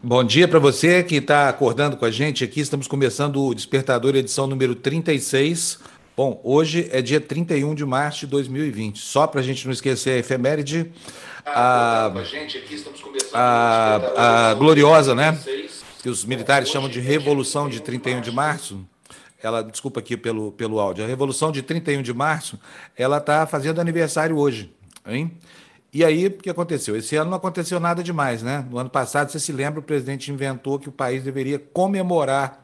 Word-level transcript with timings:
Bom 0.00 0.22
dia 0.22 0.46
para 0.46 0.60
você 0.60 1.02
que 1.02 1.16
está 1.16 1.48
acordando 1.48 1.96
com 1.96 2.04
a 2.04 2.10
gente 2.10 2.44
aqui. 2.44 2.60
Estamos 2.60 2.86
começando 2.86 3.42
o 3.42 3.52
Despertador, 3.52 4.14
edição 4.14 4.46
número 4.46 4.76
36. 4.76 5.80
Bom, 6.16 6.40
hoje 6.44 6.88
é 6.92 7.02
dia 7.02 7.20
31 7.20 7.74
de 7.74 7.84
março 7.84 8.20
de 8.20 8.26
2020. 8.28 8.96
Só 8.96 9.26
para 9.26 9.40
a 9.40 9.42
gente 9.42 9.66
não 9.66 9.72
esquecer 9.72 10.10
a 10.10 10.16
efeméride, 10.18 10.92
a, 11.44 12.12
a, 13.34 14.50
a 14.50 14.54
gloriosa, 14.54 15.16
né? 15.16 15.36
Que 16.00 16.08
os 16.08 16.24
militares 16.24 16.68
chamam 16.68 16.88
de 16.88 17.00
Revolução 17.00 17.68
de 17.68 17.80
31 17.80 18.20
de 18.20 18.30
março. 18.30 18.86
Ela, 19.42 19.62
desculpa 19.62 19.98
aqui 19.98 20.16
pelo, 20.16 20.52
pelo 20.52 20.78
áudio. 20.78 21.04
A 21.04 21.08
Revolução 21.08 21.50
de 21.50 21.60
31 21.60 22.02
de 22.02 22.14
março, 22.14 22.56
ela 22.96 23.18
está 23.18 23.48
fazendo 23.48 23.80
aniversário 23.80 24.38
hoje, 24.38 24.72
hein? 25.04 25.36
E 25.92 26.04
aí, 26.04 26.26
o 26.26 26.32
que 26.32 26.50
aconteceu? 26.50 26.96
Esse 26.96 27.16
ano 27.16 27.30
não 27.30 27.38
aconteceu 27.38 27.80
nada 27.80 28.02
demais, 28.02 28.42
né? 28.42 28.66
No 28.70 28.78
ano 28.78 28.90
passado, 28.90 29.30
você 29.30 29.40
se 29.40 29.52
lembra, 29.52 29.80
o 29.80 29.82
presidente 29.82 30.30
inventou 30.30 30.78
que 30.78 30.88
o 30.88 30.92
país 30.92 31.22
deveria 31.22 31.58
comemorar 31.58 32.62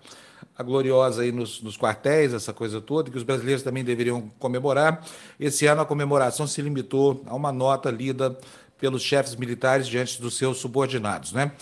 a 0.57 0.63
gloriosa 0.63 1.23
aí 1.23 1.33
nos, 1.33 1.63
nos, 1.63 1.77
quartéis, 1.77 2.35
essa 2.35 2.53
coisa 2.53 2.81
toda, 2.81 3.11
que 3.11 3.17
os 3.17 3.23
brasileiros 3.23 3.63
também 3.63 3.83
deveriam 3.83 4.31
comemorar. 4.39 5.05
Esse 5.41 5.67
ano 5.67 5.81
a 5.81 5.87
comemoração 5.87 6.47
se 6.47 6.61
limitou 6.61 7.23
a 7.27 7.35
uma 7.35 7.51
nota 7.51 7.91
lida 7.91 8.39
pelos 8.79 9.03
chefes 9.03 9.35
militares 9.35 9.89
diante 9.89 10.21
dos 10.21 10.37
seus 10.37 10.59
subordinados, 10.59 11.33
né? 11.33 11.53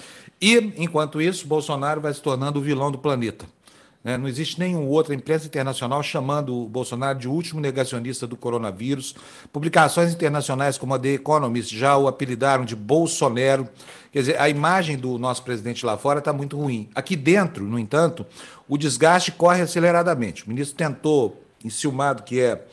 E, 0.41 0.57
enquanto 0.77 1.23
isso, 1.23 1.47
Bolsonaro 1.47 2.01
vai 2.01 2.13
se 2.13 2.21
tornando 2.21 2.59
o 2.59 2.63
vilão 2.63 2.91
do 2.91 2.99
planeta. 2.99 3.47
Né? 4.05 4.16
Não 4.16 4.27
existe 4.27 4.59
nenhum 4.59 4.87
outro, 4.88 5.12
a 5.12 5.16
imprensa 5.16 5.47
internacional 5.47 6.02
chamando 6.02 6.55
o 6.55 6.69
Bolsonaro 6.69 7.19
de 7.19 7.29
último 7.29 7.60
negacionista 7.60 8.27
do 8.27 8.37
coronavírus. 8.37 9.15
Publicações 9.52 10.12
internacionais 10.12 10.77
como 10.77 10.95
a 10.95 10.98
The 10.98 11.15
Economist 11.15 11.77
já 11.77 11.97
o 11.97 12.09
apelidaram 12.09 12.65
de 12.65 12.74
Bolsonaro. 12.74 13.69
Quer 14.10 14.18
dizer, 14.21 14.40
a 14.40 14.49
imagem 14.49 14.99
do 14.99 15.18
nosso 15.18 15.43
presidente 15.43 15.87
lá 15.87 15.96
fora 15.96 16.18
está 16.18 16.32
muito 16.32 16.57
ruim. 16.57 16.88
Aqui 16.95 17.16
dentro, 17.16 17.65
no 17.65 17.79
entanto, 17.79 18.27
o 18.68 18.77
desgaste 18.77 19.32
corre 19.32 19.62
aceleradamente. 19.62 20.45
O 20.45 20.49
ministro 20.49 20.77
tentou, 20.77 21.43
enciumado 21.65 22.23
que 22.23 22.40
é 22.40 22.65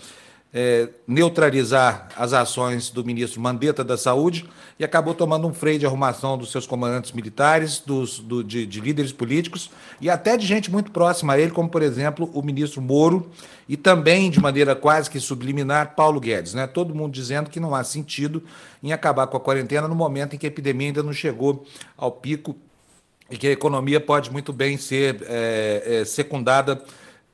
é, 0.54 0.90
neutralizar 1.08 2.10
as 2.16 2.34
ações 2.34 2.90
do 2.90 3.06
ministro 3.06 3.40
Mandetta 3.40 3.84
da 3.84 3.98
Saúde 3.98 4.50
e 4.80 4.84
acabou 4.84 5.14
tomando 5.14 5.48
um 5.48 5.54
freio 5.54 5.78
de 5.78 5.86
arrumação 5.86 6.38
dos 6.38 6.52
seus 6.52 6.66
comandantes 6.66 7.12
militares, 7.12 7.80
dos, 7.86 8.20
do, 8.20 8.44
de, 8.44 8.66
de, 8.66 8.82
líderes 8.82 9.12
políticos 9.12 9.70
e 10.02 10.10
até 10.10 10.36
de 10.36 10.48
gente 10.48 10.72
muito 10.72 10.90
próxima 10.92 11.34
a 11.34 11.40
ele, 11.40 11.52
como, 11.52 11.70
por 11.70 11.84
exemplo, 11.84 12.32
o 12.34 12.42
ministro 12.42 12.82
Moro 12.82 13.30
e 13.68 13.78
também, 13.78 14.32
de 14.32 14.40
maneira 14.40 14.76
quase 14.76 15.10
que 15.10 15.20
subliminar, 15.20 15.96
Paulo 15.96 16.20
Guedes. 16.20 16.56
Né? 16.56 16.66
Todo 16.66 16.96
mundo 16.96 17.12
dizendo 17.12 17.50
que 17.50 17.60
não 17.60 17.76
há 17.76 17.84
sentido 17.84 18.44
em 18.82 18.92
acabar 18.92 19.28
com 19.28 19.38
a 19.38 19.40
quarentena 19.40 19.88
no 19.88 19.96
momento 19.96 20.36
em 20.36 20.40
que 20.40 20.48
a 20.48 20.50
epidemia 20.50 20.88
ainda 20.88 21.04
não 21.04 21.14
chegou 21.14 21.66
ao 21.96 22.12
pico 22.12 22.56
e 23.30 23.38
que 23.38 23.46
a 23.46 23.52
economia 23.52 24.00
pode 24.00 24.32
muito 24.32 24.52
bem 24.52 24.78
ser 24.78 25.24
é, 25.28 26.00
é, 26.02 26.06
secundada 26.06 26.84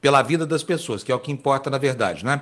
pela 0.01 0.21
vida 0.21 0.45
das 0.45 0.61
pessoas, 0.61 1.03
que 1.03 1.11
é 1.11 1.15
o 1.15 1.19
que 1.19 1.31
importa 1.31 1.69
na 1.69 1.77
verdade. 1.77 2.25
Né? 2.25 2.41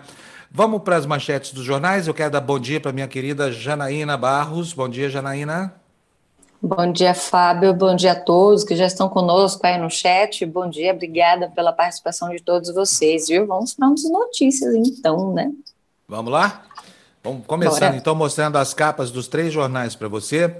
Vamos 0.55 0.83
para 0.83 0.97
as 0.97 1.07
manchetes 1.07 1.51
dos 1.51 1.63
jornais. 1.63 2.07
Eu 2.07 2.13
quero 2.13 2.29
dar 2.29 2.39
bom 2.39 2.59
dia 2.59 2.79
para 2.79 2.91
minha 2.91 3.07
querida 3.07 3.51
Janaína 3.51 4.15
Barros. 4.15 4.71
Bom 4.71 4.87
dia, 4.87 5.09
Janaína. 5.09 5.73
Bom 6.61 6.91
dia, 6.91 7.15
Fábio. 7.15 7.73
Bom 7.73 7.95
dia 7.95 8.11
a 8.11 8.19
todos 8.19 8.63
que 8.63 8.75
já 8.75 8.85
estão 8.85 9.09
conosco 9.09 9.65
aí 9.65 9.79
no 9.79 9.89
chat. 9.89 10.45
Bom 10.45 10.69
dia, 10.69 10.93
obrigada 10.93 11.49
pela 11.49 11.73
participação 11.73 12.29
de 12.29 12.39
todos 12.39 12.71
vocês, 12.71 13.29
viu? 13.29 13.47
Vamos 13.47 13.73
para 13.73 13.87
umas 13.87 14.03
notícias, 14.03 14.75
então, 14.75 15.33
né? 15.33 15.51
Vamos 16.07 16.31
lá? 16.31 16.63
Vamos 17.23 17.47
começando, 17.47 17.79
Bora. 17.79 17.95
então, 17.95 18.13
mostrando 18.13 18.57
as 18.59 18.75
capas 18.75 19.09
dos 19.09 19.27
três 19.27 19.51
jornais 19.51 19.95
para 19.95 20.07
você. 20.07 20.55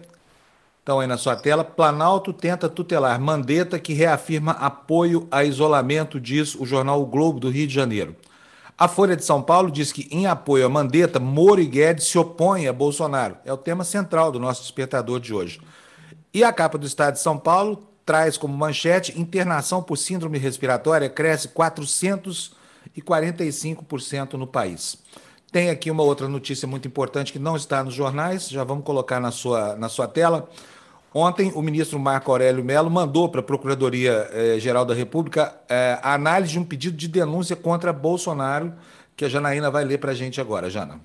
Estão 0.80 1.02
aí 1.02 1.08
na 1.08 1.18
sua 1.18 1.36
tela. 1.36 1.64
Planalto 1.64 2.34
tenta 2.34 2.68
tutelar 2.68 3.22
Mandetta, 3.22 3.78
que 3.78 3.94
reafirma 3.94 4.54
apoio 4.54 5.28
a 5.30 5.44
isolamento, 5.44 6.20
diz 6.20 6.56
o 6.56 6.66
jornal 6.66 7.00
o 7.00 7.06
Globo 7.06 7.40
do 7.40 7.50
Rio 7.52 7.68
de 7.68 7.76
Janeiro. 7.76 8.16
A 8.78 8.88
Folha 8.88 9.16
de 9.16 9.24
São 9.24 9.42
Paulo 9.42 9.72
diz 9.72 9.92
que, 9.92 10.08
em 10.12 10.26
apoio 10.26 10.66
a 10.66 10.70
Mandetta, 10.70 11.20
Moro 11.20 11.62
e 11.62 11.66
Guedes 11.66 12.08
se 12.08 12.18
opõem 12.18 12.68
a 12.68 12.74
Bolsonaro. 12.74 13.38
É 13.46 13.54
o 13.54 13.58
tema 13.58 13.84
central 13.84 14.32
do 14.32 14.40
nosso 14.40 14.62
despertador 14.62 15.20
de 15.20 15.34
hoje. 15.34 15.62
E 16.34 16.44
a 16.44 16.52
capa 16.52 16.78
do 16.78 16.88
Estado 16.88 17.14
de 17.14 17.20
São 17.20 17.38
Paulo 17.38 17.88
traz 18.04 18.36
como 18.38 18.58
manchete: 18.58 19.20
internação 19.20 19.84
por 19.84 19.98
síndrome 19.98 20.40
respiratória 20.40 21.10
cresce 21.10 21.50
445% 21.50 24.34
no 24.34 24.48
país. 24.48 24.98
Tem 25.52 25.70
aqui 25.70 25.92
uma 25.92 26.02
outra 26.02 26.28
notícia 26.28 26.68
muito 26.68 26.88
importante 26.88 27.32
que 27.32 27.38
não 27.38 27.56
está 27.56 27.84
nos 27.84 27.94
jornais, 27.94 28.50
já 28.50 28.64
vamos 28.64 28.84
colocar 28.84 29.20
na 29.20 29.30
sua, 29.30 29.76
na 29.76 29.88
sua 29.88 30.08
tela. 30.08 30.50
Ontem, 31.14 31.52
o 31.54 31.62
ministro 31.62 32.00
Marco 32.00 32.32
Aurélio 32.32 32.64
Mello 32.64 32.90
mandou 32.90 33.30
para 33.30 33.40
a 33.40 33.44
Procuradoria-Geral 33.44 34.84
eh, 34.84 34.88
da 34.88 34.94
República 34.96 35.56
eh, 35.70 36.00
a 36.02 36.16
análise 36.16 36.54
de 36.54 36.60
um 36.60 36.66
pedido 36.66 36.98
de 36.98 37.08
denúncia 37.08 37.56
contra 37.56 37.94
Bolsonaro, 37.94 38.74
que 39.16 39.24
a 39.24 39.30
Janaína 39.30 39.70
vai 39.70 39.86
ler 39.86 40.00
para 40.00 40.12
a 40.12 40.16
gente 40.16 40.42
agora. 40.42 40.72
Jana. 40.72 41.00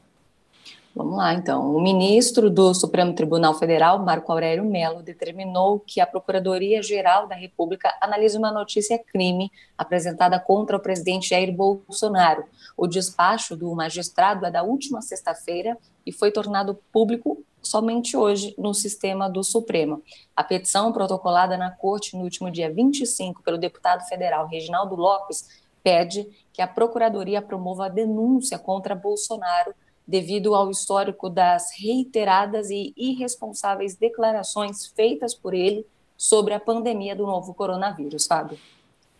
Vamos 0.96 1.16
lá, 1.16 1.34
então. 1.34 1.76
O 1.76 1.80
ministro 1.80 2.48
do 2.48 2.72
Supremo 2.72 3.14
Tribunal 3.14 3.52
Federal, 3.54 3.98
Marco 3.98 4.32
Aurélio 4.32 4.64
Mello, 4.64 5.02
determinou 5.02 5.78
que 5.78 6.00
a 6.00 6.06
Procuradoria-Geral 6.06 7.28
da 7.28 7.34
República 7.34 7.94
analise 8.00 8.36
uma 8.36 8.50
notícia 8.50 8.98
crime 8.98 9.52
apresentada 9.76 10.40
contra 10.40 10.76
o 10.76 10.80
presidente 10.80 11.28
Jair 11.28 11.52
Bolsonaro. 11.54 12.44
O 12.76 12.86
despacho 12.86 13.54
do 13.54 13.72
magistrado 13.74 14.46
é 14.46 14.50
da 14.50 14.62
última 14.62 15.02
sexta-feira 15.02 15.76
e 16.06 16.10
foi 16.10 16.32
tornado 16.32 16.78
público 16.90 17.44
somente 17.62 18.16
hoje 18.16 18.54
no 18.56 18.72
sistema 18.72 19.28
do 19.28 19.42
Supremo. 19.42 20.02
A 20.34 20.42
petição 20.42 20.92
protocolada 20.92 21.56
na 21.56 21.70
Corte 21.70 22.16
no 22.16 22.24
último 22.24 22.50
dia 22.50 22.72
25 22.72 23.42
pelo 23.42 23.58
deputado 23.58 24.06
federal 24.08 24.46
Reginaldo 24.46 24.94
Lopes 24.94 25.48
pede 25.82 26.28
que 26.52 26.62
a 26.62 26.66
Procuradoria 26.66 27.42
promova 27.42 27.86
a 27.86 27.88
denúncia 27.88 28.58
contra 28.58 28.94
Bolsonaro 28.94 29.74
devido 30.06 30.54
ao 30.54 30.70
histórico 30.70 31.28
das 31.28 31.70
reiteradas 31.78 32.70
e 32.70 32.94
irresponsáveis 32.96 33.94
declarações 33.94 34.86
feitas 34.86 35.34
por 35.34 35.52
ele 35.52 35.86
sobre 36.16 36.54
a 36.54 36.60
pandemia 36.60 37.14
do 37.14 37.26
novo 37.26 37.52
coronavírus, 37.52 38.26
Fábio. 38.26 38.58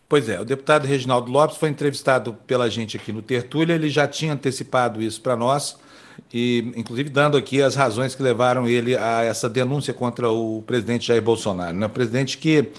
Pois 0.07 0.27
é, 0.27 0.39
o 0.39 0.45
deputado 0.45 0.87
Reginaldo 0.87 1.31
Lopes 1.31 1.57
foi 1.57 1.69
entrevistado 1.69 2.33
pela 2.47 2.67
gente 2.67 2.97
aqui 2.97 3.13
no 3.13 3.21
Tertúlia, 3.21 3.75
ele 3.75 3.89
já 3.89 4.07
tinha 4.07 4.33
antecipado 4.33 4.99
isso 4.99 5.21
para 5.21 5.35
nós 5.35 5.77
e 6.33 6.71
inclusive 6.75 7.09
dando 7.09 7.37
aqui 7.37 7.61
as 7.61 7.75
razões 7.75 8.15
que 8.15 8.23
levaram 8.23 8.67
ele 8.67 8.95
a 8.95 9.23
essa 9.23 9.49
denúncia 9.49 9.93
contra 9.93 10.29
o 10.29 10.63
presidente 10.65 11.07
Jair 11.07 11.21
Bolsonaro. 11.21 11.75
Né? 11.75 11.85
O 11.85 11.89
presidente 11.89 12.37
que 12.37 12.71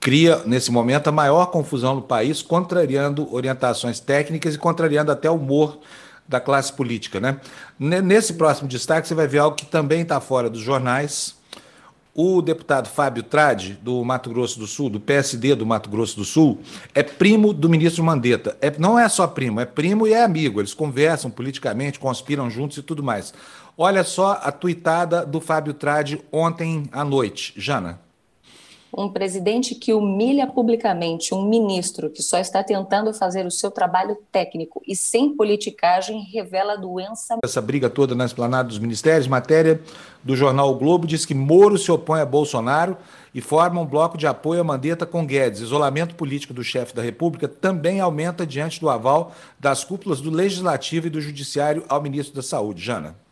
cria, 0.00 0.42
nesse 0.44 0.70
momento, 0.70 1.08
a 1.08 1.12
maior 1.12 1.46
confusão 1.46 1.94
no 1.94 2.02
país, 2.02 2.42
contrariando 2.42 3.32
orientações 3.34 4.00
técnicas 4.00 4.54
e 4.54 4.58
contrariando 4.58 5.10
até 5.10 5.30
o 5.30 5.34
humor 5.34 5.78
da 6.28 6.40
classe 6.40 6.72
política. 6.72 7.20
Né? 7.20 7.38
Nesse 7.78 8.34
próximo 8.34 8.68
destaque, 8.68 9.08
você 9.08 9.14
vai 9.14 9.26
ver 9.26 9.38
algo 9.38 9.56
que 9.56 9.66
também 9.66 10.02
está 10.02 10.20
fora 10.20 10.50
dos 10.50 10.60
jornais, 10.60 11.34
o 12.14 12.40
deputado 12.40 12.88
Fábio 12.88 13.22
Trade, 13.24 13.78
do 13.82 14.04
Mato 14.04 14.30
Grosso 14.30 14.58
do 14.58 14.66
Sul, 14.66 14.88
do 14.88 15.00
PSD 15.00 15.54
do 15.54 15.66
Mato 15.66 15.90
Grosso 15.90 16.16
do 16.16 16.24
Sul, 16.24 16.60
é 16.94 17.02
primo 17.02 17.52
do 17.52 17.68
ministro 17.68 18.04
Mandetta. 18.04 18.56
É, 18.60 18.72
não 18.78 18.98
é 18.98 19.08
só 19.08 19.26
primo, 19.26 19.60
é 19.60 19.64
primo 19.64 20.06
e 20.06 20.12
é 20.12 20.22
amigo. 20.22 20.60
Eles 20.60 20.72
conversam 20.72 21.30
politicamente, 21.30 21.98
conspiram 21.98 22.48
juntos 22.48 22.78
e 22.78 22.82
tudo 22.82 23.02
mais. 23.02 23.34
Olha 23.76 24.04
só 24.04 24.40
a 24.42 24.52
tuitada 24.52 25.26
do 25.26 25.40
Fábio 25.40 25.74
Trade 25.74 26.22
ontem 26.30 26.84
à 26.92 27.04
noite. 27.04 27.52
Jana 27.56 28.04
um 28.96 29.08
presidente 29.08 29.74
que 29.74 29.92
humilha 29.92 30.46
publicamente 30.46 31.34
um 31.34 31.48
ministro 31.48 32.10
que 32.10 32.22
só 32.22 32.38
está 32.38 32.62
tentando 32.62 33.12
fazer 33.12 33.46
o 33.46 33.50
seu 33.50 33.70
trabalho 33.70 34.16
técnico 34.30 34.82
e 34.86 34.96
sem 34.96 35.36
politicagem 35.36 36.22
revela 36.32 36.76
doença. 36.76 37.38
Essa 37.44 37.60
briga 37.60 37.90
toda 37.90 38.14
na 38.14 38.24
esplanada 38.24 38.68
dos 38.68 38.78
ministérios, 38.78 39.26
matéria 39.26 39.80
do 40.22 40.36
jornal 40.36 40.70
o 40.70 40.76
Globo 40.76 41.06
diz 41.06 41.26
que 41.26 41.34
Moro 41.34 41.76
se 41.76 41.90
opõe 41.90 42.20
a 42.20 42.26
Bolsonaro 42.26 42.96
e 43.34 43.40
forma 43.40 43.80
um 43.80 43.86
bloco 43.86 44.16
de 44.16 44.26
apoio 44.26 44.60
a 44.60 44.64
Mandetta 44.64 45.04
com 45.04 45.26
Guedes. 45.26 45.60
Isolamento 45.60 46.14
político 46.14 46.54
do 46.54 46.62
chefe 46.62 46.94
da 46.94 47.02
República 47.02 47.48
também 47.48 48.00
aumenta 48.00 48.46
diante 48.46 48.80
do 48.80 48.88
aval 48.88 49.32
das 49.58 49.82
cúpulas 49.82 50.20
do 50.20 50.30
Legislativo 50.30 51.08
e 51.08 51.10
do 51.10 51.20
Judiciário 51.20 51.84
ao 51.88 52.00
ministro 52.00 52.34
da 52.34 52.42
Saúde. 52.42 52.82
Jana. 52.82 53.23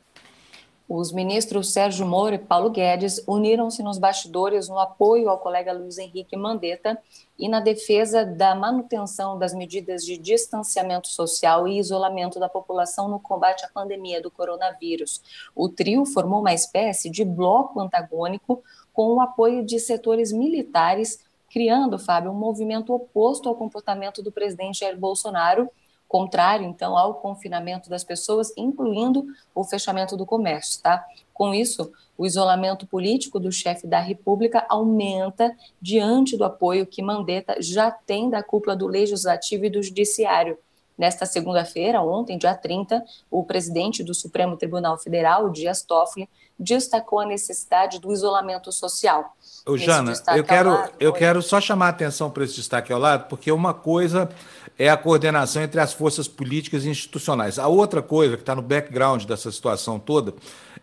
Os 0.95 1.11
ministros 1.11 1.73
Sérgio 1.73 2.05
Moro 2.05 2.35
e 2.35 2.39
Paulo 2.39 2.69
Guedes 2.69 3.25
uniram-se 3.27 3.83
nos 3.83 3.97
bastidores 3.97 4.69
no 4.69 4.79
apoio 4.79 5.31
ao 5.31 5.39
colega 5.39 5.73
Luiz 5.73 5.97
Henrique 5.97 6.37
Mandetta 6.37 7.01
e 7.39 7.49
na 7.49 7.61
defesa 7.61 8.27
da 8.27 8.55
manutenção 8.55 9.39
das 9.39 9.55
medidas 9.55 10.05
de 10.05 10.19
distanciamento 10.19 11.09
social 11.09 11.67
e 11.67 11.79
isolamento 11.79 12.39
da 12.39 12.47
população 12.47 13.09
no 13.09 13.19
combate 13.19 13.65
à 13.65 13.71
pandemia 13.71 14.21
do 14.21 14.31
coronavírus. 14.31 15.23
O 15.57 15.67
trio 15.67 16.05
formou 16.05 16.41
uma 16.41 16.53
espécie 16.53 17.09
de 17.09 17.25
bloco 17.25 17.81
antagônico 17.81 18.63
com 18.93 19.15
o 19.15 19.21
apoio 19.23 19.65
de 19.65 19.81
setores 19.81 20.31
militares, 20.31 21.25
criando, 21.51 21.99
Fábio, 21.99 22.33
um 22.33 22.39
movimento 22.39 22.93
oposto 22.93 23.49
ao 23.49 23.55
comportamento 23.55 24.23
do 24.23 24.31
presidente 24.31 24.81
Jair 24.81 24.99
Bolsonaro 24.99 25.71
contrário, 26.13 26.67
então, 26.67 26.95
ao 26.95 27.15
confinamento 27.15 27.89
das 27.89 28.05
pessoas, 28.05 28.53
incluindo 28.55 29.25
o 29.55 29.65
fechamento 29.65 30.15
do 30.15 30.27
comércio, 30.27 30.83
tá? 30.83 31.03
Com 31.33 31.55
isso, 31.55 31.91
o 32.19 32.27
isolamento 32.27 32.87
político 32.87 33.41
do 33.41 33.51
chefe 33.51 33.87
da 33.87 33.99
República 33.99 34.67
aumenta 34.69 35.57
diante 35.81 36.37
do 36.37 36.45
apoio 36.45 36.87
que 36.87 37.01
Mandetta 37.01 37.57
já 37.63 37.91
tem 37.91 38.29
da 38.29 38.43
cúpula 38.43 38.77
do 38.77 38.87
Legislativo 38.87 39.65
e 39.65 39.71
do 39.71 39.83
Judiciário. 39.83 40.59
Nesta 40.99 41.25
segunda-feira, 41.25 42.03
ontem, 42.03 42.37
dia 42.37 42.55
30, 42.55 43.03
o 43.31 43.43
presidente 43.43 44.05
do 44.05 44.13
Supremo 44.13 44.59
Tribunal 44.59 44.99
Federal, 44.99 45.49
Dias 45.49 45.81
Toffoli, 45.81 46.29
destacou 46.59 47.21
a 47.21 47.27
necessidade 47.27 47.99
do 47.99 48.13
isolamento 48.13 48.71
social. 48.71 49.35
Ô, 49.65 49.77
Jana, 49.77 50.13
eu 50.37 50.43
quero, 50.43 50.71
lado, 50.71 50.93
eu 50.99 51.13
quero 51.13 51.41
só 51.41 51.61
chamar 51.61 51.87
a 51.87 51.91
atenção 51.91 52.29
para 52.29 52.43
esse 52.43 52.57
destaque 52.57 52.93
ao 52.93 52.99
lado, 52.99 53.29
porque 53.29 53.53
uma 53.53 53.73
coisa 53.73 54.29
é 54.77 54.89
a 54.91 54.97
coordenação 54.97 55.63
entre 55.63 55.81
as 55.81 55.93
forças 55.93 56.27
políticas 56.27 56.85
e 56.85 56.89
institucionais. 56.89 57.59
A 57.59 57.69
outra 57.69 58.03
coisa 58.03 58.37
que 58.37 58.43
está 58.43 58.57
no 58.57 58.63
background 58.63 59.25
dessa 59.25 59.53
situação 59.53 60.01
toda 60.01 60.35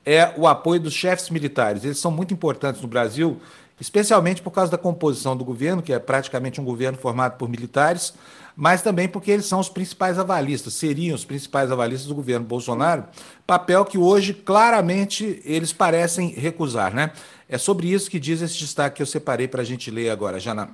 é 0.05 0.33
o 0.37 0.47
apoio 0.47 0.79
dos 0.79 0.93
chefes 0.93 1.29
militares. 1.29 1.83
Eles 1.83 1.99
são 1.99 2.09
muito 2.09 2.33
importantes 2.33 2.81
no 2.81 2.87
Brasil, 2.87 3.41
especialmente 3.79 4.41
por 4.41 4.51
causa 4.51 4.71
da 4.71 4.77
composição 4.77 5.35
do 5.35 5.45
governo, 5.45 5.81
que 5.81 5.93
é 5.93 5.99
praticamente 5.99 6.59
um 6.59 6.65
governo 6.65 6.97
formado 6.97 7.37
por 7.37 7.47
militares, 7.47 8.13
mas 8.55 8.81
também 8.81 9.07
porque 9.07 9.31
eles 9.31 9.45
são 9.45 9.59
os 9.59 9.69
principais 9.69 10.19
avalistas, 10.19 10.73
seriam 10.73 11.15
os 11.15 11.23
principais 11.23 11.71
avalistas 11.71 12.07
do 12.07 12.15
governo 12.15 12.45
Bolsonaro, 12.45 13.05
papel 13.47 13.85
que 13.85 13.97
hoje 13.97 14.33
claramente 14.33 15.41
eles 15.45 15.71
parecem 15.71 16.29
recusar. 16.29 16.93
Né? 16.93 17.11
É 17.47 17.57
sobre 17.57 17.87
isso 17.87 18.11
que 18.11 18.19
diz 18.19 18.41
esse 18.41 18.57
destaque 18.57 18.97
que 18.97 19.01
eu 19.01 19.07
separei 19.07 19.47
para 19.47 19.61
a 19.61 19.65
gente 19.65 19.89
ler 19.89 20.09
agora, 20.09 20.39
Jana. 20.39 20.69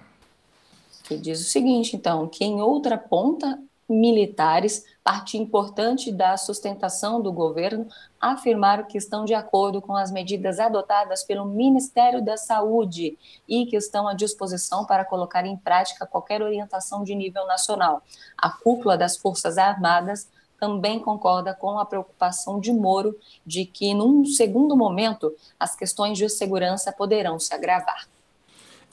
Que 1.03 1.15
diz 1.15 1.39
o 1.39 1.43
seguinte, 1.43 1.95
então, 1.95 2.27
que 2.27 2.43
em 2.43 2.59
outra 2.59 2.97
ponta 2.97 3.59
militares, 3.87 4.83
parte 5.03 5.37
importante 5.37 6.11
da 6.11 6.35
sustentação 6.37 7.21
do 7.21 7.31
governo, 7.31 7.87
afirmaram 8.19 8.85
que 8.85 8.97
estão 8.97 9.23
de 9.23 9.33
acordo 9.33 9.81
com 9.81 9.95
as 9.95 10.11
medidas 10.11 10.59
adotadas 10.59 11.23
pelo 11.23 11.45
Ministério 11.45 12.23
da 12.23 12.37
Saúde 12.37 13.17
e 13.47 13.65
que 13.67 13.75
estão 13.75 14.07
à 14.07 14.13
disposição 14.13 14.85
para 14.85 15.05
colocar 15.05 15.45
em 15.45 15.55
prática 15.55 16.07
qualquer 16.07 16.41
orientação 16.41 17.03
de 17.03 17.13
nível 17.13 17.45
nacional. 17.45 18.01
A 18.37 18.49
cúpula 18.49 18.97
das 18.97 19.17
Forças 19.17 19.57
Armadas 19.57 20.27
também 20.59 20.99
concorda 20.99 21.53
com 21.53 21.77
a 21.77 21.85
preocupação 21.85 22.59
de 22.59 22.71
Moro 22.71 23.15
de 23.45 23.65
que, 23.65 23.93
num 23.93 24.25
segundo 24.25 24.75
momento, 24.75 25.35
as 25.59 25.75
questões 25.75 26.17
de 26.17 26.27
segurança 26.29 26.91
poderão 26.91 27.37
se 27.37 27.53
agravar. 27.53 28.07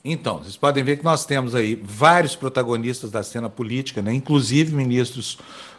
Então, 0.05 0.39
vocês 0.39 0.57
podem 0.57 0.83
ver 0.83 0.97
que 0.97 1.05
nós 1.05 1.25
temos 1.25 1.55
aí 1.55 1.81
vários 1.83 2.35
protagonistas 2.35 3.11
da 3.11 3.23
cena 3.23 3.49
política, 3.49 4.03
né? 4.03 4.13
inclusive 4.13 4.75
ministros 4.75 5.39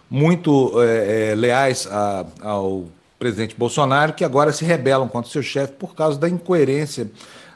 muito 0.10 0.82
é, 0.82 1.32
é, 1.32 1.36
leais 1.36 1.88
a, 1.88 2.26
ao 2.42 2.86
presidente 3.20 3.56
Bolsonaro, 3.56 4.14
que 4.14 4.24
agora 4.24 4.54
se 4.54 4.64
rebelam 4.64 5.08
contra 5.08 5.30
o 5.30 5.32
seu 5.32 5.44
chefe 5.44 5.74
por 5.74 5.96
causa 5.96 6.20
da 6.20 6.30
incoerência 6.30 7.10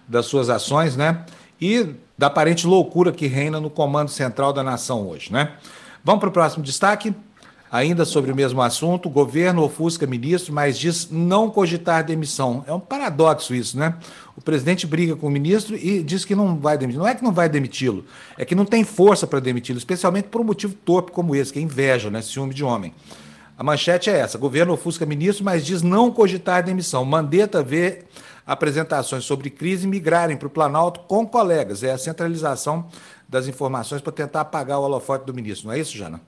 das 0.07 0.25
suas 0.25 0.49
ações, 0.49 0.95
né? 0.95 1.25
E 1.59 1.93
da 2.17 2.27
aparente 2.27 2.65
loucura 2.65 3.11
que 3.11 3.27
reina 3.27 3.59
no 3.59 3.69
comando 3.69 4.09
central 4.09 4.53
da 4.53 4.63
nação 4.63 5.07
hoje, 5.07 5.31
né? 5.31 5.53
Vamos 6.03 6.21
para 6.21 6.29
o 6.29 6.31
próximo 6.31 6.63
destaque. 6.63 7.13
Ainda 7.69 8.05
sobre 8.05 8.31
o 8.31 8.35
mesmo 8.35 8.61
assunto, 8.61 9.07
o 9.07 9.09
governo 9.09 9.61
ofusca 9.61 10.07
ministro, 10.07 10.53
mas 10.53 10.77
diz 10.77 11.09
não 11.11 11.49
cogitar 11.49 12.03
demissão. 12.03 12.63
É 12.65 12.73
um 12.73 12.79
paradoxo 12.79 13.53
isso, 13.53 13.77
né? 13.77 13.95
O 14.37 14.41
presidente 14.41 14.87
briga 14.87 15.15
com 15.15 15.27
o 15.27 15.29
ministro 15.29 15.75
e 15.75 16.01
diz 16.01 16.23
que 16.23 16.33
não 16.33 16.57
vai 16.57 16.77
demitir. 16.77 16.99
Não 16.99 17.07
é 17.07 17.13
que 17.13 17.23
não 17.23 17.33
vai 17.33 17.49
demiti-lo, 17.49 18.05
é 18.37 18.45
que 18.45 18.55
não 18.55 18.63
tem 18.63 18.85
força 18.85 19.27
para 19.27 19.39
demiti-lo, 19.39 19.77
especialmente 19.77 20.29
por 20.29 20.39
um 20.39 20.45
motivo 20.45 20.73
torpe 20.73 21.11
como 21.11 21.35
esse, 21.35 21.51
que 21.51 21.59
é 21.59 21.61
inveja, 21.61 22.09
né? 22.09 22.21
Ciúme 22.21 22.53
de 22.53 22.63
homem. 22.63 22.93
A 23.57 23.63
manchete 23.63 24.09
é 24.09 24.17
essa: 24.17 24.37
governo 24.37 24.73
ofusca 24.73 25.05
ministro, 25.05 25.43
mas 25.43 25.65
diz 25.65 25.81
não 25.81 26.09
cogitar 26.09 26.63
demissão. 26.63 27.03
Mandetta 27.03 27.61
vê 27.61 28.03
apresentações 28.45 29.25
sobre 29.25 29.49
crise 29.49 29.85
migrarem 29.85 30.37
para 30.37 30.47
o 30.47 30.49
Planalto 30.49 31.01
com 31.01 31.27
colegas. 31.27 31.83
É 31.83 31.91
a 31.91 31.97
centralização 31.97 32.87
das 33.27 33.45
informações 33.45 34.01
para 34.01 34.13
tentar 34.13 34.41
apagar 34.41 34.79
o 34.79 34.83
holofote 34.83 35.25
do 35.25 35.33
ministro. 35.33 35.67
Não 35.67 35.73
é 35.73 35.79
isso, 35.79 35.97
Jana? 35.97 36.21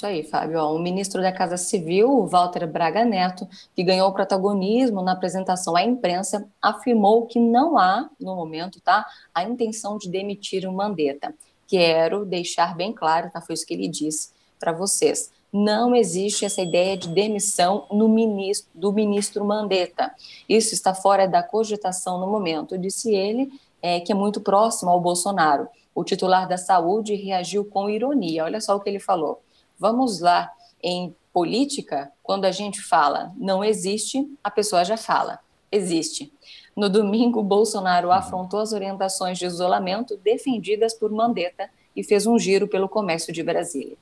Isso 0.00 0.06
aí, 0.06 0.22
Fábio. 0.22 0.58
o 0.60 0.78
ministro 0.78 1.20
da 1.20 1.30
Casa 1.30 1.58
Civil, 1.58 2.26
Walter 2.26 2.66
Braga 2.66 3.04
Neto, 3.04 3.46
que 3.76 3.82
ganhou 3.82 4.10
protagonismo 4.14 5.02
na 5.02 5.12
apresentação 5.12 5.76
à 5.76 5.84
imprensa, 5.84 6.48
afirmou 6.62 7.26
que 7.26 7.38
não 7.38 7.76
há, 7.76 8.08
no 8.18 8.34
momento, 8.34 8.80
tá, 8.80 9.04
a 9.34 9.44
intenção 9.44 9.98
de 9.98 10.08
demitir 10.08 10.66
o 10.66 10.72
Mandetta. 10.72 11.34
Quero 11.68 12.24
deixar 12.24 12.74
bem 12.74 12.94
claro, 12.94 13.30
tá, 13.30 13.42
foi 13.42 13.52
isso 13.52 13.66
que 13.66 13.74
ele 13.74 13.88
disse 13.88 14.30
para 14.58 14.72
vocês. 14.72 15.30
Não 15.52 15.94
existe 15.94 16.46
essa 16.46 16.62
ideia 16.62 16.96
de 16.96 17.06
demissão 17.06 17.84
no 17.92 18.08
ministro, 18.08 18.70
do 18.74 18.94
ministro 18.94 19.44
Mandetta. 19.44 20.10
Isso 20.48 20.72
está 20.72 20.94
fora 20.94 21.28
da 21.28 21.42
cogitação 21.42 22.18
no 22.18 22.26
momento, 22.26 22.78
disse 22.78 23.14
ele, 23.14 23.52
é, 23.82 24.00
que 24.00 24.12
é 24.12 24.14
muito 24.14 24.40
próximo 24.40 24.90
ao 24.90 24.98
Bolsonaro. 24.98 25.68
O 25.94 26.02
titular 26.04 26.48
da 26.48 26.56
saúde 26.56 27.14
reagiu 27.16 27.66
com 27.66 27.90
ironia. 27.90 28.44
Olha 28.44 28.62
só 28.62 28.74
o 28.74 28.80
que 28.80 28.88
ele 28.88 28.98
falou. 28.98 29.42
Vamos 29.80 30.20
lá, 30.20 30.52
em 30.82 31.16
política, 31.32 32.12
quando 32.22 32.44
a 32.44 32.50
gente 32.50 32.82
fala 32.82 33.32
não 33.36 33.64
existe, 33.64 34.30
a 34.44 34.50
pessoa 34.50 34.84
já 34.84 34.98
fala 34.98 35.38
existe. 35.72 36.30
No 36.76 36.90
domingo, 36.90 37.42
Bolsonaro 37.42 38.08
uhum. 38.08 38.12
afrontou 38.12 38.60
as 38.60 38.72
orientações 38.72 39.38
de 39.38 39.46
isolamento 39.46 40.18
defendidas 40.18 40.92
por 40.92 41.10
Mandetta 41.10 41.70
e 41.96 42.04
fez 42.04 42.26
um 42.26 42.38
giro 42.38 42.68
pelo 42.68 42.88
comércio 42.88 43.32
de 43.32 43.42
Brasília. 43.42 43.96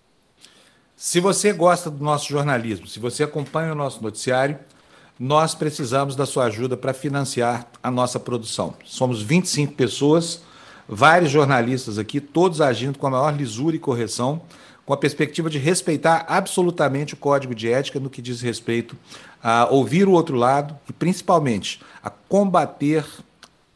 Se 0.97 1.21
você 1.21 1.53
gosta 1.53 1.89
do 1.91 2.03
nosso 2.03 2.29
jornalismo, 2.29 2.89
se 2.89 2.99
você 2.99 3.23
acompanha 3.23 3.73
o 3.73 3.77
nosso 3.77 4.03
noticiário, 4.03 4.59
nós 5.19 5.55
precisamos 5.55 6.17
da 6.17 6.27
sua 6.27 6.47
ajuda 6.47 6.77
para 6.77 6.93
financiar 6.93 7.69
a 7.81 7.91
nossa 7.91 8.19
produção. 8.19 8.75
Somos 8.85 9.23
25 9.23 9.75
pessoas, 9.75 10.43
vários 10.89 11.31
jornalistas 11.31 11.99
aqui, 11.99 12.21
todos 12.21 12.61
agindo 12.61 12.99
com 12.99 13.07
a 13.07 13.11
maior 13.11 13.37
lisura 13.37 13.77
e 13.77 13.79
correção 13.79 14.43
com 14.89 14.95
a 14.95 14.97
perspectiva 14.97 15.51
de 15.51 15.59
respeitar 15.59 16.25
absolutamente 16.27 17.13
o 17.13 17.17
código 17.19 17.55
de 17.55 17.71
ética 17.71 18.01
no 18.01 18.09
que 18.09 18.23
diz 18.23 18.41
respeito 18.41 18.97
a 19.43 19.69
ouvir 19.71 20.09
o 20.09 20.13
outro 20.13 20.35
lado 20.35 20.75
e, 20.89 20.95
principalmente, 20.95 21.83
a 22.03 22.09
combater 22.09 23.05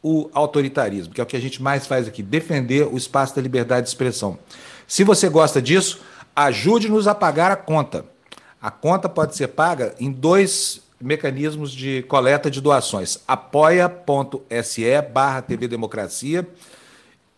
o 0.01 0.27
autoritarismo, 0.33 1.13
que 1.13 1.21
é 1.21 1.23
o 1.23 1.27
que 1.27 1.37
a 1.37 1.39
gente 1.39 1.61
mais 1.61 1.85
faz 1.85 2.07
aqui, 2.07 2.23
defender 2.23 2.87
o 2.91 2.97
espaço 2.97 3.35
da 3.35 3.43
liberdade 3.43 3.83
de 3.83 3.89
expressão. 3.89 4.39
Se 4.87 5.03
você 5.03 5.29
gosta 5.29 5.61
disso, 5.61 6.01
ajude-nos 6.35 7.07
a 7.07 7.13
pagar 7.13 7.51
a 7.51 7.55
conta. 7.55 8.03
A 8.59 8.71
conta 8.71 9.07
pode 9.07 9.35
ser 9.35 9.49
paga 9.49 9.93
em 9.99 10.11
dois 10.11 10.81
mecanismos 10.99 11.71
de 11.71 12.01
coleta 12.07 12.49
de 12.49 12.59
doações: 12.59 13.19
apoia.se 13.27 15.01
barra 15.13 15.43
TV 15.43 15.67
Democracia 15.67 16.47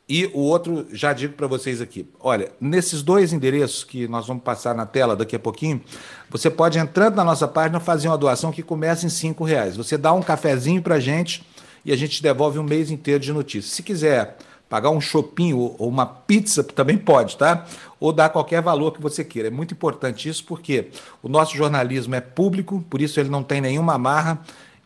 e 0.07 0.29
o 0.33 0.39
outro, 0.39 0.85
já 0.91 1.13
digo 1.13 1.33
para 1.33 1.47
vocês 1.47 1.81
aqui: 1.81 2.07
olha, 2.19 2.51
nesses 2.61 3.01
dois 3.01 3.33
endereços 3.33 3.83
que 3.83 4.07
nós 4.07 4.27
vamos 4.27 4.43
passar 4.43 4.75
na 4.75 4.85
tela 4.85 5.15
daqui 5.15 5.35
a 5.35 5.39
pouquinho, 5.39 5.81
você 6.29 6.49
pode, 6.49 6.77
entrando 6.77 7.15
na 7.15 7.23
nossa 7.23 7.47
página, 7.47 7.79
fazer 7.79 8.07
uma 8.07 8.17
doação 8.17 8.51
que 8.51 8.61
começa 8.61 9.05
em 9.05 9.09
cinco 9.09 9.43
reais. 9.43 9.75
Você 9.75 9.97
dá 9.97 10.13
um 10.13 10.21
cafezinho 10.21 10.81
para 10.81 10.95
a 10.95 10.99
gente 10.99 11.43
e 11.83 11.91
a 11.91 11.95
gente 11.95 12.21
devolve 12.21 12.59
um 12.59 12.63
mês 12.63 12.91
inteiro 12.91 13.19
de 13.19 13.33
notícias. 13.33 13.73
Se 13.73 13.81
quiser 13.81 14.37
pagar 14.69 14.91
um 14.91 15.01
shopping 15.01 15.53
ou 15.53 15.75
uma 15.79 16.05
pizza, 16.05 16.63
também 16.63 16.97
pode, 16.97 17.37
tá? 17.37 17.65
Ou 17.99 18.11
dar 18.11 18.29
qualquer 18.29 18.61
valor 18.61 18.91
que 18.91 19.01
você 19.01 19.23
queira. 19.23 19.47
É 19.47 19.51
muito 19.51 19.73
importante 19.73 20.29
isso 20.29 20.43
porque 20.45 20.89
o 21.23 21.29
nosso 21.29 21.55
jornalismo 21.55 22.13
é 22.13 22.21
público, 22.21 22.83
por 22.89 23.01
isso 23.01 23.19
ele 23.19 23.29
não 23.29 23.41
tem 23.41 23.59
nenhuma 23.59 23.93
amarra 23.95 24.39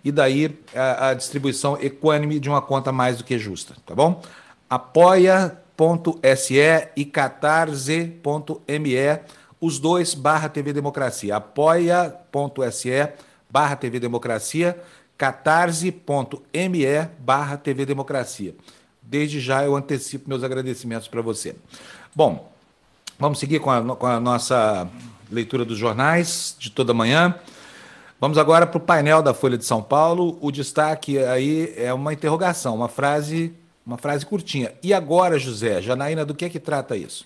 e 0.03 0.11
daí 0.11 0.57
a, 0.73 1.09
a 1.09 1.13
distribuição 1.13 1.77
equânime 1.81 2.39
de 2.39 2.49
uma 2.49 2.61
conta 2.61 2.91
mais 2.91 3.17
do 3.17 3.23
que 3.23 3.37
justa, 3.37 3.75
tá 3.85 3.93
bom? 3.93 4.21
apoia.se 4.69 6.59
e 6.95 7.05
catarse.me, 7.05 8.19
os 9.59 9.79
dois 9.79 10.13
barra 10.13 10.47
TV 10.47 10.71
Democracia. 10.71 11.35
apoia.se 11.35 13.09
barra 13.49 13.75
TV 13.75 13.99
Democracia, 13.99 14.79
catarse.me 15.17 17.09
barra 17.19 17.57
TV 17.57 17.85
Democracia. 17.85 18.55
Desde 19.01 19.39
já 19.39 19.63
eu 19.63 19.75
antecipo 19.75 20.29
meus 20.29 20.43
agradecimentos 20.43 21.07
para 21.07 21.21
você. 21.21 21.55
Bom, 22.15 22.51
vamos 23.17 23.39
seguir 23.39 23.59
com 23.59 23.71
a, 23.71 23.95
com 23.95 24.05
a 24.05 24.19
nossa 24.19 24.87
leitura 25.31 25.65
dos 25.65 25.77
jornais 25.77 26.55
de 26.59 26.69
toda 26.69 26.93
manhã. 26.93 27.33
Vamos 28.21 28.37
agora 28.37 28.67
para 28.67 28.77
o 28.77 28.81
painel 28.81 29.23
da 29.23 29.33
Folha 29.33 29.57
de 29.57 29.65
São 29.65 29.81
Paulo. 29.81 30.37
O 30.41 30.51
destaque 30.51 31.17
aí 31.17 31.73
é 31.75 31.93
uma 31.93 32.13
interrogação, 32.13 32.75
uma 32.75 32.89
frase 32.89 33.53
uma 33.85 33.97
frase 33.97 34.25
curtinha. 34.25 34.73
E 34.83 34.93
agora, 34.93 35.39
José, 35.39 35.81
Janaína, 35.81 36.25
do 36.25 36.35
que 36.35 36.45
é 36.45 36.49
que 36.49 36.59
trata 36.59 36.95
isso? 36.95 37.25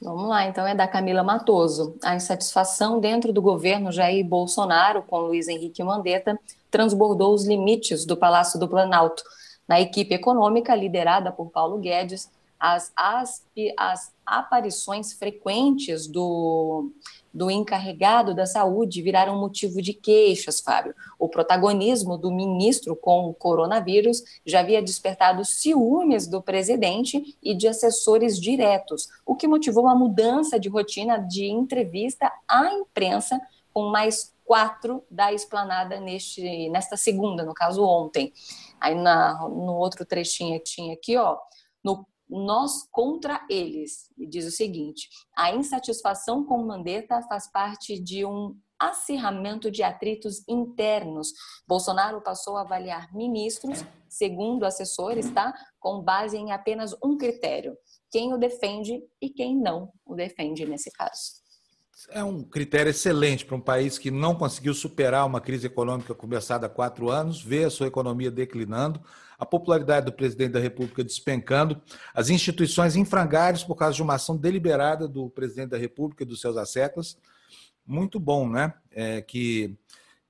Vamos 0.00 0.28
lá, 0.28 0.46
então 0.46 0.66
é 0.66 0.74
da 0.74 0.86
Camila 0.86 1.24
Matoso. 1.24 1.96
A 2.04 2.14
insatisfação 2.14 3.00
dentro 3.00 3.32
do 3.32 3.42
governo 3.42 3.90
Jair 3.90 4.24
Bolsonaro 4.24 5.02
com 5.02 5.18
Luiz 5.18 5.48
Henrique 5.48 5.82
Mandetta 5.82 6.38
transbordou 6.70 7.34
os 7.34 7.46
limites 7.46 8.04
do 8.04 8.16
Palácio 8.16 8.60
do 8.60 8.68
Planalto. 8.68 9.22
Na 9.66 9.80
equipe 9.80 10.14
econômica, 10.14 10.74
liderada 10.74 11.32
por 11.32 11.50
Paulo 11.50 11.78
Guedes, 11.78 12.30
as, 12.58 12.92
as, 12.96 13.44
as 13.76 14.12
aparições 14.24 15.12
frequentes 15.12 16.06
do, 16.06 16.90
do 17.32 17.50
encarregado 17.50 18.34
da 18.34 18.46
saúde 18.46 19.02
viraram 19.02 19.38
motivo 19.38 19.80
de 19.82 19.92
queixas, 19.92 20.60
Fábio. 20.60 20.94
O 21.18 21.28
protagonismo 21.28 22.16
do 22.16 22.30
ministro 22.30 22.96
com 22.96 23.28
o 23.28 23.34
coronavírus 23.34 24.22
já 24.44 24.60
havia 24.60 24.82
despertado 24.82 25.44
ciúmes 25.44 26.26
do 26.26 26.42
presidente 26.42 27.36
e 27.42 27.54
de 27.54 27.68
assessores 27.68 28.40
diretos, 28.40 29.08
o 29.24 29.34
que 29.34 29.46
motivou 29.48 29.86
a 29.88 29.94
mudança 29.94 30.58
de 30.58 30.68
rotina 30.68 31.18
de 31.18 31.46
entrevista 31.46 32.32
à 32.48 32.72
imprensa 32.72 33.40
com 33.72 33.90
mais 33.90 34.34
quatro 34.44 35.04
da 35.10 35.32
esplanada 35.32 36.00
neste, 36.00 36.70
nesta 36.70 36.96
segunda, 36.96 37.44
no 37.44 37.52
caso 37.52 37.84
ontem. 37.84 38.32
Aí 38.80 38.94
na, 38.94 39.34
no 39.48 39.74
outro 39.74 40.06
trechinho 40.06 40.58
tinha 40.60 40.94
aqui, 40.94 41.16
ó, 41.18 41.36
no 41.84 42.06
nós 42.28 42.88
contra 42.90 43.44
eles. 43.48 44.10
E 44.16 44.26
diz 44.26 44.46
o 44.46 44.50
seguinte: 44.50 45.08
a 45.36 45.54
insatisfação 45.54 46.44
com 46.44 46.66
Mandetta 46.66 47.20
faz 47.22 47.50
parte 47.50 47.98
de 47.98 48.24
um 48.24 48.56
acirramento 48.78 49.70
de 49.70 49.82
atritos 49.82 50.46
internos. 50.48 51.32
Bolsonaro 51.66 52.22
passou 52.22 52.56
a 52.56 52.60
avaliar 52.60 53.12
ministros, 53.12 53.84
segundo 54.08 54.64
assessores, 54.64 55.30
tá? 55.30 55.52
Com 55.80 56.02
base 56.02 56.36
em 56.36 56.52
apenas 56.52 56.94
um 57.02 57.16
critério: 57.16 57.76
quem 58.10 58.32
o 58.32 58.38
defende 58.38 59.02
e 59.20 59.30
quem 59.30 59.56
não 59.56 59.92
o 60.06 60.14
defende 60.14 60.64
nesse 60.64 60.90
caso. 60.92 61.38
É 62.10 62.22
um 62.22 62.44
critério 62.44 62.90
excelente 62.90 63.44
para 63.44 63.56
um 63.56 63.60
país 63.60 63.98
que 63.98 64.08
não 64.08 64.36
conseguiu 64.36 64.72
superar 64.72 65.26
uma 65.26 65.40
crise 65.40 65.66
econômica 65.66 66.14
começada 66.14 66.66
há 66.66 66.70
quatro 66.70 67.10
anos, 67.10 67.42
ver 67.42 67.64
a 67.64 67.70
sua 67.70 67.88
economia 67.88 68.30
declinando, 68.30 69.02
a 69.38 69.46
popularidade 69.46 70.06
do 70.06 70.12
presidente 70.12 70.52
da 70.52 70.60
República 70.60 71.04
despencando, 71.04 71.80
as 72.12 72.28
instituições 72.28 72.96
em 72.96 73.04
frangalhos 73.04 73.62
por 73.62 73.76
causa 73.76 73.94
de 73.94 74.02
uma 74.02 74.14
ação 74.14 74.36
deliberada 74.36 75.06
do 75.06 75.30
presidente 75.30 75.70
da 75.70 75.78
República 75.78 76.24
e 76.24 76.26
dos 76.26 76.40
seus 76.40 76.56
asseclas. 76.56 77.16
Muito 77.86 78.18
bom, 78.18 78.48
né? 78.48 78.74
É, 78.90 79.22
que 79.22 79.78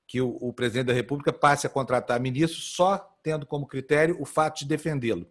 que 0.09 0.19
o, 0.19 0.35
o 0.41 0.51
presidente 0.51 0.87
da 0.87 0.93
República 0.93 1.31
passe 1.31 1.67
a 1.67 1.69
contratar 1.69 2.19
ministros 2.19 2.73
só 2.73 3.15
tendo 3.21 3.45
como 3.45 3.67
critério 3.67 4.17
o 4.19 4.25
fato 4.25 4.57
de 4.57 4.65
defendê-lo. 4.65 5.27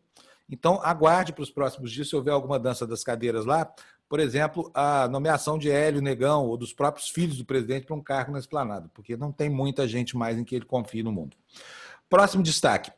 Então, 0.48 0.80
aguarde 0.84 1.32
para 1.32 1.42
os 1.42 1.50
próximos 1.50 1.90
dias, 1.90 2.08
se 2.08 2.14
houver 2.14 2.30
alguma 2.30 2.60
dança 2.60 2.86
das 2.86 3.02
cadeiras 3.02 3.44
lá, 3.44 3.68
por 4.08 4.20
exemplo, 4.20 4.70
a 4.72 5.08
nomeação 5.08 5.58
de 5.58 5.68
Hélio 5.68 6.00
Negão 6.00 6.46
ou 6.46 6.56
dos 6.56 6.72
próprios 6.72 7.08
filhos 7.08 7.36
do 7.36 7.44
presidente 7.44 7.86
para 7.86 7.96
um 7.96 8.00
cargo 8.00 8.30
na 8.30 8.38
esplanada, 8.38 8.88
porque 8.94 9.16
não 9.16 9.32
tem 9.32 9.50
muita 9.50 9.86
gente 9.88 10.16
mais 10.16 10.38
em 10.38 10.44
que 10.44 10.54
ele 10.54 10.64
confie 10.64 11.02
no 11.02 11.10
mundo. 11.10 11.36
Próximo 12.08 12.42
destaque. 12.42 12.92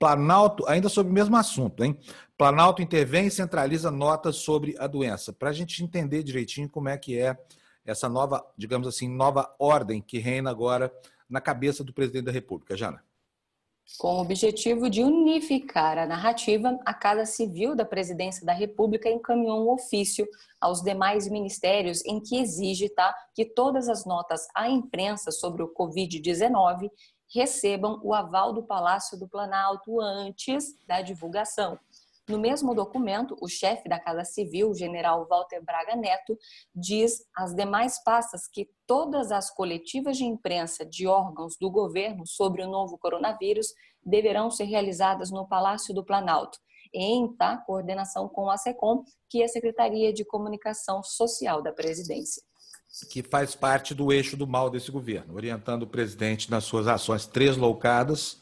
Planalto, 0.00 0.66
ainda 0.66 0.88
sobre 0.88 1.12
o 1.12 1.14
mesmo 1.14 1.36
assunto, 1.36 1.84
hein? 1.84 1.94
Planalto 2.38 2.80
intervém 2.80 3.26
e 3.26 3.30
centraliza 3.30 3.90
notas 3.90 4.36
sobre 4.36 4.74
a 4.78 4.86
doença, 4.86 5.30
para 5.30 5.50
a 5.50 5.52
gente 5.52 5.84
entender 5.84 6.22
direitinho 6.22 6.70
como 6.70 6.88
é 6.88 6.96
que 6.96 7.18
é 7.18 7.36
essa 7.84 8.08
nova, 8.08 8.42
digamos 8.56 8.88
assim, 8.88 9.06
nova 9.10 9.54
ordem 9.58 10.00
que 10.00 10.18
reina 10.18 10.50
agora 10.50 10.90
na 11.28 11.38
cabeça 11.38 11.84
do 11.84 11.92
presidente 11.92 12.24
da 12.24 12.32
República. 12.32 12.74
Jana. 12.74 13.04
Com 13.98 14.14
o 14.14 14.20
objetivo 14.22 14.88
de 14.88 15.02
unificar 15.02 15.98
a 15.98 16.06
narrativa, 16.06 16.78
a 16.86 16.94
Casa 16.94 17.26
Civil 17.26 17.76
da 17.76 17.84
Presidência 17.84 18.46
da 18.46 18.54
República 18.54 19.10
encaminhou 19.10 19.66
um 19.66 19.72
ofício 19.72 20.26
aos 20.58 20.80
demais 20.80 21.28
ministérios 21.28 22.02
em 22.06 22.20
que 22.20 22.38
exige 22.38 22.88
tá, 22.88 23.14
que 23.34 23.44
todas 23.44 23.86
as 23.86 24.06
notas 24.06 24.46
à 24.54 24.70
imprensa 24.70 25.30
sobre 25.30 25.62
o 25.62 25.74
Covid-19 25.74 26.88
recebam 27.32 28.00
o 28.02 28.12
aval 28.12 28.52
do 28.52 28.62
Palácio 28.62 29.18
do 29.18 29.28
Planalto 29.28 30.00
antes 30.00 30.74
da 30.86 31.00
divulgação. 31.00 31.78
No 32.28 32.38
mesmo 32.38 32.74
documento, 32.74 33.36
o 33.40 33.48
chefe 33.48 33.88
da 33.88 33.98
Casa 33.98 34.24
Civil, 34.24 34.70
o 34.70 34.74
general 34.74 35.26
Walter 35.28 35.60
Braga 35.64 35.96
Neto, 35.96 36.38
diz 36.72 37.24
às 37.36 37.54
demais 37.54 38.02
pastas 38.04 38.46
que 38.46 38.70
todas 38.86 39.32
as 39.32 39.50
coletivas 39.50 40.16
de 40.16 40.24
imprensa 40.24 40.86
de 40.86 41.08
órgãos 41.08 41.56
do 41.60 41.70
governo 41.70 42.24
sobre 42.26 42.62
o 42.62 42.68
novo 42.68 42.96
coronavírus 42.98 43.74
deverão 44.04 44.48
ser 44.48 44.64
realizadas 44.64 45.30
no 45.30 45.48
Palácio 45.48 45.92
do 45.92 46.04
Planalto, 46.04 46.58
em 46.94 47.34
tá, 47.34 47.56
coordenação 47.56 48.28
com 48.28 48.48
a 48.48 48.56
SECOM, 48.56 49.02
que 49.28 49.42
é 49.42 49.46
a 49.46 49.48
Secretaria 49.48 50.12
de 50.12 50.24
Comunicação 50.24 51.02
Social 51.02 51.60
da 51.60 51.72
Presidência 51.72 52.42
que 53.06 53.22
faz 53.22 53.54
parte 53.54 53.94
do 53.94 54.12
eixo 54.12 54.36
do 54.36 54.46
mal 54.46 54.70
desse 54.70 54.90
governo, 54.90 55.34
orientando 55.34 55.84
o 55.84 55.86
presidente 55.86 56.50
nas 56.50 56.64
suas 56.64 56.86
ações 56.86 57.26
tresloucadas, 57.26 58.40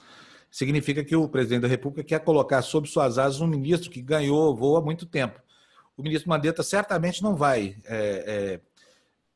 significa 0.51 1.05
que 1.05 1.15
o 1.15 1.29
presidente 1.29 1.63
da 1.63 1.69
República 1.69 2.03
quer 2.03 2.21
colocar 2.21 2.63
sob 2.63 2.89
suas 2.89 3.19
asas 3.19 3.41
um 3.41 3.47
ministro 3.47 3.91
que 3.91 4.01
ganhou 4.01 4.55
voo 4.55 4.77
há 4.77 4.83
muito 4.83 5.07
tempo. 5.07 5.41
O 5.97 6.03
ministro 6.03 6.29
Mandetta 6.29 6.63
certamente 6.63 7.23
não 7.23 7.35
vai 7.35 7.77
é, 7.85 8.25
é, 8.27 8.61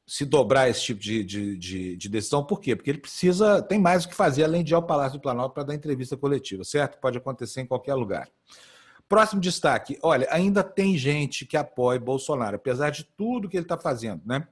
se 0.07 0.25
dobrar 0.25 0.69
esse 0.69 0.83
tipo 0.83 1.01
de, 1.01 1.25
de, 1.25 1.57
de, 1.57 1.97
de, 1.97 2.09
decisão. 2.09 2.45
Por 2.45 2.61
quê? 2.61 2.77
Porque 2.77 2.91
ele 2.91 2.99
precisa, 2.99 3.61
tem 3.63 3.79
mais 3.79 4.05
o 4.05 4.09
que 4.09 4.15
fazer 4.15 4.45
além 4.45 4.63
de 4.63 4.73
ir 4.73 4.77
ao 4.77 4.83
Palácio 4.83 5.19
do 5.19 5.23
Planalto 5.23 5.55
para 5.55 5.65
dar 5.65 5.75
entrevista 5.75 6.17
coletiva, 6.17 6.65
certo? 6.65 6.99
Pode 7.01 7.19
acontecer 7.19 7.61
em 7.61 7.67
qualquer 7.67 7.95
lugar. 7.95 8.29
Próximo 9.09 9.41
destaque. 9.41 9.99
Olha, 10.03 10.27
ainda 10.31 10.63
tem 10.63 10.97
gente 10.97 11.45
que 11.45 11.57
apoia 11.57 12.01
Bolsonaro, 12.01 12.57
apesar 12.57 12.91
de 12.91 13.05
tudo 13.05 13.49
que 13.49 13.57
ele 13.57 13.65
está 13.65 13.77
fazendo, 13.77 14.23
né? 14.25 14.47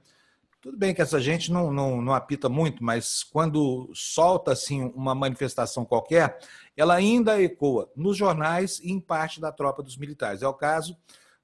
Tudo 0.61 0.77
bem 0.77 0.93
que 0.93 1.01
essa 1.01 1.19
gente 1.19 1.51
não, 1.51 1.73
não, 1.73 1.99
não 2.03 2.13
apita 2.13 2.47
muito, 2.47 2.83
mas 2.83 3.23
quando 3.23 3.89
solta 3.95 4.51
assim 4.51 4.83
uma 4.93 5.15
manifestação 5.15 5.83
qualquer, 5.83 6.37
ela 6.77 6.93
ainda 6.93 7.41
ecoa 7.41 7.89
nos 7.95 8.15
jornais 8.15 8.79
e 8.79 8.91
em 8.91 8.99
parte 8.99 9.41
da 9.41 9.51
tropa 9.51 9.81
dos 9.81 9.97
militares. 9.97 10.43
É 10.43 10.47
o 10.47 10.53
caso 10.53 10.95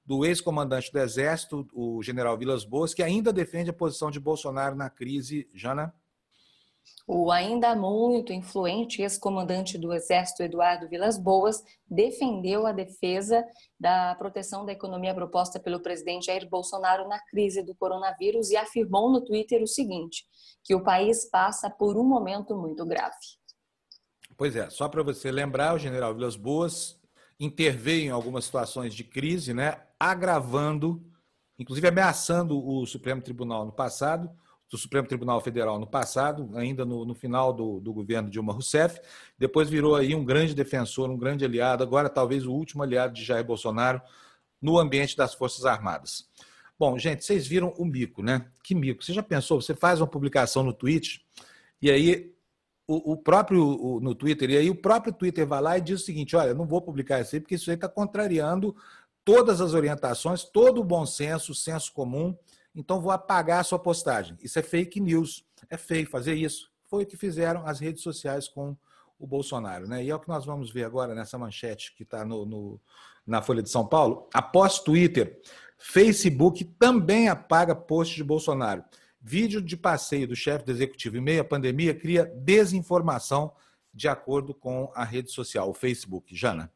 do 0.06 0.24
ex-comandante 0.24 0.92
do 0.92 1.00
Exército, 1.00 1.68
o 1.72 2.00
general 2.00 2.38
Vilas 2.38 2.64
Boas, 2.64 2.94
que 2.94 3.02
ainda 3.02 3.32
defende 3.32 3.70
a 3.70 3.74
posição 3.74 4.08
de 4.08 4.20
Bolsonaro 4.20 4.76
na 4.76 4.88
crise. 4.88 5.48
Jana? 5.52 5.92
O 7.10 7.32
ainda 7.32 7.74
muito 7.74 8.34
influente 8.34 9.00
ex-comandante 9.00 9.78
do 9.78 9.94
Exército, 9.94 10.42
Eduardo 10.42 10.86
Vilas 10.90 11.16
Boas, 11.16 11.64
defendeu 11.90 12.66
a 12.66 12.72
defesa 12.72 13.42
da 13.80 14.14
proteção 14.16 14.66
da 14.66 14.72
economia 14.72 15.14
proposta 15.14 15.58
pelo 15.58 15.80
presidente 15.80 16.26
Jair 16.26 16.46
Bolsonaro 16.46 17.08
na 17.08 17.18
crise 17.18 17.62
do 17.62 17.74
coronavírus 17.74 18.50
e 18.50 18.58
afirmou 18.58 19.10
no 19.10 19.24
Twitter 19.24 19.62
o 19.62 19.66
seguinte: 19.66 20.26
que 20.62 20.74
o 20.74 20.82
país 20.84 21.24
passa 21.30 21.70
por 21.70 21.96
um 21.96 22.04
momento 22.04 22.54
muito 22.54 22.84
grave. 22.84 23.16
Pois 24.36 24.54
é, 24.54 24.68
só 24.68 24.86
para 24.86 25.02
você 25.02 25.30
lembrar, 25.30 25.74
o 25.74 25.78
general 25.78 26.14
Vilas 26.14 26.36
Boas 26.36 27.00
interveio 27.40 28.04
em 28.04 28.10
algumas 28.10 28.44
situações 28.44 28.92
de 28.92 29.02
crise, 29.02 29.54
né, 29.54 29.80
agravando, 29.98 31.02
inclusive 31.58 31.88
ameaçando 31.88 32.62
o 32.62 32.84
Supremo 32.84 33.22
Tribunal 33.22 33.64
no 33.64 33.72
passado 33.72 34.30
do 34.70 34.76
Supremo 34.76 35.08
Tribunal 35.08 35.40
Federal 35.40 35.78
no 35.78 35.86
passado, 35.86 36.50
ainda 36.54 36.84
no, 36.84 37.04
no 37.04 37.14
final 37.14 37.52
do, 37.52 37.80
do, 37.80 37.92
governo 37.92 38.28
Dilma 38.28 38.52
Rousseff, 38.52 39.00
depois 39.38 39.70
virou 39.70 39.96
aí 39.96 40.14
um 40.14 40.24
grande 40.24 40.54
defensor, 40.54 41.10
um 41.10 41.16
grande 41.16 41.44
aliado, 41.44 41.82
agora 41.82 42.08
talvez 42.08 42.46
o 42.46 42.52
último 42.52 42.82
aliado 42.82 43.14
de 43.14 43.24
Jair 43.24 43.44
Bolsonaro 43.44 44.00
no 44.60 44.78
ambiente 44.78 45.16
das 45.16 45.34
Forças 45.34 45.64
Armadas. 45.64 46.28
Bom, 46.78 46.98
gente, 46.98 47.24
vocês 47.24 47.46
viram 47.46 47.74
o 47.78 47.84
mico, 47.84 48.22
né? 48.22 48.46
Que 48.62 48.74
mico. 48.74 49.02
Você 49.02 49.12
já 49.12 49.22
pensou? 49.22 49.60
Você 49.60 49.74
faz 49.74 50.00
uma 50.00 50.06
publicação 50.06 50.62
no 50.62 50.72
Twitter 50.72 51.20
e 51.80 51.90
aí 51.90 52.32
o, 52.86 53.12
o 53.12 53.16
próprio 53.16 53.64
o, 53.64 54.00
no 54.00 54.14
Twitter, 54.14 54.50
e 54.50 54.56
aí 54.56 54.70
o 54.70 54.74
próprio 54.74 55.12
Twitter 55.12 55.46
vai 55.46 55.60
lá 55.60 55.78
e 55.78 55.80
diz 55.80 56.00
o 56.00 56.04
seguinte: 56.04 56.36
olha, 56.36 56.54
não 56.54 56.66
vou 56.66 56.80
publicar 56.80 57.20
isso 57.20 57.34
aí 57.34 57.40
porque 57.40 57.54
isso 57.54 57.70
aí 57.70 57.74
está 57.74 57.88
contrariando 57.88 58.76
todas 59.24 59.60
as 59.60 59.74
orientações, 59.74 60.44
todo 60.44 60.80
o 60.80 60.84
bom 60.84 61.04
senso, 61.04 61.52
o 61.52 61.54
senso 61.54 61.92
comum 61.92 62.36
então 62.78 63.00
vou 63.00 63.10
apagar 63.10 63.58
a 63.58 63.64
sua 63.64 63.78
postagem. 63.78 64.38
Isso 64.40 64.56
é 64.56 64.62
fake 64.62 65.00
news. 65.00 65.44
É 65.68 65.76
feio 65.76 66.08
fazer 66.08 66.34
isso. 66.34 66.70
Foi 66.86 67.02
o 67.02 67.06
que 67.06 67.16
fizeram 67.16 67.66
as 67.66 67.80
redes 67.80 68.04
sociais 68.04 68.46
com 68.46 68.76
o 69.18 69.26
Bolsonaro. 69.26 69.88
Né? 69.88 70.04
E 70.04 70.10
é 70.10 70.14
o 70.14 70.20
que 70.20 70.28
nós 70.28 70.46
vamos 70.46 70.70
ver 70.70 70.84
agora 70.84 71.12
nessa 71.12 71.36
manchete 71.36 71.92
que 71.96 72.04
está 72.04 72.24
no, 72.24 72.46
no, 72.46 72.80
na 73.26 73.42
Folha 73.42 73.64
de 73.64 73.68
São 73.68 73.84
Paulo. 73.84 74.28
Após 74.32 74.78
Twitter, 74.78 75.40
Facebook 75.76 76.64
também 76.78 77.28
apaga 77.28 77.74
post 77.74 78.14
de 78.14 78.22
Bolsonaro. 78.22 78.84
Vídeo 79.20 79.60
de 79.60 79.76
passeio 79.76 80.28
do 80.28 80.36
chefe 80.36 80.64
do 80.64 80.70
executivo 80.70 81.16
em 81.16 81.20
meio 81.20 81.40
à 81.40 81.44
pandemia 81.44 81.92
cria 81.92 82.26
desinformação 82.26 83.52
de 83.92 84.06
acordo 84.06 84.54
com 84.54 84.88
a 84.94 85.02
rede 85.02 85.32
social, 85.32 85.68
o 85.68 85.74
Facebook. 85.74 86.36
Jana. 86.36 86.72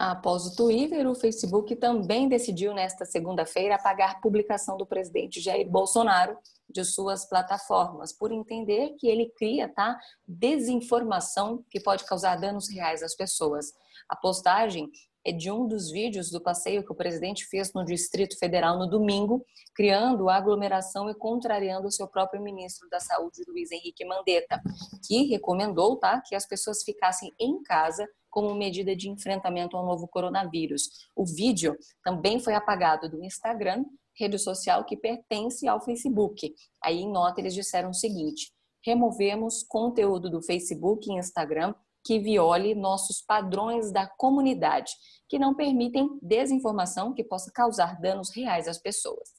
Após 0.00 0.46
o 0.46 0.54
Twitter, 0.54 1.10
o 1.10 1.14
Facebook 1.16 1.74
também 1.74 2.28
decidiu 2.28 2.72
nesta 2.72 3.04
segunda-feira 3.04 3.74
apagar 3.74 4.20
publicação 4.20 4.76
do 4.76 4.86
presidente 4.86 5.40
Jair 5.40 5.68
Bolsonaro 5.68 6.38
de 6.70 6.84
suas 6.84 7.28
plataformas, 7.28 8.12
por 8.12 8.30
entender 8.30 8.94
que 8.96 9.08
ele 9.08 9.32
cria 9.36 9.68
tá, 9.68 9.98
desinformação 10.24 11.64
que 11.68 11.80
pode 11.80 12.04
causar 12.04 12.36
danos 12.36 12.70
reais 12.70 13.02
às 13.02 13.16
pessoas. 13.16 13.72
A 14.08 14.14
postagem 14.14 14.88
é 15.26 15.32
de 15.32 15.50
um 15.50 15.66
dos 15.66 15.90
vídeos 15.90 16.30
do 16.30 16.40
passeio 16.40 16.84
que 16.84 16.92
o 16.92 16.96
presidente 16.96 17.44
fez 17.46 17.72
no 17.72 17.84
Distrito 17.84 18.38
Federal 18.38 18.78
no 18.78 18.88
domingo, 18.88 19.44
criando 19.74 20.30
aglomeração 20.30 21.10
e 21.10 21.14
contrariando 21.14 21.88
o 21.88 21.92
seu 21.92 22.06
próprio 22.06 22.40
ministro 22.40 22.88
da 22.88 23.00
Saúde, 23.00 23.42
Luiz 23.48 23.72
Henrique 23.72 24.04
Mandetta, 24.04 24.62
que 25.04 25.26
recomendou 25.26 25.96
tá, 25.96 26.22
que 26.24 26.36
as 26.36 26.46
pessoas 26.46 26.84
ficassem 26.84 27.34
em 27.40 27.60
casa 27.64 28.06
como 28.38 28.54
medida 28.54 28.94
de 28.94 29.10
enfrentamento 29.10 29.76
ao 29.76 29.84
novo 29.84 30.06
coronavírus. 30.06 30.88
O 31.16 31.26
vídeo 31.26 31.76
também 32.04 32.38
foi 32.38 32.54
apagado 32.54 33.10
do 33.10 33.24
Instagram, 33.24 33.84
rede 34.16 34.38
social 34.38 34.84
que 34.84 34.96
pertence 34.96 35.66
ao 35.66 35.80
Facebook. 35.80 36.54
Aí 36.80 37.00
em 37.00 37.10
nota 37.10 37.40
eles 37.40 37.52
disseram 37.52 37.90
o 37.90 37.94
seguinte: 37.94 38.52
removemos 38.86 39.64
conteúdo 39.64 40.30
do 40.30 40.40
Facebook 40.40 41.10
e 41.10 41.18
Instagram 41.18 41.74
que 42.04 42.20
viole 42.20 42.76
nossos 42.76 43.20
padrões 43.20 43.90
da 43.90 44.06
comunidade, 44.06 44.92
que 45.28 45.36
não 45.36 45.52
permitem 45.52 46.08
desinformação 46.22 47.12
que 47.12 47.24
possa 47.24 47.50
causar 47.50 48.00
danos 48.00 48.30
reais 48.32 48.68
às 48.68 48.78
pessoas. 48.78 49.30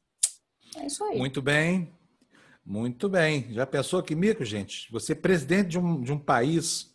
É 0.76 0.86
isso 0.86 1.02
aí. 1.06 1.18
Muito 1.18 1.42
bem, 1.42 1.94
muito 2.66 3.08
bem. 3.08 3.48
Já 3.54 3.66
pensou 3.66 4.04
que 4.04 4.14
mico, 4.14 4.44
gente? 4.44 4.92
Você 4.92 5.14
é 5.14 5.16
presidente 5.16 5.70
de 5.70 5.80
um, 5.80 6.02
de 6.02 6.12
um 6.12 6.20
país, 6.20 6.94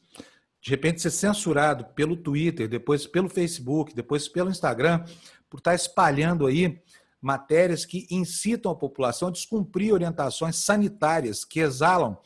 de 0.64 0.70
repente 0.70 1.02
ser 1.02 1.10
censurado 1.10 1.84
pelo 1.94 2.16
Twitter, 2.16 2.66
depois 2.66 3.06
pelo 3.06 3.28
Facebook, 3.28 3.94
depois 3.94 4.26
pelo 4.26 4.48
Instagram, 4.48 5.04
por 5.50 5.58
estar 5.58 5.74
espalhando 5.74 6.46
aí 6.46 6.82
matérias 7.20 7.84
que 7.84 8.06
incitam 8.10 8.72
a 8.72 8.74
população 8.74 9.28
a 9.28 9.30
descumprir 9.30 9.92
orientações 9.92 10.56
sanitárias 10.56 11.44
que 11.44 11.60
exalam, 11.60 12.16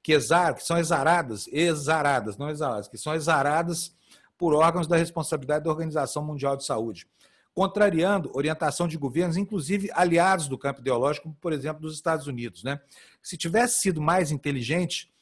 que 0.00 0.12
exaram, 0.12 0.54
que 0.54 0.64
são 0.64 0.78
exaradas, 0.78 1.48
exaradas, 1.48 2.38
não 2.38 2.48
exaladas, 2.48 2.86
que 2.86 2.96
são 2.96 3.16
exaradas 3.16 3.92
por 4.38 4.54
órgãos 4.54 4.86
da 4.86 4.96
responsabilidade 4.96 5.64
da 5.64 5.70
Organização 5.70 6.24
Mundial 6.24 6.56
de 6.56 6.64
Saúde 6.64 7.08
contrariando 7.52 8.30
orientação 8.34 8.86
de 8.86 8.96
governos, 8.96 9.36
inclusive 9.36 9.90
aliados 9.92 10.46
do 10.46 10.56
campo 10.56 10.80
ideológico, 10.80 11.24
como 11.24 11.34
por 11.40 11.52
exemplo 11.52 11.82
dos 11.82 11.96
Estados 11.96 12.28
Unidos. 12.28 12.62
Né? 12.62 12.80
Se 13.20 13.36
tivesse 13.36 13.80
sido 13.80 14.00
mais 14.00 14.30
inteligente, 14.30 15.12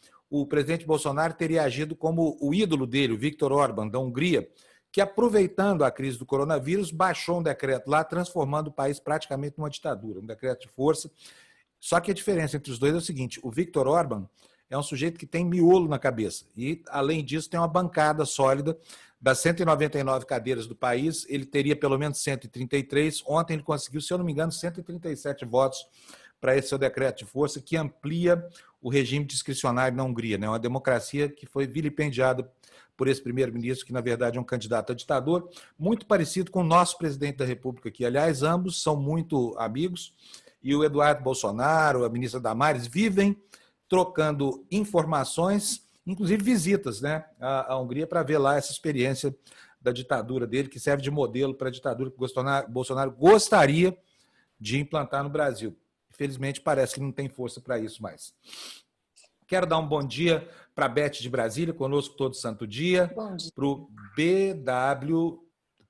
o 0.43 0.47
presidente 0.47 0.87
Bolsonaro 0.87 1.35
teria 1.35 1.63
agido 1.63 1.95
como 1.95 2.37
o 2.41 2.55
ídolo 2.55 2.87
dele, 2.87 3.13
o 3.13 3.19
Viktor 3.19 3.53
Orban, 3.53 3.89
da 3.89 3.99
Hungria, 3.99 4.49
que 4.93 5.01
aproveitando 5.01 5.85
a 5.85 5.91
crise 5.91 6.19
do 6.19 6.25
coronavírus, 6.25 6.91
baixou 6.91 7.41
um 7.41 7.43
decreto 7.43 7.89
lá, 7.89 8.03
transformando 8.03 8.69
o 8.69 8.73
país 8.73 8.99
praticamente 8.99 9.59
numa 9.59 9.69
ditadura, 9.69 10.21
um 10.21 10.27
decreto 10.27 10.63
de 10.63 10.73
força. 10.73 11.11
Só 11.79 12.01
que 12.01 12.11
a 12.11 12.15
diferença 12.15 12.57
entre 12.57 12.73
os 12.73 12.79
dois 12.79 12.95
é 12.95 12.97
o 12.97 13.01
seguinte: 13.01 13.39
o 13.43 13.51
Viktor 13.51 13.87
Orban 13.87 14.29
é 14.69 14.77
um 14.77 14.83
sujeito 14.83 15.19
que 15.19 15.27
tem 15.27 15.45
miolo 15.45 15.89
na 15.89 15.99
cabeça. 15.99 16.45
E, 16.57 16.83
além 16.89 17.25
disso, 17.25 17.49
tem 17.49 17.61
uma 17.61 17.69
bancada 17.69 18.25
sólida. 18.25 18.77
Das 19.21 19.39
199 19.39 20.27
cadeiras 20.27 20.67
do 20.67 20.75
país, 20.75 21.27
ele 21.29 21.47
teria 21.47 21.77
pelo 21.77 21.99
menos 21.99 22.19
133. 22.23 23.23
Ontem 23.27 23.55
ele 23.55 23.63
conseguiu, 23.63 24.01
se 24.01 24.13
eu 24.13 24.19
não 24.19 24.25
me 24.25 24.33
engano, 24.33 24.53
137 24.53 25.45
votos 25.45 25.87
para 26.41 26.57
esse 26.57 26.69
seu 26.69 26.79
decreto 26.79 27.19
de 27.19 27.25
força, 27.25 27.61
que 27.61 27.77
amplia 27.77 28.47
o 28.87 28.89
regime 28.89 29.25
discricionário 29.25 29.97
na 29.97 30.05
Hungria. 30.05 30.39
Né? 30.39 30.49
Uma 30.49 30.61
democracia 30.61 31.29
que 31.29 31.45
foi 31.45 31.67
vilipendiada 31.67 32.49
por 32.97 33.09
esse 33.09 33.21
primeiro-ministro, 33.21 33.85
que 33.85 33.93
na 33.93 34.01
verdade 34.01 34.39
é 34.39 34.41
um 34.41 34.45
candidato 34.45 34.93
a 34.93 34.95
ditador, 34.95 35.51
muito 35.77 36.07
parecido 36.07 36.53
com 36.53 36.61
o 36.61 36.65
nosso 36.65 36.97
presidente 36.97 37.39
da 37.39 37.45
República 37.45 37.89
aqui. 37.89 38.05
Aliás, 38.05 38.45
ambos 38.45 38.81
são 38.81 38.95
muito 38.95 39.57
amigos. 39.59 40.15
E 40.63 40.73
o 40.73 40.85
Eduardo 40.85 41.21
Bolsonaro, 41.21 42.05
a 42.05 42.09
ministra 42.09 42.39
Damares, 42.39 42.87
vivem 42.87 43.37
trocando 43.89 44.65
informações, 44.71 45.85
inclusive 46.07 46.45
visitas 46.45 47.01
né, 47.01 47.25
à, 47.41 47.77
Hungria 47.77 48.07
para 48.07 48.23
ver 48.23 48.39
lá 48.39 48.57
essa 48.57 48.71
experiência 48.71 49.37
da 49.81 49.91
ditadura 49.91 50.47
dele, 50.47 50.69
que 50.69 50.79
serve 50.79 51.03
de 51.03 51.11
modelo 51.11 51.57
para 51.57 51.71
a 51.71 51.73
ditadura 51.73 52.09
que 52.09 52.17
Bolsonaro 52.69 53.11
gostaria 53.11 53.99
de 54.61 54.79
implantar 54.79 55.25
no 55.25 55.29
Brasil. 55.29 55.77
Infelizmente, 56.17 56.63
parece 56.63 56.95
que 56.95 57.01
não 57.01 57.13
tem 57.13 57.29
força 57.29 57.61
para 57.61 57.79
isso 57.79 58.03
mais. 58.03 58.33
Quero 59.47 59.67
dar 59.67 59.79
um 59.79 59.87
bom 59.87 60.03
dia 60.03 60.49
para 60.75 60.87
a 60.87 60.89
Beth 60.89 61.11
de 61.11 61.29
Brasília, 61.29 61.75
conosco 61.75 62.17
todo 62.17 62.35
santo 62.35 62.67
dia. 62.67 63.13
dia. 63.37 63.51
Para 63.55 63.67
o 63.67 63.89
BW, 64.17 65.39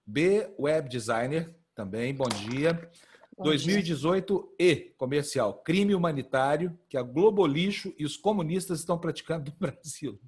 B 0.05 0.51
Web 0.59 0.89
Designer, 0.89 1.55
também, 1.75 2.13
bom 2.13 2.29
dia. 2.29 2.91
2018 3.39 4.55
e 4.59 4.95
comercial, 4.97 5.55
crime 5.55 5.95
humanitário 5.95 6.77
que 6.89 6.97
a 6.97 7.03
Globo 7.03 7.47
Lixo 7.47 7.95
e 7.99 8.05
os 8.05 8.17
comunistas 8.17 8.81
estão 8.81 8.99
praticando 8.99 9.51
no 9.51 9.57
Brasil. 9.59 10.19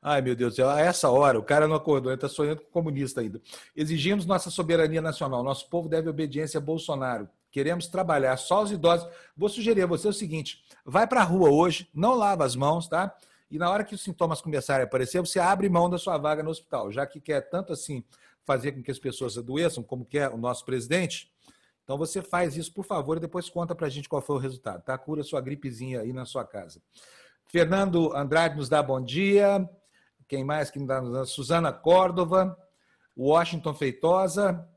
Ai, 0.00 0.20
meu 0.22 0.34
Deus 0.34 0.54
do 0.54 0.56
céu, 0.56 0.68
a 0.68 0.80
essa 0.80 1.10
hora, 1.10 1.38
o 1.38 1.42
cara 1.42 1.68
não 1.68 1.76
acordou, 1.76 2.10
ele 2.10 2.16
está 2.16 2.28
sonhando 2.28 2.62
com 2.62 2.70
comunista 2.70 3.20
ainda. 3.20 3.40
Exigimos 3.76 4.26
nossa 4.26 4.50
soberania 4.50 5.02
nacional, 5.02 5.42
nosso 5.42 5.68
povo 5.68 5.88
deve 5.88 6.08
obediência 6.08 6.58
a 6.58 6.60
Bolsonaro. 6.60 7.28
Queremos 7.58 7.88
trabalhar 7.88 8.36
só 8.36 8.62
os 8.62 8.70
idosos. 8.70 9.08
Vou 9.36 9.48
sugerir 9.48 9.82
a 9.82 9.86
você 9.86 10.06
o 10.06 10.12
seguinte: 10.12 10.64
vai 10.84 11.06
para 11.06 11.22
a 11.22 11.24
rua 11.24 11.50
hoje, 11.50 11.88
não 11.92 12.14
lava 12.14 12.44
as 12.44 12.54
mãos, 12.54 12.86
tá? 12.86 13.12
E 13.50 13.58
na 13.58 13.68
hora 13.68 13.82
que 13.82 13.94
os 13.94 14.02
sintomas 14.02 14.40
começarem 14.40 14.84
a 14.84 14.86
aparecer, 14.86 15.20
você 15.20 15.40
abre 15.40 15.68
mão 15.68 15.90
da 15.90 15.98
sua 15.98 16.16
vaga 16.18 16.42
no 16.42 16.50
hospital, 16.50 16.92
já 16.92 17.06
que 17.06 17.20
quer 17.20 17.40
tanto 17.48 17.72
assim 17.72 18.04
fazer 18.44 18.72
com 18.72 18.82
que 18.82 18.90
as 18.90 18.98
pessoas 18.98 19.36
adoeçam, 19.36 19.82
como 19.82 20.04
quer 20.04 20.30
o 20.30 20.36
nosso 20.36 20.64
presidente 20.64 21.32
então 21.88 21.96
você 21.96 22.20
faz 22.20 22.54
isso, 22.54 22.70
por 22.70 22.84
favor, 22.84 23.16
e 23.16 23.20
depois 23.20 23.48
conta 23.48 23.74
para 23.74 23.86
a 23.86 23.88
gente 23.88 24.10
qual 24.10 24.20
foi 24.20 24.36
o 24.36 24.38
resultado, 24.38 24.82
tá? 24.82 24.98
Cura 24.98 25.22
sua 25.22 25.40
gripezinha 25.40 26.02
aí 26.02 26.12
na 26.12 26.26
sua 26.26 26.44
casa. 26.44 26.82
Fernando 27.46 28.14
Andrade 28.14 28.58
nos 28.58 28.68
dá 28.68 28.82
bom 28.82 29.02
dia. 29.02 29.66
Quem 30.28 30.44
mais 30.44 30.70
que 30.70 30.78
nos 30.78 30.86
dá? 30.86 31.24
Suzana 31.24 31.72
Córdova, 31.72 32.54
Washington 33.16 33.72
Feitosa. 33.72 34.68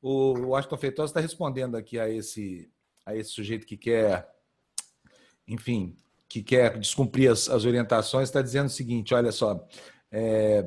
O 0.00 0.32
Washington 0.48 0.76
Feitosa 0.76 1.10
está 1.10 1.20
respondendo 1.20 1.76
aqui 1.76 1.98
a 1.98 2.08
esse, 2.08 2.70
a 3.04 3.16
esse 3.16 3.30
sujeito 3.30 3.66
que 3.66 3.76
quer, 3.76 4.28
enfim, 5.46 5.96
que 6.28 6.42
quer 6.42 6.78
descumprir 6.78 7.30
as, 7.30 7.48
as 7.48 7.64
orientações, 7.64 8.28
está 8.28 8.42
dizendo 8.42 8.66
o 8.66 8.70
seguinte: 8.70 9.14
olha 9.14 9.32
só, 9.32 9.66
é, 10.10 10.64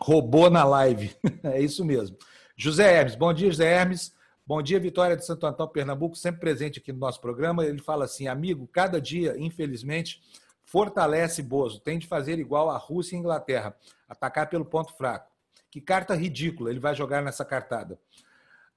roubou 0.00 0.50
na 0.50 0.64
live. 0.64 1.14
é 1.44 1.60
isso 1.60 1.84
mesmo. 1.84 2.16
José 2.56 2.92
Hermes, 2.92 3.16
bom 3.16 3.32
dia, 3.32 3.50
José 3.50 3.72
Hermes. 3.72 4.14
Bom 4.46 4.60
dia, 4.60 4.78
Vitória 4.78 5.16
de 5.16 5.24
Santo 5.24 5.46
Antão, 5.46 5.66
Pernambuco, 5.66 6.14
sempre 6.14 6.40
presente 6.40 6.78
aqui 6.78 6.92
no 6.92 6.98
nosso 6.98 7.18
programa. 7.20 7.64
Ele 7.64 7.80
fala 7.80 8.04
assim: 8.04 8.28
amigo, 8.28 8.68
cada 8.68 9.00
dia, 9.00 9.34
infelizmente, 9.38 10.20
fortalece 10.62 11.42
Bozo. 11.42 11.80
Tem 11.80 11.98
de 11.98 12.06
fazer 12.06 12.38
igual 12.38 12.68
a 12.68 12.76
Rússia 12.76 13.16
e 13.16 13.18
Inglaterra, 13.18 13.74
atacar 14.06 14.50
pelo 14.50 14.66
ponto 14.66 14.92
fraco. 14.94 15.32
Que 15.70 15.80
carta 15.80 16.14
ridícula 16.14 16.70
ele 16.70 16.78
vai 16.78 16.94
jogar 16.94 17.22
nessa 17.22 17.44
cartada. 17.44 17.98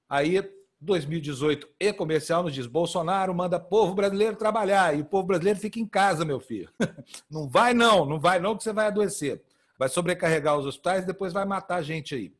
Aí, 0.08 0.42
2018 0.80 1.68
e 1.78 1.92
comercial 1.92 2.42
nos 2.42 2.54
diz: 2.54 2.66
Bolsonaro 2.66 3.34
manda 3.34 3.58
povo 3.58 3.94
brasileiro 3.94 4.36
trabalhar 4.36 4.96
e 4.96 5.02
o 5.02 5.04
povo 5.04 5.26
brasileiro 5.26 5.58
fica 5.58 5.78
em 5.78 5.86
casa, 5.86 6.24
meu 6.24 6.40
filho. 6.40 6.70
Não 7.30 7.48
vai, 7.48 7.74
não, 7.74 8.04
não 8.04 8.18
vai, 8.20 8.38
não, 8.38 8.56
que 8.56 8.62
você 8.62 8.72
vai 8.72 8.86
adoecer. 8.86 9.42
Vai 9.78 9.88
sobrecarregar 9.88 10.58
os 10.58 10.66
hospitais 10.66 11.04
e 11.04 11.06
depois 11.06 11.32
vai 11.32 11.44
matar 11.44 11.76
a 11.76 11.82
gente 11.82 12.14
aí. 12.14 12.32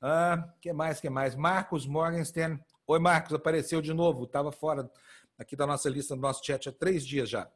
Ah, 0.00 0.48
que 0.60 0.72
mais, 0.72 1.00
que 1.00 1.08
mais? 1.08 1.34
Marcos 1.36 1.86
Morgenstern. 1.86 2.58
Oi, 2.86 2.98
Marcos, 2.98 3.32
apareceu 3.32 3.80
de 3.80 3.94
novo. 3.94 4.24
Estava 4.24 4.50
fora 4.50 4.90
aqui 5.38 5.54
da 5.54 5.66
nossa 5.66 5.88
lista, 5.88 6.16
do 6.16 6.20
nosso 6.20 6.44
chat 6.44 6.68
há 6.68 6.72
três 6.72 7.06
dias 7.06 7.28
já. 7.28 7.48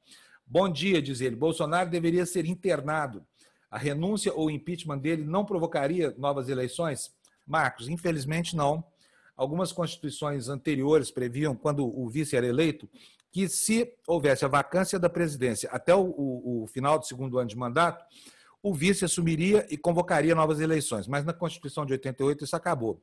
Bom 0.46 0.68
dia, 0.68 1.02
diz 1.02 1.20
ele. 1.20 1.34
Bolsonaro 1.34 1.90
deveria 1.90 2.24
ser 2.24 2.46
internado. 2.46 3.26
A 3.68 3.76
renúncia 3.76 4.32
ou 4.32 4.48
impeachment 4.48 4.98
dele 4.98 5.24
não 5.24 5.44
provocaria 5.44 6.14
novas 6.16 6.48
eleições? 6.48 7.12
Marcos, 7.44 7.88
infelizmente 7.88 8.54
não. 8.54 8.84
Algumas 9.36 9.72
constituições 9.72 10.48
anteriores 10.48 11.10
previam, 11.10 11.54
quando 11.54 11.86
o 11.86 12.08
vice 12.08 12.36
era 12.36 12.46
eleito, 12.46 12.88
que 13.30 13.48
se 13.48 13.92
houvesse 14.06 14.44
a 14.44 14.48
vacância 14.48 14.98
da 14.98 15.10
presidência 15.10 15.68
até 15.70 15.94
o, 15.94 16.04
o, 16.04 16.62
o 16.62 16.66
final 16.66 16.98
do 16.98 17.04
segundo 17.04 17.38
ano 17.38 17.48
de 17.48 17.56
mandato, 17.56 18.04
o 18.62 18.72
vice 18.72 19.04
assumiria 19.04 19.66
e 19.70 19.76
convocaria 19.76 20.34
novas 20.34 20.58
eleições. 20.58 21.06
Mas 21.06 21.24
na 21.24 21.32
Constituição 21.32 21.84
de 21.84 21.92
88 21.92 22.44
isso 22.44 22.56
acabou. 22.56 23.02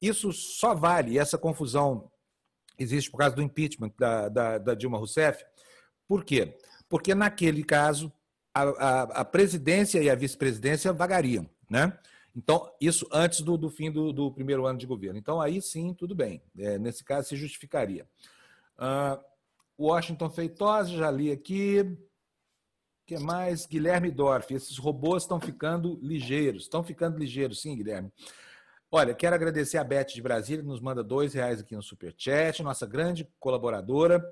Isso 0.00 0.32
só 0.32 0.74
vale, 0.74 1.18
essa 1.18 1.36
confusão 1.36 2.10
existe 2.78 3.10
por 3.10 3.18
causa 3.18 3.36
do 3.36 3.42
impeachment 3.42 3.92
da, 3.98 4.28
da, 4.28 4.58
da 4.58 4.74
Dilma 4.74 4.98
Rousseff. 4.98 5.44
Por 6.06 6.24
quê? 6.24 6.56
Porque 6.88 7.14
naquele 7.14 7.64
caso 7.64 8.12
a, 8.54 8.62
a, 8.62 9.02
a 9.02 9.24
presidência 9.24 10.02
e 10.02 10.10
a 10.10 10.14
vice-presidência 10.14 10.92
vagariam, 10.92 11.48
né? 11.68 11.96
Então, 12.34 12.70
isso 12.80 13.06
antes 13.12 13.40
do, 13.40 13.58
do 13.58 13.68
fim 13.68 13.90
do, 13.90 14.12
do, 14.12 14.32
primeiro 14.32 14.66
ano 14.66 14.78
de 14.78 14.86
governo. 14.86 15.18
Então, 15.18 15.40
aí 15.40 15.60
sim, 15.60 15.94
tudo 15.94 16.14
bem. 16.14 16.42
É, 16.58 16.78
nesse 16.78 17.04
caso, 17.04 17.28
se 17.28 17.36
justificaria. 17.36 18.06
Uh, 18.78 19.22
Washington 19.78 20.30
Feitosa, 20.30 20.90
já 20.90 21.10
li 21.10 21.30
aqui 21.30 21.96
que 23.06 23.18
mais? 23.18 23.66
Guilherme 23.66 24.10
Dorf. 24.10 24.54
Esses 24.54 24.78
robôs 24.78 25.24
estão 25.24 25.40
ficando 25.40 25.98
ligeiros. 26.02 26.62
Estão 26.62 26.82
ficando 26.82 27.18
ligeiros, 27.18 27.60
sim, 27.60 27.76
Guilherme. 27.76 28.10
Olha, 28.90 29.14
quero 29.14 29.34
agradecer 29.34 29.78
a 29.78 29.84
Beth 29.84 30.06
de 30.14 30.22
Brasília, 30.22 30.62
que 30.62 30.68
nos 30.68 30.80
manda 30.80 31.02
dois 31.02 31.34
reais 31.34 31.60
aqui 31.60 31.74
no 31.74 31.82
Superchat, 31.82 32.62
nossa 32.62 32.86
grande 32.86 33.28
colaboradora. 33.40 34.22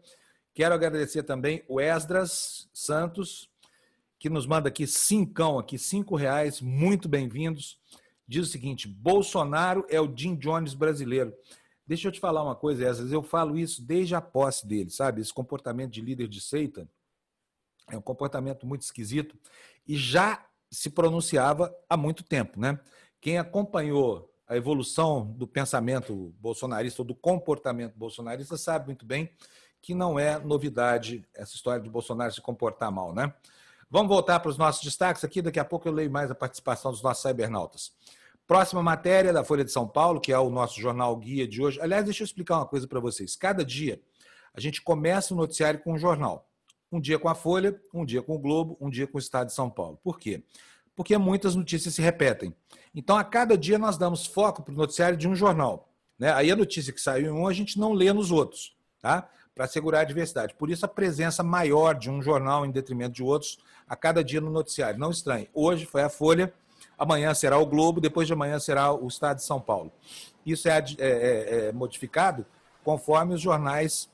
Quero 0.54 0.74
agradecer 0.74 1.22
também 1.22 1.64
o 1.68 1.80
Esdras 1.80 2.68
Santos, 2.72 3.49
que 4.20 4.28
nos 4.28 4.46
manda 4.46 4.68
aqui 4.68 4.86
cincão, 4.86 5.58
aqui, 5.58 5.78
cinco 5.78 6.14
reais, 6.14 6.60
muito 6.60 7.08
bem-vindos. 7.08 7.78
Diz 8.28 8.46
o 8.46 8.50
seguinte: 8.50 8.86
Bolsonaro 8.86 9.86
é 9.88 9.98
o 9.98 10.14
Jim 10.14 10.36
Jones 10.36 10.74
brasileiro. 10.74 11.34
Deixa 11.86 12.06
eu 12.06 12.12
te 12.12 12.20
falar 12.20 12.44
uma 12.44 12.54
coisa, 12.54 12.86
Esdras, 12.86 13.10
eu 13.10 13.22
falo 13.22 13.58
isso 13.58 13.82
desde 13.82 14.14
a 14.14 14.20
posse 14.20 14.68
dele, 14.68 14.90
sabe? 14.90 15.22
Esse 15.22 15.32
comportamento 15.32 15.90
de 15.90 16.02
líder 16.02 16.28
de 16.28 16.38
seita 16.38 16.86
é 17.90 17.96
um 17.96 18.02
comportamento 18.02 18.66
muito 18.66 18.82
esquisito 18.82 19.36
e 19.88 19.96
já 19.96 20.46
se 20.70 20.90
pronunciava 20.90 21.74
há 21.88 21.96
muito 21.96 22.22
tempo, 22.22 22.60
né? 22.60 22.78
Quem 23.22 23.38
acompanhou 23.38 24.30
a 24.46 24.54
evolução 24.54 25.32
do 25.32 25.46
pensamento 25.46 26.34
bolsonarista 26.38 27.00
ou 27.00 27.06
do 27.06 27.14
comportamento 27.14 27.94
bolsonarista 27.96 28.58
sabe 28.58 28.86
muito 28.86 29.06
bem 29.06 29.30
que 29.80 29.94
não 29.94 30.18
é 30.18 30.38
novidade 30.38 31.26
essa 31.34 31.54
história 31.54 31.82
de 31.82 31.88
Bolsonaro 31.88 32.30
se 32.30 32.40
comportar 32.40 32.92
mal, 32.92 33.14
né? 33.14 33.34
Vamos 33.92 34.08
voltar 34.08 34.38
para 34.38 34.48
os 34.48 34.56
nossos 34.56 34.84
destaques 34.84 35.24
aqui, 35.24 35.42
daqui 35.42 35.58
a 35.58 35.64
pouco 35.64 35.88
eu 35.88 35.92
leio 35.92 36.08
mais 36.08 36.30
a 36.30 36.34
participação 36.34 36.92
dos 36.92 37.02
nossos 37.02 37.22
cybernautas. 37.22 37.90
Próxima 38.46 38.80
matéria 38.80 39.32
da 39.32 39.42
Folha 39.42 39.64
de 39.64 39.72
São 39.72 39.86
Paulo, 39.86 40.20
que 40.20 40.32
é 40.32 40.38
o 40.38 40.48
nosso 40.48 40.80
jornal 40.80 41.16
guia 41.16 41.46
de 41.46 41.60
hoje. 41.60 41.80
Aliás, 41.80 42.04
deixa 42.04 42.22
eu 42.22 42.24
explicar 42.24 42.58
uma 42.58 42.66
coisa 42.66 42.86
para 42.86 43.00
vocês. 43.00 43.34
Cada 43.34 43.64
dia 43.64 44.00
a 44.54 44.60
gente 44.60 44.80
começa 44.80 45.34
o 45.34 45.36
noticiário 45.36 45.80
com 45.80 45.94
um 45.94 45.98
jornal. 45.98 46.48
Um 46.92 47.00
dia 47.00 47.18
com 47.18 47.28
a 47.28 47.34
Folha, 47.34 47.80
um 47.92 48.04
dia 48.04 48.22
com 48.22 48.36
o 48.36 48.38
Globo, 48.38 48.76
um 48.80 48.88
dia 48.88 49.08
com 49.08 49.18
o 49.18 49.20
Estado 49.20 49.48
de 49.48 49.54
São 49.54 49.68
Paulo. 49.68 49.98
Por 50.04 50.20
quê? 50.20 50.44
Porque 50.94 51.18
muitas 51.18 51.56
notícias 51.56 51.92
se 51.94 52.00
repetem. 52.00 52.54
Então, 52.94 53.16
a 53.16 53.24
cada 53.24 53.58
dia 53.58 53.78
nós 53.78 53.98
damos 53.98 54.24
foco 54.24 54.62
para 54.62 54.72
o 54.72 54.76
noticiário 54.76 55.18
de 55.18 55.26
um 55.26 55.34
jornal. 55.34 55.88
Né? 56.16 56.32
Aí 56.32 56.48
a 56.48 56.56
notícia 56.56 56.92
que 56.92 57.00
saiu 57.00 57.26
em 57.26 57.30
um, 57.30 57.48
a 57.48 57.52
gente 57.52 57.76
não 57.76 57.92
lê 57.92 58.12
nos 58.12 58.30
outros, 58.30 58.76
tá? 59.00 59.28
Para 59.54 59.64
assegurar 59.64 60.02
a 60.02 60.04
diversidade. 60.04 60.54
Por 60.54 60.70
isso, 60.70 60.84
a 60.86 60.88
presença 60.88 61.42
maior 61.42 61.94
de 61.94 62.10
um 62.10 62.22
jornal 62.22 62.64
em 62.64 62.70
detrimento 62.70 63.14
de 63.14 63.22
outros 63.22 63.58
a 63.88 63.96
cada 63.96 64.22
dia 64.22 64.40
no 64.40 64.50
noticiário. 64.50 64.98
Não 64.98 65.10
estranhe. 65.10 65.50
Hoje 65.52 65.84
foi 65.84 66.02
a 66.02 66.08
Folha, 66.08 66.52
amanhã 66.96 67.34
será 67.34 67.58
o 67.58 67.66
Globo, 67.66 68.00
depois 68.00 68.26
de 68.26 68.32
amanhã 68.32 68.58
será 68.58 68.92
o 68.92 69.06
Estado 69.08 69.38
de 69.38 69.44
São 69.44 69.60
Paulo. 69.60 69.92
Isso 70.46 70.68
é, 70.68 70.78
é, 70.78 70.84
é, 70.98 71.66
é 71.66 71.72
modificado 71.72 72.46
conforme 72.82 73.34
os 73.34 73.40
jornais 73.40 74.08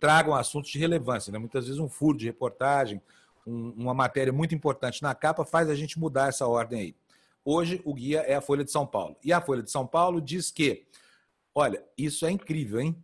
tragam 0.00 0.34
assuntos 0.34 0.70
de 0.70 0.78
relevância. 0.78 1.32
Né? 1.32 1.38
Muitas 1.38 1.66
vezes 1.66 1.80
um 1.80 1.88
furo 1.88 2.16
de 2.16 2.26
reportagem, 2.26 3.00
um, 3.46 3.70
uma 3.76 3.94
matéria 3.94 4.32
muito 4.32 4.54
importante 4.54 5.02
na 5.02 5.14
capa 5.14 5.44
faz 5.44 5.68
a 5.68 5.74
gente 5.74 5.98
mudar 5.98 6.28
essa 6.28 6.46
ordem 6.46 6.80
aí. 6.80 6.96
Hoje 7.44 7.80
o 7.84 7.92
guia 7.92 8.20
é 8.20 8.34
a 8.34 8.40
Folha 8.40 8.64
de 8.64 8.70
São 8.70 8.86
Paulo. 8.86 9.16
E 9.22 9.32
a 9.32 9.40
Folha 9.40 9.62
de 9.62 9.70
São 9.70 9.86
Paulo 9.86 10.20
diz 10.20 10.50
que, 10.50 10.86
olha, 11.54 11.84
isso 11.96 12.24
é 12.24 12.30
incrível, 12.30 12.80
hein? 12.80 12.96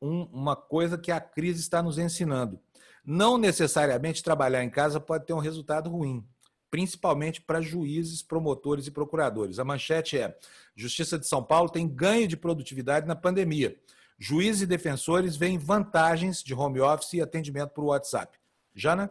Um, 0.00 0.22
uma 0.32 0.56
coisa 0.56 0.96
que 0.96 1.12
a 1.12 1.20
crise 1.20 1.60
está 1.60 1.82
nos 1.82 1.98
ensinando. 1.98 2.58
Não 3.04 3.36
necessariamente 3.36 4.22
trabalhar 4.22 4.62
em 4.64 4.70
casa 4.70 5.00
pode 5.00 5.26
ter 5.26 5.32
um 5.32 5.38
resultado 5.38 5.90
ruim, 5.90 6.24
principalmente 6.70 7.40
para 7.40 7.60
juízes, 7.60 8.22
promotores 8.22 8.86
e 8.86 8.90
procuradores. 8.90 9.58
A 9.58 9.64
manchete 9.64 10.18
é: 10.18 10.36
Justiça 10.74 11.18
de 11.18 11.26
São 11.26 11.42
Paulo 11.42 11.68
tem 11.68 11.88
ganho 11.88 12.28
de 12.28 12.36
produtividade 12.36 13.06
na 13.06 13.16
pandemia. 13.16 13.76
Juízes 14.18 14.62
e 14.62 14.66
defensores 14.66 15.36
veem 15.36 15.58
vantagens 15.58 16.42
de 16.42 16.54
home 16.54 16.80
office 16.80 17.14
e 17.14 17.22
atendimento 17.22 17.70
por 17.70 17.84
WhatsApp. 17.84 18.38
Jana? 18.74 19.10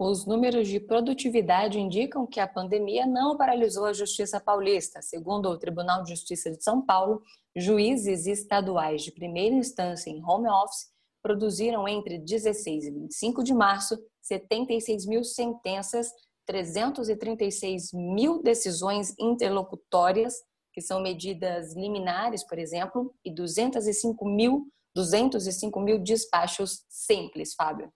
Os 0.00 0.24
números 0.24 0.68
de 0.68 0.78
produtividade 0.78 1.80
indicam 1.80 2.24
que 2.24 2.38
a 2.38 2.46
pandemia 2.46 3.04
não 3.04 3.36
paralisou 3.36 3.84
a 3.84 3.92
Justiça 3.92 4.38
Paulista. 4.38 5.02
Segundo 5.02 5.48
o 5.48 5.58
Tribunal 5.58 6.04
de 6.04 6.10
Justiça 6.10 6.52
de 6.52 6.62
São 6.62 6.80
Paulo, 6.80 7.20
juízes 7.56 8.24
estaduais 8.26 9.02
de 9.02 9.10
primeira 9.10 9.56
instância 9.56 10.08
em 10.08 10.24
home 10.24 10.48
office 10.48 10.86
produziram 11.20 11.88
entre 11.88 12.16
16 12.16 12.84
e 12.84 12.90
25 12.92 13.42
de 13.42 13.52
março 13.52 13.98
76 14.22 15.04
mil 15.04 15.24
sentenças, 15.24 16.12
336 16.46 17.92
mil 17.92 18.40
decisões 18.40 19.12
interlocutórias 19.18 20.34
que 20.72 20.80
são 20.80 21.00
medidas 21.00 21.74
liminares, 21.74 22.44
por 22.44 22.56
exemplo, 22.56 23.12
e 23.24 23.34
205 23.34 24.24
mil, 24.28 24.68
205 24.94 25.80
mil 25.80 25.98
despachos 25.98 26.84
simples, 26.88 27.52
Fábio. 27.54 27.92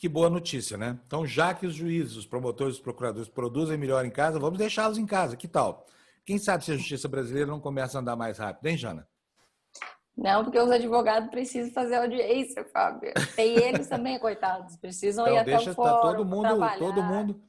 Que 0.00 0.08
boa 0.08 0.30
notícia, 0.30 0.78
né? 0.78 0.98
Então, 1.06 1.26
já 1.26 1.52
que 1.52 1.66
os 1.66 1.74
juízes, 1.74 2.16
os 2.16 2.24
promotores, 2.24 2.76
os 2.76 2.80
procuradores 2.80 3.28
produzem 3.28 3.76
melhor 3.76 4.02
em 4.02 4.10
casa, 4.10 4.38
vamos 4.38 4.58
deixá-los 4.58 4.96
em 4.96 5.04
casa. 5.04 5.36
Que 5.36 5.46
tal? 5.46 5.84
Quem 6.24 6.38
sabe 6.38 6.64
se 6.64 6.72
a 6.72 6.76
justiça 6.78 7.06
brasileira 7.06 7.50
não 7.50 7.60
começa 7.60 7.98
a 7.98 8.00
andar 8.00 8.16
mais 8.16 8.38
rápido, 8.38 8.66
hein, 8.66 8.78
Jana? 8.78 9.06
Não, 10.16 10.42
porque 10.42 10.58
os 10.58 10.70
advogados 10.70 11.28
precisam 11.28 11.70
fazer 11.74 11.96
audiência, 11.96 12.64
Fábio. 12.72 13.12
Tem 13.36 13.58
eles 13.58 13.88
também, 13.88 14.16
coitados, 14.18 14.74
precisam 14.78 15.26
então, 15.26 15.36
ir 15.36 15.38
até 15.38 15.50
deixa, 15.50 15.72
o 15.72 15.74
fórum, 15.74 15.90
tá 15.90 16.00
todo 16.00 16.24
mundo, 16.24 16.48
trabalhar. 16.48 16.78
todo 16.78 17.02
mundo, 17.02 17.42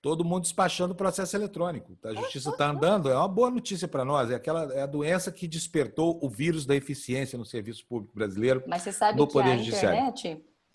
todo 0.00 0.24
mundo 0.24 0.42
despachando 0.42 0.92
o 0.92 0.96
processo 0.96 1.34
eletrônico. 1.34 1.98
A 2.04 2.14
justiça 2.14 2.50
está 2.50 2.70
andando, 2.70 3.10
é 3.10 3.16
uma 3.16 3.26
boa 3.26 3.50
notícia 3.50 3.88
para 3.88 4.04
nós. 4.04 4.30
É 4.30 4.36
aquela 4.36 4.72
é 4.72 4.82
a 4.82 4.86
doença 4.86 5.32
que 5.32 5.48
despertou 5.48 6.20
o 6.22 6.30
vírus 6.30 6.64
da 6.66 6.76
eficiência 6.76 7.36
no 7.36 7.44
serviço 7.44 7.84
público 7.84 8.14
brasileiro. 8.14 8.62
Mas 8.64 8.82
você 8.82 8.92
sabe 8.92 9.18
no 9.18 9.26
que 9.26 9.32
Poder 9.32 9.50
a 9.50 9.56
Judiciário. 9.56 10.14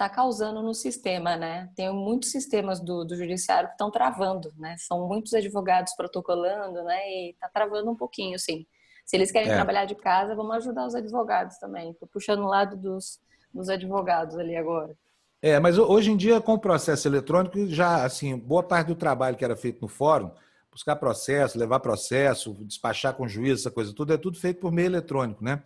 Está 0.01 0.09
causando 0.09 0.63
no 0.63 0.73
sistema, 0.73 1.37
né? 1.37 1.69
Tem 1.75 1.93
muitos 1.93 2.31
sistemas 2.31 2.79
do, 2.79 3.05
do 3.05 3.15
judiciário 3.15 3.69
que 3.69 3.75
estão 3.75 3.91
travando, 3.91 4.51
né? 4.57 4.75
São 4.79 5.07
muitos 5.07 5.31
advogados 5.35 5.93
protocolando, 5.95 6.83
né? 6.83 6.99
E 7.07 7.29
está 7.31 7.47
travando 7.47 7.91
um 7.91 7.95
pouquinho, 7.95 8.39
sim. 8.39 8.65
Se 9.05 9.15
eles 9.15 9.31
querem 9.31 9.51
é. 9.51 9.53
trabalhar 9.53 9.85
de 9.85 9.93
casa, 9.93 10.33
vamos 10.33 10.55
ajudar 10.55 10.87
os 10.87 10.95
advogados 10.95 11.57
também. 11.59 11.91
Estou 11.91 12.07
puxando 12.07 12.39
o 12.39 12.47
lado 12.47 12.75
dos, 12.75 13.19
dos 13.53 13.69
advogados 13.69 14.37
ali 14.37 14.55
agora. 14.55 14.95
É, 15.39 15.59
mas 15.59 15.77
hoje 15.77 16.11
em 16.11 16.17
dia, 16.17 16.41
com 16.41 16.53
o 16.53 16.59
processo 16.59 17.07
eletrônico, 17.07 17.67
já, 17.67 18.03
assim, 18.03 18.35
boa 18.37 18.63
parte 18.63 18.87
do 18.87 18.95
trabalho 18.95 19.37
que 19.37 19.45
era 19.45 19.55
feito 19.55 19.81
no 19.81 19.87
fórum, 19.87 20.31
buscar 20.71 20.95
processo, 20.95 21.59
levar 21.59 21.79
processo, 21.79 22.55
despachar 22.61 23.13
com 23.13 23.27
juiz, 23.27 23.59
essa 23.59 23.71
coisa 23.71 23.93
tudo, 23.93 24.13
é 24.13 24.17
tudo 24.17 24.39
feito 24.39 24.59
por 24.59 24.71
meio 24.71 24.87
eletrônico, 24.87 25.43
né? 25.43 25.61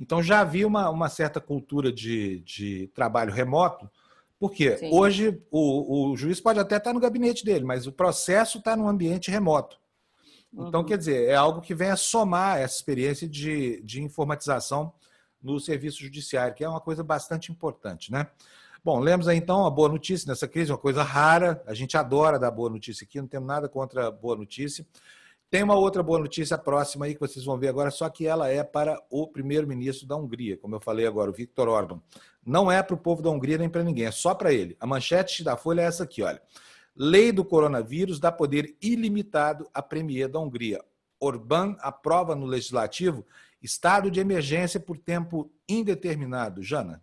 Então 0.00 0.22
já 0.22 0.40
havia 0.40 0.66
uma, 0.66 0.88
uma 0.88 1.08
certa 1.08 1.40
cultura 1.40 1.92
de, 1.92 2.40
de 2.40 2.88
trabalho 2.94 3.32
remoto, 3.32 3.88
porque 4.38 4.78
Sim. 4.78 4.90
hoje 4.90 5.42
o, 5.50 6.10
o 6.10 6.16
juiz 6.16 6.40
pode 6.40 6.58
até 6.58 6.78
estar 6.78 6.94
no 6.94 7.00
gabinete 7.00 7.44
dele, 7.44 7.64
mas 7.64 7.86
o 7.86 7.92
processo 7.92 8.58
está 8.58 8.74
num 8.74 8.88
ambiente 8.88 9.30
remoto. 9.30 9.78
Então, 10.52 10.80
uhum. 10.80 10.86
quer 10.86 10.98
dizer, 10.98 11.28
é 11.28 11.34
algo 11.34 11.60
que 11.60 11.74
vem 11.74 11.90
a 11.90 11.96
somar 11.96 12.58
essa 12.58 12.74
experiência 12.74 13.28
de, 13.28 13.80
de 13.82 14.02
informatização 14.02 14.92
no 15.40 15.60
serviço 15.60 16.00
judiciário, 16.00 16.54
que 16.54 16.64
é 16.64 16.68
uma 16.68 16.80
coisa 16.80 17.04
bastante 17.04 17.52
importante, 17.52 18.10
né? 18.10 18.26
Bom, 18.82 18.98
lemos 18.98 19.28
aí 19.28 19.36
então 19.36 19.66
a 19.66 19.70
boa 19.70 19.90
notícia 19.90 20.26
nessa 20.26 20.48
crise, 20.48 20.72
uma 20.72 20.78
coisa 20.78 21.02
rara. 21.02 21.62
A 21.66 21.74
gente 21.74 21.98
adora 21.98 22.38
dar 22.38 22.50
boa 22.50 22.70
notícia 22.70 23.04
aqui, 23.04 23.20
não 23.20 23.28
temos 23.28 23.46
nada 23.46 23.68
contra 23.68 24.08
a 24.08 24.10
boa 24.10 24.34
notícia. 24.34 24.86
Tem 25.50 25.64
uma 25.64 25.74
outra 25.74 26.00
boa 26.00 26.20
notícia 26.20 26.56
próxima 26.56 27.06
aí 27.06 27.14
que 27.14 27.20
vocês 27.20 27.44
vão 27.44 27.58
ver 27.58 27.66
agora, 27.66 27.90
só 27.90 28.08
que 28.08 28.24
ela 28.24 28.48
é 28.48 28.62
para 28.62 28.96
o 29.10 29.26
primeiro-ministro 29.26 30.06
da 30.06 30.14
Hungria, 30.14 30.56
como 30.56 30.76
eu 30.76 30.80
falei 30.80 31.04
agora, 31.04 31.28
o 31.28 31.34
Viktor 31.34 31.68
Orban. 31.68 32.00
Não 32.46 32.70
é 32.70 32.80
para 32.84 32.94
o 32.94 32.98
povo 32.98 33.20
da 33.20 33.30
Hungria 33.30 33.58
nem 33.58 33.68
para 33.68 33.82
ninguém, 33.82 34.06
é 34.06 34.12
só 34.12 34.32
para 34.32 34.52
ele. 34.52 34.76
A 34.78 34.86
manchete 34.86 35.42
da 35.42 35.56
Folha 35.56 35.80
é 35.80 35.86
essa 35.86 36.04
aqui, 36.04 36.22
olha. 36.22 36.40
Lei 36.94 37.32
do 37.32 37.44
coronavírus 37.44 38.20
dá 38.20 38.30
poder 38.30 38.76
ilimitado 38.80 39.68
à 39.74 39.82
Premier 39.82 40.28
da 40.28 40.38
Hungria. 40.38 40.80
Orbán 41.18 41.76
aprova 41.80 42.36
no 42.36 42.46
legislativo 42.46 43.26
estado 43.60 44.08
de 44.08 44.20
emergência 44.20 44.78
por 44.78 44.98
tempo 44.98 45.50
indeterminado. 45.68 46.62
Jana. 46.62 47.02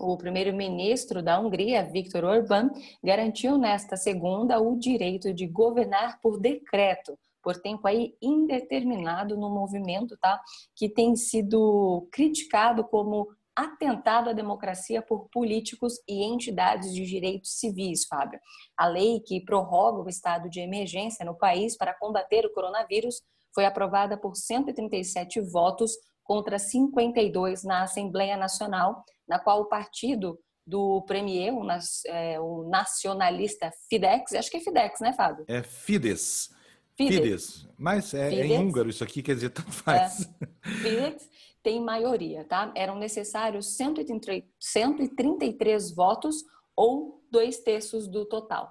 O 0.00 0.16
primeiro-ministro 0.16 1.22
da 1.22 1.40
Hungria, 1.40 1.84
Viktor 1.84 2.24
Orbán, 2.24 2.70
garantiu 3.02 3.56
nesta 3.56 3.96
segunda 3.96 4.60
o 4.60 4.76
direito 4.76 5.32
de 5.32 5.46
governar 5.46 6.20
por 6.20 6.40
decreto, 6.40 7.18
por 7.48 7.56
tempo 7.56 7.88
aí 7.88 8.14
indeterminado 8.20 9.34
no 9.34 9.48
movimento, 9.48 10.18
tá? 10.18 10.38
Que 10.76 10.86
tem 10.86 11.16
sido 11.16 12.06
criticado 12.12 12.84
como 12.84 13.26
atentado 13.56 14.28
à 14.28 14.34
democracia 14.34 15.00
por 15.00 15.30
políticos 15.30 15.94
e 16.06 16.22
entidades 16.22 16.92
de 16.92 17.06
direitos 17.06 17.58
civis, 17.58 18.04
Fábio. 18.06 18.38
A 18.76 18.86
lei 18.86 19.20
que 19.20 19.40
prorroga 19.40 20.02
o 20.02 20.10
estado 20.10 20.50
de 20.50 20.60
emergência 20.60 21.24
no 21.24 21.34
país 21.38 21.74
para 21.74 21.94
combater 21.98 22.44
o 22.44 22.52
coronavírus 22.52 23.22
foi 23.54 23.64
aprovada 23.64 24.18
por 24.18 24.36
137 24.36 25.40
votos 25.40 25.92
contra 26.22 26.58
52 26.58 27.64
na 27.64 27.84
Assembleia 27.84 28.36
Nacional, 28.36 29.02
na 29.26 29.38
qual 29.38 29.62
o 29.62 29.68
partido 29.70 30.38
do 30.66 31.00
Premier, 31.06 31.54
o, 31.54 31.66
é, 32.08 32.38
o 32.38 32.68
nacionalista 32.68 33.72
Fidex, 33.88 34.34
acho 34.34 34.50
que 34.50 34.58
é 34.58 34.60
Fidex, 34.60 35.00
né, 35.00 35.14
Fábio? 35.14 35.46
É 35.48 35.62
Fides. 35.62 36.57
Fides. 36.98 37.18
Fides. 37.18 37.66
Mas 37.78 38.12
é, 38.12 38.28
Fides. 38.28 38.44
é, 38.44 38.48
em 38.48 38.58
húngaro 38.58 38.90
isso 38.90 39.02
aqui, 39.02 39.22
quer 39.22 39.34
dizer, 39.34 39.48
tanto 39.50 39.72
faz. 39.72 40.28
É. 40.62 40.68
Fidex 40.82 41.30
tem 41.62 41.80
maioria, 41.80 42.44
tá? 42.44 42.70
Eram 42.74 42.98
necessários 42.98 43.74
133 43.76 45.90
votos 45.92 46.44
ou 46.76 47.24
dois 47.30 47.58
terços 47.60 48.06
do 48.06 48.26
total. 48.26 48.70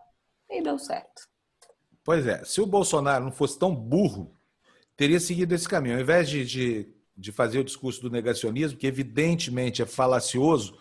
E 0.50 0.62
deu 0.62 0.78
certo. 0.78 1.28
Pois 2.04 2.28
é, 2.28 2.44
se 2.46 2.62
o 2.62 2.66
Bolsonaro 2.66 3.26
não 3.26 3.32
fosse 3.32 3.58
tão 3.58 3.74
burro, 3.76 4.38
teria 4.96 5.20
seguido 5.20 5.56
esse 5.56 5.68
caminho. 5.68 5.96
Ao 5.96 6.02
invés 6.02 6.30
de, 6.30 6.46
de 6.46 6.96
de 7.18 7.32
fazer 7.32 7.60
o 7.60 7.64
discurso 7.64 8.02
do 8.02 8.12
negacionismo, 8.12 8.78
que 8.78 8.86
evidentemente 8.86 9.82
é 9.82 9.86
falacioso, 9.86 10.78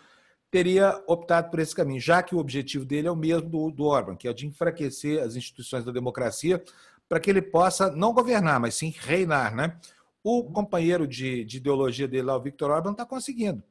teria 0.51 1.03
optado 1.07 1.49
por 1.49 1.59
esse 1.59 1.75
caminho, 1.75 1.99
já 1.99 2.21
que 2.21 2.35
o 2.35 2.37
objetivo 2.37 2.85
dele 2.85 3.07
é 3.07 3.11
o 3.11 3.15
mesmo 3.15 3.49
do, 3.49 3.71
do 3.71 3.85
Orban, 3.85 4.15
que 4.15 4.27
é 4.27 4.31
o 4.31 4.33
de 4.33 4.45
enfraquecer 4.45 5.21
as 5.21 5.35
instituições 5.35 5.83
da 5.83 5.91
democracia 5.91 6.63
para 7.07 7.19
que 7.19 7.29
ele 7.29 7.41
possa 7.41 7.91
não 7.91 8.13
governar, 8.13 8.59
mas 8.59 8.75
sim 8.75 8.93
reinar. 8.99 9.55
Né? 9.55 9.77
O 10.23 10.43
companheiro 10.43 11.07
de, 11.07 11.43
de 11.45 11.57
ideologia 11.57 12.07
dele 12.07 12.23
lá, 12.23 12.35
o 12.35 12.41
Victor 12.41 12.71
Orban, 12.71 12.91
está 12.91 13.05
conseguindo. 13.05 13.63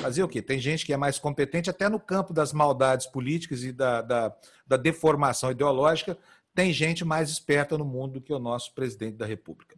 Fazer 0.00 0.22
o 0.24 0.28
quê? 0.28 0.42
Tem 0.42 0.58
gente 0.58 0.84
que 0.84 0.92
é 0.92 0.96
mais 0.96 1.18
competente 1.18 1.70
até 1.70 1.88
no 1.88 2.00
campo 2.00 2.32
das 2.32 2.52
maldades 2.52 3.06
políticas 3.06 3.62
e 3.62 3.72
da, 3.72 4.02
da, 4.02 4.36
da 4.66 4.76
deformação 4.76 5.52
ideológica, 5.52 6.18
tem 6.54 6.72
gente 6.72 7.04
mais 7.04 7.30
esperta 7.30 7.78
no 7.78 7.84
mundo 7.84 8.14
do 8.14 8.20
que 8.20 8.32
o 8.32 8.38
nosso 8.38 8.74
presidente 8.74 9.16
da 9.16 9.26
República. 9.26 9.76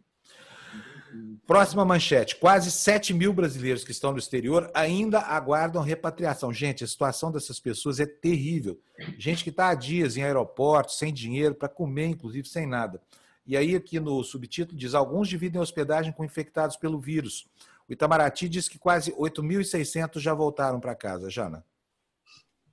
Próxima 1.45 1.85
manchete. 1.85 2.35
Quase 2.35 2.69
7 2.71 3.13
mil 3.13 3.31
brasileiros 3.31 3.83
que 3.83 3.91
estão 3.91 4.11
no 4.11 4.17
exterior 4.17 4.69
ainda 4.73 5.19
aguardam 5.19 5.81
repatriação. 5.81 6.53
Gente, 6.53 6.83
a 6.83 6.87
situação 6.87 7.31
dessas 7.31 7.59
pessoas 7.59 7.99
é 7.99 8.05
terrível. 8.05 8.79
Gente 9.17 9.43
que 9.43 9.49
está 9.49 9.69
há 9.69 9.75
dias 9.75 10.17
em 10.17 10.23
aeroportos, 10.23 10.97
sem 10.97 11.13
dinheiro, 11.13 11.55
para 11.55 11.69
comer, 11.69 12.07
inclusive, 12.07 12.47
sem 12.47 12.65
nada. 12.65 13.01
E 13.45 13.55
aí, 13.55 13.75
aqui 13.75 13.99
no 13.99 14.21
subtítulo, 14.23 14.77
diz: 14.77 14.93
alguns 14.93 15.29
dividem 15.29 15.61
hospedagem 15.61 16.11
com 16.11 16.25
infectados 16.25 16.75
pelo 16.75 16.99
vírus. 16.99 17.47
O 17.87 17.93
Itamaraty 17.93 18.49
diz 18.49 18.67
que 18.67 18.77
quase 18.77 19.13
8.600 19.13 20.19
já 20.19 20.33
voltaram 20.33 20.79
para 20.79 20.93
casa. 20.93 21.29
Jana. 21.29 21.63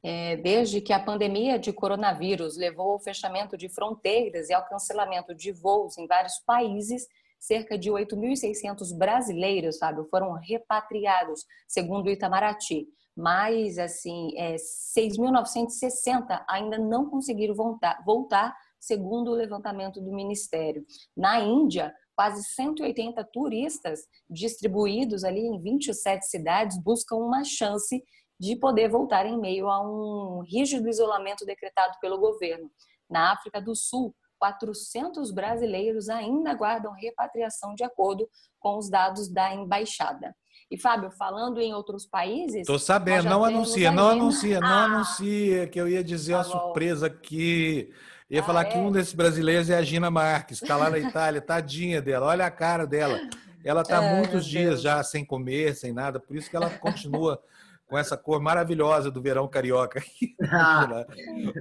É, 0.03 0.37
desde 0.37 0.83
que 0.83 0.93
a 0.93 0.99
pandemia 0.99 1.59
de 1.59 1.73
coronavírus 1.73 2.59
levou 2.59 2.91
ao 2.91 2.99
fechamento 2.99 3.57
de 3.57 3.71
fronteiras 3.71 4.51
e 4.51 4.53
ao 4.53 4.67
cancelamento 4.67 5.35
de 5.35 5.51
voos 5.51 5.97
em 5.97 6.07
vários 6.07 6.39
países, 6.41 7.09
cerca 7.47 7.77
de 7.77 7.91
8.600 7.91 8.97
brasileiros, 8.97 9.77
Fábio, 9.77 10.07
foram 10.11 10.33
repatriados, 10.33 11.45
segundo 11.69 12.07
o 12.07 12.11
Itamaraty. 12.11 12.89
Mas, 13.15 13.79
assim, 13.79 14.33
é, 14.37 14.57
6.960 14.57 16.43
ainda 16.49 16.79
não 16.79 17.09
conseguiram 17.09 17.55
voltar, 17.55 18.03
voltar, 18.05 18.57
segundo 18.81 19.31
o 19.31 19.35
levantamento 19.35 20.01
do 20.01 20.13
Ministério. 20.13 20.85
Na 21.17 21.39
Índia, 21.39 21.95
quase 22.17 22.43
180 22.43 23.23
turistas 23.25 24.01
distribuídos 24.29 25.23
ali 25.23 25.41
em 25.41 25.61
27 25.61 26.27
cidades 26.27 26.83
buscam 26.83 27.17
uma 27.17 27.45
chance 27.45 28.03
de 28.41 28.57
poder 28.57 28.89
voltar 28.89 29.27
em 29.27 29.39
meio 29.39 29.69
a 29.69 29.81
um 29.81 30.41
rígido 30.41 30.89
isolamento 30.89 31.45
decretado 31.45 31.99
pelo 32.01 32.19
governo. 32.19 32.71
Na 33.09 33.33
África 33.33 33.61
do 33.61 33.77
Sul, 33.77 34.15
400 34.45 35.31
brasileiros 35.31 36.11
ainda 36.11 36.51
aguardam 36.51 36.93
repatriação 36.93 37.75
de 37.75 37.83
acordo 37.83 38.29
com 38.61 38.77
os 38.77 38.91
dados 38.91 39.27
da 39.29 39.55
embaixada. 39.55 40.37
E 40.71 40.79
Fábio, 40.79 41.11
falando 41.11 41.61
em 41.61 41.73
outros 41.73 42.07
países. 42.07 42.61
Estou 42.61 42.79
sabendo, 42.79 43.25
não 43.25 43.45
anuncia, 43.45 43.91
não 43.91 44.09
anuncia, 44.09 44.61
não 44.61 44.69
ah, 44.69 44.85
anuncia, 44.85 45.67
que 45.67 45.81
eu 45.81 45.89
ia 45.89 46.05
dizer 46.05 46.35
tá 46.35 46.41
a 46.41 46.45
surpresa 46.45 47.09
que. 47.09 47.91
Ia 48.29 48.41
ah, 48.41 48.45
falar 48.45 48.63
é? 48.63 48.65
que 48.65 48.79
um 48.79 48.91
desses 48.91 49.15
brasileiros 49.15 49.71
é 49.71 49.79
a 49.79 49.83
Gina 49.83 50.11
Marques, 50.11 50.61
está 50.61 50.77
lá 50.77 50.91
na 50.91 50.99
Itália, 50.99 51.41
tadinha 51.43 52.03
dela, 52.03 52.27
olha 52.27 52.45
a 52.45 52.51
cara 52.51 52.87
dela. 52.87 53.19
Ela 53.65 53.81
está 53.81 54.03
é, 54.03 54.15
muitos 54.15 54.45
dias 54.45 54.83
já 54.83 55.03
sem 55.03 55.25
comer, 55.25 55.75
sem 55.75 55.93
nada, 55.93 56.21
por 56.21 56.37
isso 56.37 56.51
que 56.51 56.57
ela 56.57 56.69
continua 56.69 57.41
com 57.87 57.99
essa 57.99 58.17
cor 58.17 58.41
maravilhosa 58.41 59.11
do 59.11 59.23
verão 59.23 59.49
carioca. 59.49 60.03
Ah. 60.53 61.07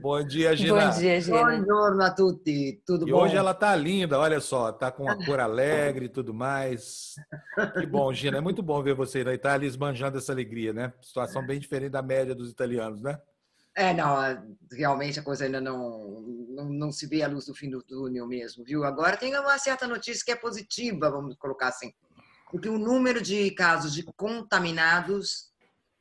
Bom 0.01 0.21
dia, 0.23 0.55
Gina. 0.55 0.91
Bom 0.91 0.99
dia, 0.99 1.19
Gina. 1.19 1.39
Buongiorno 1.39 2.03
a 2.03 2.11
tutti, 2.11 2.81
tudo 2.85 3.07
e 3.07 3.11
bom? 3.11 3.17
E 3.17 3.21
hoje 3.23 3.37
ela 3.37 3.53
tá 3.53 3.73
linda, 3.75 4.19
olha 4.19 4.39
só, 4.39 4.71
tá 4.71 4.91
com 4.91 5.03
uma 5.03 5.17
cor 5.25 5.39
alegre 5.39 6.05
e 6.05 6.09
tudo 6.09 6.33
mais. 6.33 7.15
Que 7.79 7.87
bom, 7.87 8.13
Gina. 8.13 8.37
É 8.37 8.41
muito 8.41 8.61
bom 8.61 8.83
ver 8.83 8.93
você 8.93 9.23
na 9.23 9.33
Itália 9.33 9.65
esbanjando 9.65 10.17
essa 10.17 10.31
alegria, 10.31 10.73
né? 10.73 10.93
Situação 11.01 11.45
bem 11.45 11.59
diferente 11.59 11.91
da 11.91 12.01
média 12.01 12.35
dos 12.35 12.51
italianos, 12.51 13.01
né? 13.01 13.17
É, 13.75 13.93
não, 13.93 14.15
realmente 14.71 15.19
a 15.19 15.23
coisa 15.23 15.45
ainda 15.45 15.59
não, 15.59 16.21
não, 16.49 16.65
não 16.69 16.91
se 16.91 17.07
vê 17.07 17.23
a 17.23 17.27
luz 17.27 17.45
do 17.45 17.55
fim 17.55 17.69
do 17.69 17.81
túnel 17.81 18.27
mesmo, 18.27 18.63
viu? 18.63 18.83
Agora 18.83 19.17
tem 19.17 19.35
uma 19.35 19.57
certa 19.57 19.87
notícia 19.87 20.23
que 20.23 20.31
é 20.31 20.35
positiva, 20.35 21.09
vamos 21.09 21.35
colocar 21.37 21.69
assim, 21.69 21.91
porque 22.51 22.69
o 22.69 22.77
número 22.77 23.21
de 23.21 23.49
casos 23.51 23.93
de 23.93 24.03
contaminados 24.03 25.52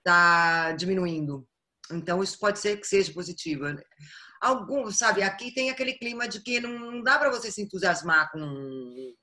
está 0.04 0.72
diminuindo. 0.72 1.46
Então, 1.90 2.22
isso 2.22 2.38
pode 2.38 2.58
ser 2.58 2.76
que 2.76 2.86
seja 2.86 3.12
positivo. 3.12 3.64
Algum, 4.40 4.90
sabe, 4.90 5.22
aqui 5.22 5.54
tem 5.54 5.70
aquele 5.70 5.94
clima 5.94 6.26
de 6.26 6.40
que 6.40 6.60
não 6.60 7.02
dá 7.02 7.18
para 7.18 7.30
você 7.30 7.50
se 7.50 7.62
entusiasmar 7.62 8.30
com, 8.32 9.14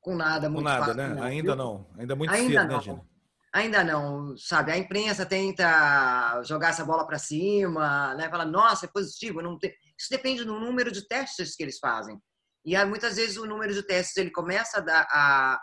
com 0.00 0.16
nada 0.16 0.48
muito 0.48 0.64
Com 0.64 0.70
nada, 0.70 0.80
fácil, 0.86 0.96
né? 0.96 1.08
Não, 1.08 1.22
Ainda 1.22 1.42
viu? 1.42 1.56
não. 1.56 1.90
Ainda 1.98 2.12
é 2.12 2.16
muito 2.16 2.30
Ainda 2.32 2.48
cedo, 2.48 2.54
né, 2.54 2.64
não. 2.64 2.76
né, 2.76 2.82
Gina? 2.82 3.06
Ainda 3.52 3.84
não, 3.84 4.36
sabe? 4.36 4.70
A 4.70 4.76
imprensa 4.76 5.24
tenta 5.24 6.42
jogar 6.42 6.70
essa 6.70 6.84
bola 6.84 7.06
para 7.06 7.18
cima, 7.18 8.14
né? 8.14 8.28
Fala, 8.28 8.44
nossa, 8.44 8.84
é 8.86 8.88
positivo. 8.88 9.40
Não 9.40 9.58
tem... 9.58 9.70
Isso 9.98 10.10
depende 10.10 10.44
do 10.44 10.60
número 10.60 10.92
de 10.92 11.06
testes 11.08 11.56
que 11.56 11.62
eles 11.62 11.78
fazem. 11.78 12.20
E 12.66 12.84
muitas 12.84 13.16
vezes 13.16 13.36
o 13.36 13.46
número 13.46 13.72
de 13.72 13.82
testes 13.82 14.16
ele 14.16 14.30
começa 14.30 14.78
a, 14.78 14.80
dar, 14.80 15.06
a 15.10 15.60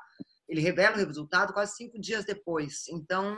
ele 0.48 0.62
revela 0.62 0.96
o 0.96 1.06
resultado 1.06 1.54
quase 1.54 1.76
cinco 1.76 2.00
dias 2.00 2.26
depois. 2.26 2.88
Então, 2.90 3.36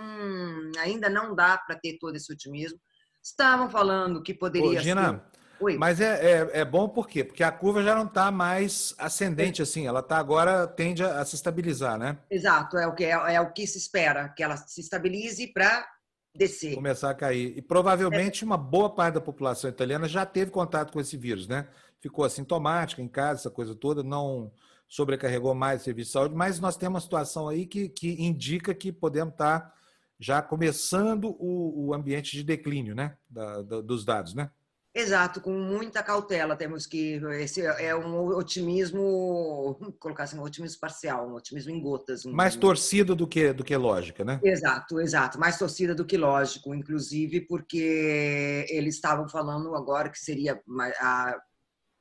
ainda 0.79 1.09
não 1.09 1.35
dá 1.35 1.57
para 1.57 1.77
ter 1.77 1.97
todo 1.99 2.15
esse 2.15 2.31
otimismo. 2.31 2.79
Estavam 3.23 3.69
falando 3.69 4.21
que 4.21 4.33
poderia 4.33 4.79
Ô, 4.79 4.81
Gina, 4.81 5.13
ser... 5.13 5.35
Oi. 5.59 5.77
Mas 5.77 6.01
é, 6.01 6.41
é, 6.41 6.49
é, 6.59 6.65
bom 6.65 6.89
por 6.89 7.07
quê? 7.07 7.23
Porque 7.23 7.43
a 7.43 7.51
curva 7.51 7.81
já 7.81 7.95
não 7.95 8.05
está 8.05 8.29
mais 8.29 8.93
ascendente 8.97 9.61
assim, 9.61 9.87
ela 9.87 10.01
está 10.01 10.17
agora, 10.17 10.67
tende 10.67 11.03
a, 11.03 11.21
a, 11.21 11.25
se 11.25 11.35
estabilizar, 11.35 11.97
né? 11.97 12.17
Exato, 12.29 12.77
é 12.77 12.85
o 12.85 12.93
que, 12.93 13.05
é, 13.05 13.11
é 13.11 13.41
o 13.41 13.53
que 13.53 13.65
se 13.65 13.77
espera, 13.77 14.29
que 14.29 14.43
ela 14.43 14.57
se 14.57 14.81
estabilize 14.81 15.47
para 15.47 15.87
descer. 16.35 16.75
Começar 16.75 17.09
a 17.09 17.15
cair. 17.15 17.57
E 17.57 17.61
provavelmente 17.61 18.43
uma 18.43 18.57
boa 18.57 18.93
parte 18.93 19.13
da 19.13 19.21
população 19.21 19.69
italiana 19.69 20.07
já 20.07 20.25
teve 20.25 20.51
contato 20.51 20.91
com 20.91 20.99
esse 20.99 21.15
vírus, 21.15 21.47
né? 21.47 21.67
Ficou 22.01 22.25
assintomática 22.25 23.01
em 23.01 23.07
casa, 23.07 23.41
essa 23.41 23.49
coisa 23.49 23.73
toda, 23.73 24.03
não 24.03 24.51
sobrecarregou 24.87 25.53
mais 25.53 25.81
o 25.81 25.83
serviço 25.83 26.09
de 26.09 26.13
saúde, 26.13 26.35
mas 26.35 26.59
nós 26.59 26.77
temos 26.77 26.95
uma 26.95 27.01
situação 27.01 27.47
aí 27.47 27.65
que, 27.65 27.89
que 27.89 28.21
indica 28.21 28.73
que 28.73 28.91
podemos 28.91 29.33
estar 29.33 29.73
já 30.19 30.41
começando 30.41 31.35
o, 31.39 31.87
o 31.87 31.93
ambiente 31.93 32.31
de 32.31 32.43
declínio 32.43 32.95
né? 32.95 33.17
Da, 33.29 33.61
da, 33.61 33.81
dos 33.81 34.05
dados, 34.05 34.33
né? 34.33 34.49
Exato, 34.97 35.41
com 35.41 35.51
muita 35.51 36.01
cautela 36.01 36.55
temos 36.55 36.87
que 36.87 37.19
esse 37.33 37.59
é 37.61 37.93
um 37.93 38.27
otimismo, 38.29 39.77
colocar 39.99 40.23
assim, 40.23 40.39
um 40.39 40.43
otimismo 40.43 40.79
parcial, 40.79 41.27
um 41.27 41.35
otimismo 41.35 41.69
em 41.69 41.81
gotas. 41.81 42.25
Um... 42.25 42.31
Mais 42.31 42.55
torcida 42.55 43.13
do 43.13 43.27
que 43.27 43.51
do 43.51 43.61
que 43.61 43.75
lógica, 43.75 44.23
né? 44.23 44.39
Exato, 44.41 45.01
exato, 45.01 45.37
mais 45.37 45.57
torcida 45.57 45.93
do 45.93 46.05
que 46.05 46.15
lógico, 46.15 46.73
inclusive 46.73 47.41
porque 47.41 48.65
eles 48.69 48.95
estavam 48.95 49.27
falando 49.27 49.75
agora 49.75 50.09
que 50.09 50.17
seria 50.17 50.61
a, 51.01 51.37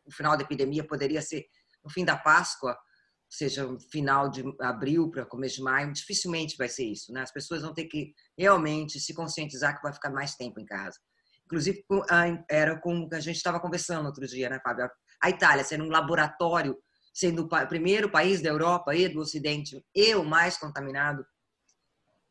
o 0.06 0.12
final 0.12 0.36
da 0.36 0.44
epidemia 0.44 0.86
poderia 0.86 1.20
ser 1.20 1.46
no 1.84 1.90
fim 1.90 2.04
da 2.04 2.16
Páscoa, 2.16 2.76
seja, 3.28 3.68
final 3.90 4.28
de 4.28 4.44
abril 4.60 5.10
para 5.10 5.26
começo 5.26 5.56
de 5.56 5.62
maio, 5.62 5.92
dificilmente 5.92 6.56
vai 6.56 6.68
ser 6.68 6.84
isso, 6.84 7.12
né? 7.12 7.22
As 7.22 7.32
pessoas 7.32 7.62
vão 7.62 7.74
ter 7.74 7.84
que 7.86 8.14
realmente 8.38 9.00
se 9.00 9.12
conscientizar 9.12 9.76
que 9.76 9.82
vai 9.82 9.92
ficar 9.92 10.10
mais 10.10 10.36
tempo 10.36 10.60
em 10.60 10.64
casa. 10.64 10.98
Inclusive, 11.44 11.84
era 12.48 12.80
como 12.80 13.08
a 13.12 13.20
gente 13.20 13.36
estava 13.36 13.60
conversando 13.60 14.06
outro 14.06 14.26
dia, 14.26 14.48
né, 14.48 14.60
Fábio? 14.62 14.88
A 15.22 15.30
Itália 15.30 15.64
sendo 15.64 15.84
um 15.84 15.90
laboratório, 15.90 16.76
sendo 17.12 17.42
o 17.42 17.66
primeiro 17.66 18.10
país 18.10 18.40
da 18.40 18.48
Europa 18.48 18.94
e 18.94 19.08
do 19.08 19.20
Ocidente 19.20 19.84
e 19.94 20.14
o 20.14 20.24
mais 20.24 20.56
contaminado, 20.56 21.24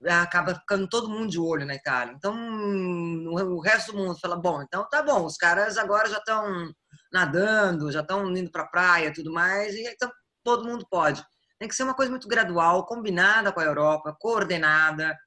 acaba 0.05 0.55
ficando 0.55 0.87
todo 0.87 1.09
mundo 1.09 1.29
de 1.29 1.39
olho 1.39 1.65
na 1.65 1.75
Itália. 1.75 2.13
Então, 2.13 2.33
o 2.35 3.59
resto 3.59 3.91
do 3.91 3.97
mundo 3.97 4.19
fala: 4.19 4.35
bom, 4.35 4.61
então 4.61 4.87
tá 4.89 5.03
bom, 5.03 5.25
os 5.25 5.37
caras 5.37 5.77
agora 5.77 6.09
já 6.09 6.17
estão 6.17 6.73
nadando, 7.13 7.91
já 7.91 8.01
estão 8.01 8.29
indo 8.35 8.51
para 8.51 8.63
a 8.63 8.67
praia 8.67 9.13
tudo 9.13 9.31
mais, 9.31 9.75
e 9.75 9.87
então 9.87 10.11
todo 10.43 10.65
mundo 10.65 10.85
pode. 10.89 11.23
Tem 11.59 11.69
que 11.69 11.75
ser 11.75 11.83
uma 11.83 11.93
coisa 11.93 12.09
muito 12.11 12.27
gradual, 12.27 12.85
combinada 12.85 13.51
com 13.51 13.59
a 13.59 13.65
Europa, 13.65 14.15
coordenada, 14.19 15.17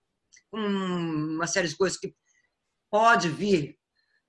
com 0.51 0.59
uma 0.59 1.47
série 1.47 1.69
de 1.69 1.77
coisas 1.77 1.99
que 1.99 2.15
pode 2.91 3.29
vir, 3.29 3.77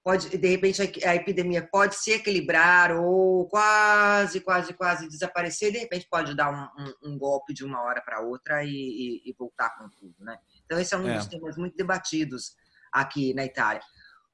pode 0.04 0.38
de 0.38 0.48
repente 0.48 0.82
a 1.06 1.16
epidemia 1.16 1.68
pode 1.70 1.96
se 1.96 2.12
equilibrar 2.12 2.96
ou 2.96 3.48
quase, 3.50 4.40
quase, 4.40 4.74
quase 4.74 5.08
desaparecer, 5.08 5.72
de 5.72 5.80
repente 5.80 6.08
pode 6.10 6.36
dar 6.36 6.50
um, 6.50 6.84
um, 6.84 7.12
um 7.12 7.18
golpe 7.18 7.54
de 7.54 7.66
uma 7.66 7.82
hora 7.82 8.02
para 8.02 8.22
outra 8.22 8.64
e, 8.64 8.70
e, 8.70 9.30
e, 9.30 9.36
voltar 9.38 9.78
com 9.78 9.90
tudo, 9.90 10.16
né? 10.20 10.38
Então 10.66 10.80
esse 10.80 10.94
é 10.94 10.98
um 10.98 11.10
é. 11.10 11.18
dos 11.18 11.28
temas 11.28 11.58
muito 11.58 11.76
debatidos 11.76 12.56
aqui 12.92 13.34
na 13.34 13.44
Itália. 13.44 13.82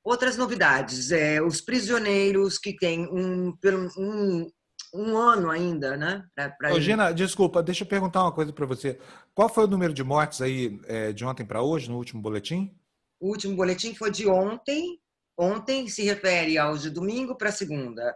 Outras 0.03 0.35
novidades, 0.35 1.11
é, 1.11 1.41
os 1.41 1.61
prisioneiros 1.61 2.57
que 2.57 2.75
têm 2.75 3.07
um, 3.07 3.53
um, 3.97 4.51
um 4.93 5.17
ano 5.17 5.49
ainda, 5.49 5.95
né? 5.95 6.25
Pra, 6.35 6.49
pra 6.49 6.73
Ô, 6.73 6.79
Gina, 6.79 7.13
desculpa, 7.13 7.63
deixa 7.63 7.83
eu 7.83 7.87
perguntar 7.87 8.21
uma 8.21 8.33
coisa 8.33 8.51
para 8.51 8.65
você. 8.65 8.99
Qual 9.33 9.47
foi 9.47 9.63
o 9.63 9.67
número 9.67 9.93
de 9.93 10.03
mortes 10.03 10.41
aí 10.41 10.77
é, 10.85 11.13
de 11.13 11.23
ontem 11.23 11.45
para 11.45 11.61
hoje, 11.61 11.89
no 11.89 11.97
último 11.97 12.21
boletim? 12.21 12.75
O 13.19 13.29
último 13.29 13.55
boletim 13.55 13.95
foi 13.95 14.11
de 14.11 14.27
ontem. 14.27 14.99
Ontem 15.37 15.87
se 15.87 16.03
refere 16.03 16.57
ao 16.57 16.77
de 16.77 16.89
domingo 16.89 17.35
para 17.35 17.51
segunda. 17.51 18.13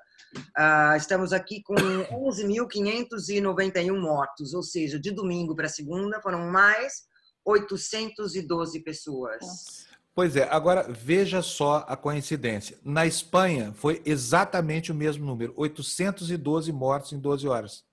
Ah, 0.55 0.95
estamos 0.97 1.31
aqui 1.31 1.63
com 1.63 1.73
11.591 1.73 3.99
mortos, 3.99 4.53
ou 4.53 4.61
seja, 4.61 4.99
de 4.99 5.11
domingo 5.11 5.55
para 5.55 5.69
segunda 5.69 6.21
foram 6.21 6.51
mais 6.51 7.05
812 7.45 8.81
pessoas. 8.81 9.39
Nossa. 9.41 9.86
Pois 10.17 10.35
é, 10.35 10.47
agora 10.49 10.81
veja 10.89 11.43
só 11.43 11.85
a 11.87 11.95
coincidência. 11.95 12.75
Na 12.83 13.05
Espanha 13.05 13.71
foi 13.73 14.01
exatamente 14.03 14.91
o 14.91 14.95
mesmo 14.95 15.23
número, 15.23 15.53
812 15.55 16.71
mortos 16.71 17.13
em 17.13 17.19
12 17.19 17.47
horas. 17.47 17.85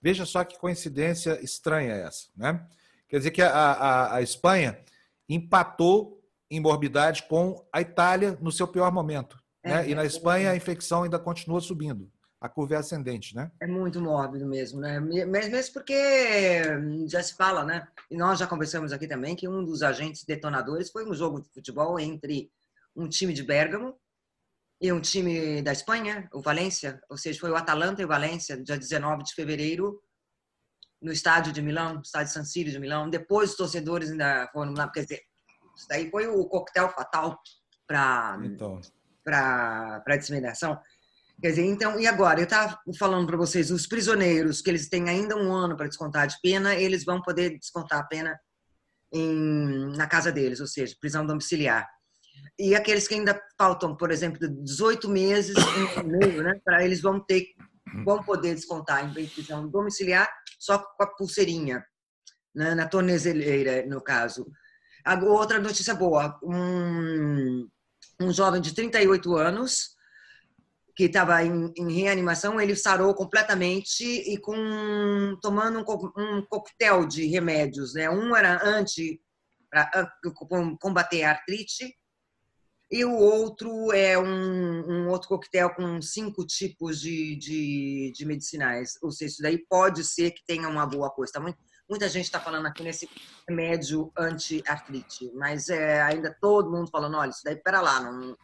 Veja 0.00 0.24
só 0.24 0.44
que 0.44 0.56
coincidência 0.56 1.42
estranha 1.42 1.92
essa, 1.92 2.28
né? 2.36 2.64
Quer 3.08 3.18
dizer 3.18 3.32
que 3.32 3.42
a, 3.42 3.50
a, 3.50 4.14
a 4.14 4.22
Espanha 4.22 4.78
empatou 5.28 6.22
em 6.48 6.60
morbidade 6.60 7.24
com 7.24 7.66
a 7.72 7.80
Itália 7.80 8.38
no 8.40 8.52
seu 8.52 8.68
pior 8.68 8.92
momento. 8.92 9.36
É, 9.60 9.70
né? 9.70 9.90
E 9.90 9.94
na 9.96 10.04
Espanha 10.04 10.52
a 10.52 10.56
infecção 10.56 11.02
ainda 11.02 11.18
continua 11.18 11.60
subindo. 11.60 12.08
A 12.40 12.48
curva 12.48 12.74
é 12.74 12.78
ascendente, 12.78 13.36
né? 13.36 13.50
É 13.60 13.66
muito 13.66 14.00
mórbido 14.00 14.46
mesmo, 14.46 14.80
né? 14.80 14.98
Mesmo 14.98 15.72
porque 15.74 16.62
já 17.06 17.22
se 17.22 17.34
fala, 17.34 17.64
né? 17.64 17.86
E 18.10 18.16
nós 18.16 18.38
já 18.38 18.46
conversamos 18.46 18.92
aqui 18.92 19.06
também 19.06 19.36
que 19.36 19.46
um 19.46 19.62
dos 19.62 19.82
agentes 19.82 20.24
detonadores 20.24 20.90
foi 20.90 21.06
um 21.06 21.14
jogo 21.14 21.42
de 21.42 21.50
futebol 21.50 22.00
entre 22.00 22.50
um 22.96 23.08
time 23.08 23.34
de 23.34 23.42
Bérgamo 23.42 23.94
e 24.80 24.90
um 24.90 25.00
time 25.00 25.60
da 25.60 25.72
Espanha, 25.72 26.28
o 26.32 26.40
Valência, 26.40 26.98
ou 27.10 27.18
seja, 27.18 27.38
foi 27.38 27.50
o 27.50 27.56
Atalanta 27.56 28.00
e 28.00 28.04
o 28.06 28.08
Valência, 28.08 28.56
dia 28.56 28.78
19 28.78 29.22
de 29.24 29.34
fevereiro, 29.34 30.02
no 31.02 31.12
estádio 31.12 31.52
de 31.52 31.60
Milão, 31.60 32.00
estádio 32.00 32.32
San 32.32 32.44
Siro 32.44 32.70
de 32.70 32.78
Milão. 32.78 33.10
Depois 33.10 33.50
os 33.50 33.56
torcedores 33.56 34.10
ainda 34.10 34.48
foram 34.52 34.72
lá, 34.72 34.90
quer 34.90 35.02
dizer, 35.02 35.20
isso 35.76 35.86
daí 35.88 36.10
foi 36.10 36.26
o 36.26 36.46
coquetel 36.46 36.88
fatal 36.90 37.38
para 37.86 38.38
então. 38.42 38.80
para 39.22 40.16
disseminação. 40.16 40.80
Quer 41.40 41.50
dizer, 41.50 41.64
então, 41.64 41.98
e 41.98 42.06
agora? 42.06 42.40
Eu 42.40 42.44
estava 42.44 42.78
falando 42.98 43.26
para 43.26 43.36
vocês, 43.36 43.70
os 43.70 43.86
prisioneiros, 43.86 44.60
que 44.60 44.68
eles 44.68 44.88
têm 44.88 45.08
ainda 45.08 45.36
um 45.36 45.52
ano 45.52 45.74
para 45.74 45.88
descontar 45.88 46.26
de 46.26 46.36
pena, 46.42 46.74
eles 46.74 47.02
vão 47.02 47.22
poder 47.22 47.58
descontar 47.58 48.00
a 48.00 48.04
pena 48.04 48.38
em, 49.12 49.96
na 49.96 50.06
casa 50.06 50.30
deles, 50.30 50.60
ou 50.60 50.66
seja, 50.66 50.94
prisão 51.00 51.26
domiciliar. 51.26 51.88
E 52.58 52.74
aqueles 52.74 53.08
que 53.08 53.14
ainda 53.14 53.40
faltam, 53.58 53.96
por 53.96 54.10
exemplo, 54.10 54.38
18 54.62 55.08
meses 55.08 55.56
e 55.56 56.02
meio, 56.02 56.42
né, 56.42 56.60
para 56.62 56.84
eles 56.84 57.00
vão 57.00 57.18
ter, 57.18 57.46
vão 58.04 58.22
poder 58.22 58.54
descontar 58.54 59.02
em 59.04 59.26
prisão 59.28 59.66
domiciliar 59.66 60.30
só 60.58 60.78
com 60.78 61.02
a 61.02 61.06
pulseirinha, 61.06 61.82
né, 62.54 62.74
na 62.74 62.86
tornezeleira, 62.86 63.86
no 63.86 64.02
caso. 64.02 64.46
Outra 65.22 65.58
notícia 65.58 65.94
boa, 65.94 66.38
um, 66.42 67.66
um 68.20 68.30
jovem 68.30 68.60
de 68.60 68.74
38 68.74 69.34
anos 69.36 69.98
que 71.00 71.06
estava 71.06 71.42
em, 71.42 71.72
em, 71.78 71.90
reanimação, 71.94 72.60
ele 72.60 72.76
sarou 72.76 73.14
completamente 73.14 74.04
e 74.04 74.36
com 74.36 75.34
tomando 75.40 75.78
um, 75.78 76.38
um 76.38 76.42
coquetel 76.42 77.06
de 77.06 77.24
remédios, 77.24 77.94
né? 77.94 78.10
Um 78.10 78.36
era 78.36 78.62
anti 78.62 79.18
para 79.70 80.12
combater 80.78 81.22
a 81.22 81.30
artrite 81.30 81.90
e 82.90 83.02
o 83.02 83.14
outro 83.14 83.90
é 83.94 84.18
um, 84.18 84.26
um, 84.90 85.08
outro 85.08 85.28
coquetel 85.28 85.74
com 85.74 86.02
cinco 86.02 86.44
tipos 86.44 87.00
de, 87.00 87.34
de, 87.36 88.12
de, 88.14 88.26
medicinais. 88.26 88.98
Ou 89.00 89.10
seja, 89.10 89.32
isso 89.32 89.42
daí 89.42 89.56
pode 89.70 90.04
ser 90.04 90.32
que 90.32 90.44
tenha 90.46 90.68
uma 90.68 90.84
boa 90.84 91.08
coisa. 91.08 91.32
Tá 91.32 91.40
muito, 91.40 91.58
muita 91.90 92.08
gente 92.08 92.24
está 92.24 92.38
falando 92.38 92.66
aqui 92.66 92.84
nesse 92.84 93.08
remédio 93.48 94.12
anti-artrite, 94.16 95.30
mas 95.34 95.68
é, 95.68 96.00
ainda 96.00 96.34
todo 96.40 96.70
mundo 96.70 96.88
falando, 96.88 97.16
olha, 97.16 97.30
isso 97.30 97.42
daí, 97.44 97.56
pera 97.56 97.80
lá, 97.80 98.00
não, 98.00 98.36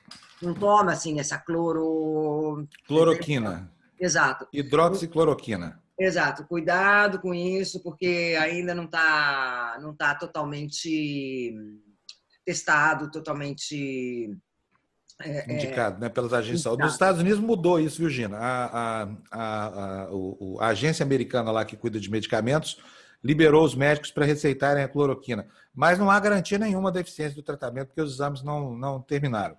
não 0.42 0.52
toma 0.52 0.92
assim 0.92 1.20
essa 1.20 1.38
cloro... 1.38 2.66
Cloroquina. 2.88 3.72
Exato. 3.98 4.46
Hidroxicloroquina. 4.52 5.80
Exato. 5.98 6.44
Cuidado 6.44 7.20
com 7.20 7.32
isso, 7.32 7.82
porque 7.82 8.36
ainda 8.38 8.74
não 8.74 8.84
está 8.84 9.78
não 9.80 9.94
tá 9.94 10.14
totalmente 10.14 11.54
testado, 12.44 13.10
totalmente 13.10 14.36
é, 15.22 15.50
é, 15.50 15.54
indicado 15.54 15.98
né, 15.98 16.10
pelas 16.10 16.34
agências 16.34 16.58
de 16.58 16.64
saúde. 16.64 16.82
Nos 16.82 16.92
Estados 16.92 17.20
Unidos 17.20 17.40
mudou 17.40 17.80
isso, 17.80 17.98
viu, 17.98 18.10
Gina? 18.10 18.36
A, 18.36 18.66
a, 18.66 19.02
a, 19.30 19.66
a, 19.66 20.08
a, 20.60 20.66
agência 20.66 21.02
americana 21.02 21.50
lá 21.50 21.64
que 21.64 21.76
cuida 21.76 21.98
de 21.98 22.10
medicamentos 22.10 22.78
liberou 23.22 23.64
os 23.64 23.74
médicos 23.74 24.10
para 24.10 24.24
receitarem 24.24 24.82
a 24.82 24.88
cloroquina. 24.88 25.46
Mas 25.74 25.98
não 25.98 26.10
há 26.10 26.18
garantia 26.18 26.58
nenhuma 26.58 26.92
da 26.92 27.00
eficiência 27.00 27.34
do 27.34 27.42
tratamento, 27.42 27.88
porque 27.88 28.00
os 28.00 28.14
exames 28.14 28.42
não, 28.42 28.76
não 28.76 29.00
terminaram. 29.00 29.56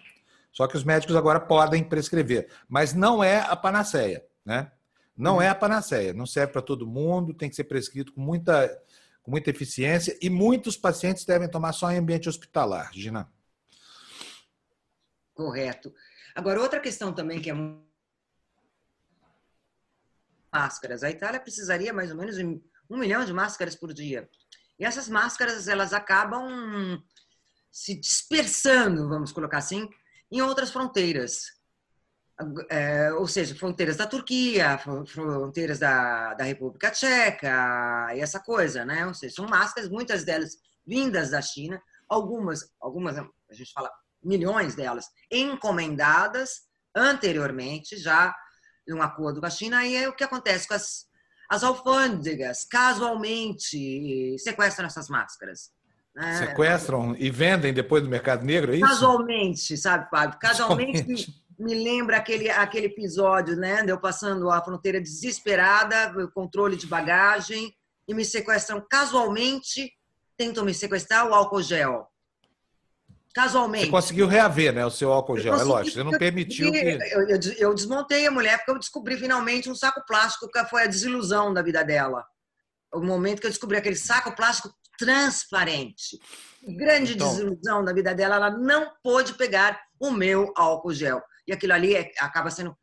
Só 0.52 0.68
que 0.68 0.76
os 0.76 0.84
médicos 0.84 1.16
agora 1.16 1.40
podem 1.40 1.84
prescrever, 1.84 2.50
mas 2.68 2.94
não 2.94 3.24
é 3.24 3.40
a 3.42 3.56
panaceia, 3.56 4.26
né? 4.44 4.72
Não 5.16 5.36
uhum. 5.36 5.42
é 5.42 5.50
a 5.50 5.56
panaceia, 5.56 6.14
não 6.14 6.26
serve 6.26 6.54
para 6.54 6.62
todo 6.62 6.88
mundo, 6.88 7.34
tem 7.34 7.50
que 7.50 7.56
ser 7.56 7.64
prescrito 7.66 8.14
com 8.14 8.22
muita, 8.22 8.68
com 9.22 9.32
muita 9.32 9.50
eficiência 9.50 10.18
e 10.22 10.30
muitos 10.30 10.78
pacientes 10.78 11.26
devem 11.26 11.50
tomar 11.50 11.74
só 11.74 11.92
em 11.92 11.98
ambiente 11.98 12.30
hospitalar, 12.30 12.92
Gina. 12.94 13.28
Correto. 15.34 15.94
Agora, 16.34 16.62
outra 16.62 16.80
questão 16.80 17.14
também 17.14 17.40
que 17.40 17.50
é 17.50 17.54
máscaras. 20.52 21.04
A 21.04 21.10
Itália 21.10 21.40
precisaria 21.40 21.94
mais 21.94 22.12
ou 22.12 22.18
menos 22.18 22.38
um 22.90 22.98
milhão 22.98 23.26
de 23.26 23.34
máscaras 23.34 23.76
por 23.76 23.94
dia. 23.94 24.30
E 24.80 24.86
essas 24.86 25.10
máscaras, 25.10 25.68
elas 25.68 25.94
acabam 25.94 27.02
se 27.72 27.96
dispersando, 28.00 29.08
vamos 29.10 29.32
colocar 29.32 29.58
assim, 29.58 29.90
em 30.32 30.42
outras 30.42 30.72
fronteiras. 30.72 31.58
É, 32.70 33.12
ou 33.14 33.28
seja, 33.28 33.56
fronteiras 33.56 33.98
da 33.98 34.06
Turquia, 34.06 34.78
fronteiras 35.08 35.80
da, 35.80 36.36
da 36.36 36.44
República 36.44 36.92
Tcheca, 36.92 38.14
e 38.16 38.20
essa 38.20 38.40
coisa, 38.40 38.86
né? 38.86 39.08
Ou 39.08 39.14
seja, 39.14 39.36
são 39.36 39.48
máscaras, 39.48 39.90
muitas 39.90 40.24
delas 40.24 40.58
vindas 40.86 41.32
da 41.32 41.42
China, 41.42 41.82
algumas, 42.08 42.72
algumas 42.80 43.18
a 43.18 43.54
gente 43.54 43.74
fala 43.74 43.92
milhões 44.24 44.76
delas 44.76 45.08
encomendadas 45.32 46.68
anteriormente, 46.96 47.98
já 47.98 48.36
em 48.88 48.94
um 48.94 49.02
acordo 49.02 49.40
com 49.40 49.46
a 49.46 49.50
China, 49.50 49.86
e 49.86 49.98
aí 49.98 50.08
o 50.08 50.16
que 50.16 50.24
acontece 50.24 50.68
com 50.68 50.74
as, 50.74 51.07
as 51.50 51.64
alfândegas, 51.64 52.66
casualmente 52.66 54.38
sequestram 54.40 54.88
essas 54.88 55.10
máscaras. 55.10 55.72
É, 56.18 56.34
Sequestram 56.34 57.16
e 57.18 57.30
vendem 57.30 57.72
depois 57.72 58.04
no 58.04 58.10
mercado 58.10 58.44
negro, 58.44 58.74
é 58.74 58.78
isso? 58.78 58.88
Casualmente, 58.88 59.78
sabe, 59.78 60.10
Fábio? 60.10 60.40
Casualmente, 60.40 61.00
Casualmente. 61.00 61.44
Me, 61.60 61.76
lembra 61.76 62.18
aquele, 62.18 62.50
aquele 62.50 62.88
episódio, 62.88 63.56
né? 63.56 63.84
De 63.84 63.92
eu 63.92 64.00
passando 64.00 64.50
a 64.50 64.64
fronteira 64.64 65.00
desesperada, 65.00 66.12
controle 66.34 66.76
de 66.76 66.88
bagagem, 66.88 67.72
e 68.08 68.14
me 68.14 68.26
sequestram 68.26 68.84
casualmente, 68.90 69.92
tentam 70.36 70.66
me 70.66 70.74
sequestrar 70.74 71.28
o 71.28 71.34
álcool 71.34 71.62
gel. 71.62 72.08
Casualmente. 73.38 73.86
Você 73.86 73.92
conseguiu 73.92 74.26
reaver, 74.26 74.74
né? 74.74 74.84
O 74.84 74.90
seu 74.90 75.14
álcool 75.14 75.38
gel, 75.38 75.54
é 75.54 75.64
lógico. 75.64 75.96
Você 75.96 76.04
não 76.04 76.18
permitiu 76.18 76.72
que. 76.72 76.80
Eu, 77.14 77.30
eu, 77.30 77.40
eu 77.60 77.74
desmontei 77.74 78.26
a 78.26 78.32
mulher 78.32 78.58
porque 78.58 78.72
eu 78.72 78.80
descobri 78.80 79.16
finalmente 79.16 79.70
um 79.70 79.76
saco 79.76 80.04
plástico 80.08 80.50
que 80.50 80.66
foi 80.66 80.84
a 80.84 80.88
desilusão 80.88 81.54
da 81.54 81.62
vida 81.62 81.84
dela. 81.84 82.26
O 82.92 83.00
momento 83.00 83.40
que 83.40 83.46
eu 83.46 83.52
descobri 83.52 83.78
aquele 83.78 83.96
saco 83.96 84.36
plástico 84.36 84.74
transparente. 84.98 86.20
Grande 86.68 87.14
então, 87.14 87.30
desilusão 87.30 87.86
da 87.86 87.94
vida 87.94 88.16
dela, 88.16 88.38
ela 88.38 88.50
não 88.50 88.92
pôde 89.04 89.36
pegar 89.36 89.80
o 90.00 90.10
meu 90.10 90.52
álcool 90.56 90.94
gel. 90.94 91.22
E 91.48 91.54
aquilo 91.54 91.74
ali 91.74 91.96
é, 91.96 92.12
acaba 92.20 92.50
sendo 92.50 92.76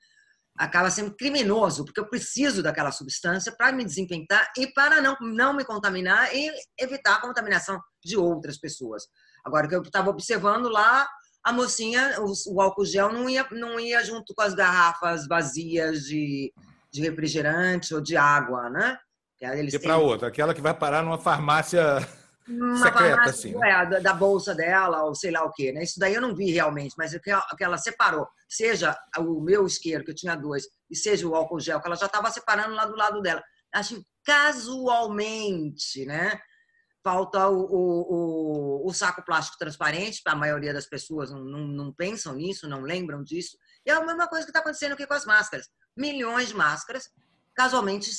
acaba 0.57 0.89
sendo 0.89 1.17
criminoso, 1.17 1.85
porque 1.85 1.99
eu 1.99 2.09
preciso 2.09 2.63
daquela 2.63 2.93
substância 2.93 3.51
para 3.51 3.73
me 3.73 3.85
desempenhar 3.85 4.53
e 4.57 4.69
para 4.69 5.01
não, 5.01 5.17
não 5.21 5.53
me 5.53 5.65
contaminar 5.65 6.33
e 6.33 6.49
evitar 6.79 7.17
a 7.17 7.21
contaminação 7.21 7.81
de 8.05 8.17
outras 8.17 8.57
pessoas. 8.57 9.03
Agora 9.45 9.69
que 9.69 9.75
eu 9.75 9.83
estava 9.83 10.11
observando 10.11 10.69
lá, 10.69 11.07
a 11.45 11.53
mocinha, 11.53 12.17
o, 12.21 12.33
o, 12.55 12.61
álcool 12.61 12.87
gel 12.87 13.13
não 13.13 13.29
ia, 13.29 13.47
não 13.53 13.79
ia 13.79 14.03
junto 14.03 14.35
com 14.35 14.43
as 14.43 14.55
garrafas 14.55 15.27
vazias 15.29 16.01
de, 16.05 16.53
de 16.91 17.03
refrigerante 17.03 17.95
ou 17.95 18.01
de 18.01 18.17
água, 18.17 18.71
né? 18.71 18.99
Eles 19.41 19.75
e 19.75 19.79
para 19.79 19.99
outra, 19.99 20.29
aquela 20.29 20.55
que 20.55 20.61
vai 20.63 20.73
parar 20.73 21.03
numa 21.03 21.19
farmácia 21.19 21.99
uma 22.49 22.77
secreta, 22.79 23.17
farmácia, 23.17 23.31
assim. 23.31 23.55
Né? 23.55 23.71
É, 23.71 24.01
da, 24.01 24.15
bolsa 24.15 24.55
dela, 24.55 25.05
ou 25.05 25.15
sei 25.15 25.31
lá 25.31 25.45
o 25.45 25.53
quê, 25.53 25.73
né? 25.73 25.83
Isso 25.83 25.99
daí 25.99 26.15
eu 26.15 26.21
não 26.21 26.35
vi 26.35 26.51
realmente, 26.51 26.95
mas 26.97 27.13
é 27.13 27.19
que 27.19 27.31
ela 27.65 27.77
separou, 27.77 28.27
seja 28.49 28.97
o 29.19 29.41
meu 29.41 29.67
isqueiro, 29.67 30.05
que 30.05 30.11
eu 30.11 30.15
tinha 30.15 30.35
dois, 30.35 30.65
e 30.91 30.97
seja 30.97 31.27
o 31.27 31.35
álcool 31.35 31.61
gel, 31.61 31.81
que 31.81 31.87
ela 31.87 31.97
já 31.97 32.07
estava 32.07 32.31
separando 32.31 32.75
lá 32.75 32.87
do 32.87 32.97
lado 32.97 33.21
dela. 33.21 33.43
Acho 33.75 34.03
casualmente, 34.25 36.07
né? 36.07 36.41
Falta 37.05 37.47
o, 37.49 37.61
o, 37.61 38.83
o, 38.83 38.89
o 38.89 38.95
saco 38.95 39.23
plástico 39.23 39.59
transparente, 39.59 40.23
a 40.25 40.35
maioria 40.35 40.73
das 40.73 40.87
pessoas 40.87 41.31
não, 41.31 41.45
não, 41.45 41.59
não 41.67 41.93
pensam 41.93 42.35
nisso, 42.35 42.67
não 42.67 42.81
lembram 42.81 43.23
disso. 43.23 43.59
E 43.85 43.91
é 43.91 43.93
a 43.95 44.01
mesma 44.01 44.27
coisa 44.27 44.47
que 44.47 44.51
está 44.51 44.61
acontecendo 44.61 44.93
aqui 44.93 45.07
com 45.07 45.13
as 45.13 45.27
máscaras. 45.27 45.69
Milhões 45.95 46.49
de 46.49 46.55
máscaras 46.55 47.11
casualmente 47.55 48.11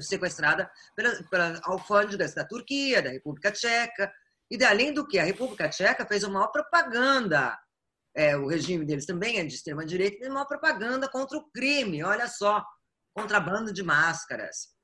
sequestrada 0.00 0.70
pelas, 0.96 1.20
pelas 1.28 1.60
alfândegas 1.64 2.32
da 2.32 2.44
Turquia, 2.44 3.02
da 3.02 3.10
República 3.10 3.50
Tcheca. 3.50 4.12
E 4.50 4.64
além 4.64 4.94
do 4.94 5.06
que, 5.06 5.18
a 5.18 5.24
República 5.24 5.68
Tcheca 5.68 6.06
fez 6.06 6.22
uma 6.22 6.34
maior 6.34 6.48
propaganda. 6.48 7.58
É, 8.14 8.36
o 8.36 8.46
regime 8.46 8.84
deles 8.84 9.04
também 9.04 9.38
é 9.38 9.44
de 9.44 9.54
extrema-direita, 9.54 10.18
fez 10.18 10.28
uma 10.28 10.36
maior 10.36 10.46
propaganda 10.46 11.08
contra 11.08 11.36
o 11.36 11.50
crime. 11.50 12.02
Olha 12.02 12.28
só, 12.28 12.64
contrabando 13.12 13.72
de 13.72 13.82
máscaras. 13.82 14.77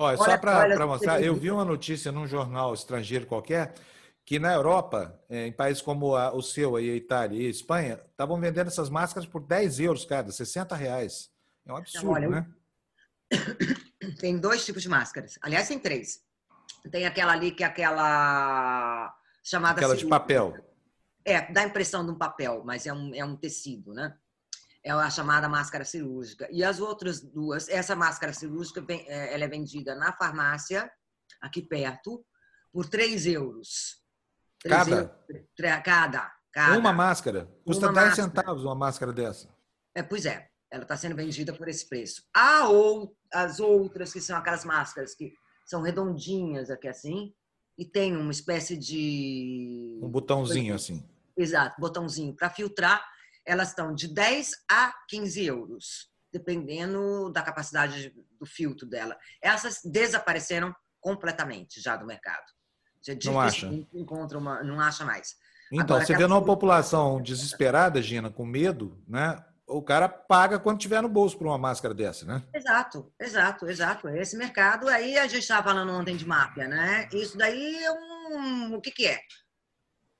Olha, 0.00 0.18
olha 0.18 0.30
só 0.30 0.38
para 0.38 0.86
mostrar, 0.86 1.22
eu 1.22 1.34
vi 1.34 1.50
uma 1.50 1.62
notícia 1.62 2.10
num 2.10 2.26
jornal 2.26 2.72
estrangeiro 2.72 3.26
qualquer 3.26 3.74
que 4.24 4.38
na 4.38 4.50
Europa, 4.50 5.20
é, 5.28 5.46
em 5.46 5.52
países 5.52 5.82
como 5.82 6.16
a, 6.16 6.32
o 6.34 6.40
seu, 6.40 6.76
aí, 6.76 6.88
a 6.88 6.96
Itália 6.96 7.42
e 7.42 7.46
a 7.46 7.50
Espanha, 7.50 8.00
estavam 8.10 8.40
vendendo 8.40 8.68
essas 8.68 8.88
máscaras 8.88 9.28
por 9.28 9.42
10 9.42 9.80
euros 9.80 10.06
cada, 10.06 10.32
60 10.32 10.74
reais. 10.74 11.30
É 11.66 11.72
um 11.72 11.76
absurdo, 11.76 12.06
Não, 12.06 12.12
olha, 12.14 12.28
né? 12.30 12.46
tem 14.18 14.38
dois 14.38 14.64
tipos 14.64 14.82
de 14.82 14.88
máscaras. 14.88 15.38
Aliás, 15.42 15.68
tem 15.68 15.78
três. 15.78 16.22
Tem 16.90 17.04
aquela 17.04 17.32
ali 17.32 17.50
que 17.50 17.62
é 17.62 17.66
aquela 17.66 19.14
chamada. 19.42 19.80
Aquela 19.80 19.96
de 19.96 20.06
papel. 20.06 20.56
É, 21.26 21.52
dá 21.52 21.60
a 21.60 21.66
impressão 21.66 22.06
de 22.06 22.10
um 22.10 22.16
papel, 22.16 22.62
mas 22.64 22.86
é 22.86 22.92
um, 22.92 23.14
é 23.14 23.22
um 23.22 23.36
tecido, 23.36 23.92
né? 23.92 24.16
É 24.84 24.90
a 24.90 25.10
chamada 25.10 25.48
máscara 25.48 25.84
cirúrgica. 25.84 26.48
E 26.50 26.64
as 26.64 26.80
outras 26.80 27.20
duas, 27.20 27.68
essa 27.68 27.94
máscara 27.94 28.32
cirúrgica, 28.32 28.84
é, 28.88 29.34
ela 29.34 29.44
é 29.44 29.48
vendida 29.48 29.94
na 29.94 30.12
farmácia, 30.12 30.90
aqui 31.40 31.62
perto, 31.62 32.24
por 32.72 32.88
3 32.88 33.26
euros. 33.26 34.00
3 34.62 34.76
cada? 34.76 34.96
Euros, 34.96 35.82
cada? 35.84 36.32
Cada. 36.52 36.78
Uma 36.78 36.92
máscara? 36.92 37.48
Custa 37.64 37.86
uma 37.86 37.92
10 37.94 38.06
máscara. 38.06 38.28
centavos 38.28 38.64
uma 38.64 38.74
máscara 38.74 39.12
dessa. 39.12 39.54
É, 39.94 40.02
pois 40.02 40.24
é, 40.24 40.48
ela 40.70 40.82
está 40.82 40.96
sendo 40.96 41.14
vendida 41.14 41.52
por 41.52 41.68
esse 41.68 41.88
preço. 41.88 42.22
Há 42.34 42.68
ou, 42.68 43.14
as 43.32 43.60
outras, 43.60 44.12
que 44.12 44.20
são 44.20 44.36
aquelas 44.36 44.64
máscaras 44.64 45.14
que 45.14 45.32
são 45.66 45.82
redondinhas 45.82 46.70
aqui 46.70 46.88
assim, 46.88 47.32
e 47.78 47.84
tem 47.84 48.16
uma 48.16 48.30
espécie 48.30 48.76
de. 48.76 49.98
Um 50.02 50.08
botãozinho 50.08 50.74
assim. 50.74 51.08
Exato, 51.36 51.80
botãozinho 51.80 52.34
para 52.34 52.50
filtrar 52.50 53.02
elas 53.50 53.68
estão 53.68 53.92
de 53.92 54.06
10 54.06 54.52
a 54.70 54.94
15 55.08 55.44
euros, 55.44 56.10
dependendo 56.32 57.30
da 57.30 57.42
capacidade 57.42 58.14
do 58.38 58.46
filtro 58.46 58.86
dela. 58.86 59.18
Essas 59.42 59.80
desapareceram 59.84 60.74
completamente 61.00 61.80
já 61.80 61.96
do 61.96 62.06
mercado. 62.06 62.44
Já 63.02 63.14
não 63.24 63.40
acha? 63.40 63.66
Encontra 63.92 64.38
uma, 64.38 64.62
não 64.62 64.78
acha 64.78 65.04
mais. 65.04 65.34
Então, 65.72 65.96
Agora, 65.96 66.06
você 66.06 66.16
vê 66.16 66.26
numa 66.26 66.44
população 66.44 67.20
desesperada, 67.20 68.02
Gina, 68.02 68.30
com 68.30 68.44
medo, 68.44 69.02
né? 69.08 69.42
O 69.66 69.82
cara 69.82 70.08
paga 70.08 70.58
quando 70.58 70.80
tiver 70.80 71.00
no 71.00 71.08
bolso 71.08 71.38
por 71.38 71.46
uma 71.46 71.58
máscara 71.58 71.94
dessa, 71.94 72.26
né? 72.26 72.42
Exato, 72.52 73.12
exato, 73.18 73.68
exato. 73.68 74.08
Esse 74.08 74.36
mercado 74.36 74.88
aí 74.88 75.16
a 75.16 75.26
gente 75.26 75.42
estava 75.42 75.68
falando 75.68 75.92
ontem 75.92 76.16
de 76.16 76.26
máfia, 76.26 76.66
né? 76.66 77.08
Isso 77.12 77.38
daí 77.38 77.84
é 77.84 77.92
um, 77.92 78.74
o 78.74 78.80
que 78.80 78.90
que 78.90 79.06
é, 79.06 79.20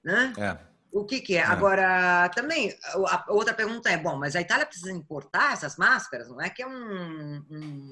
né? 0.04 0.32
É. 0.38 0.69
O 0.93 1.05
que, 1.05 1.20
que 1.20 1.36
é? 1.36 1.41
é? 1.41 1.43
Agora, 1.43 2.28
também, 2.30 2.76
a 2.84 3.24
outra 3.28 3.55
pergunta 3.55 3.91
é: 3.91 3.97
bom, 3.97 4.16
mas 4.16 4.34
a 4.34 4.41
Itália 4.41 4.66
precisa 4.66 4.93
importar 4.93 5.53
essas 5.53 5.76
máscaras? 5.76 6.28
Não 6.28 6.41
é 6.41 6.51
que 6.51 6.62
é 6.62 6.66
um, 6.66 7.45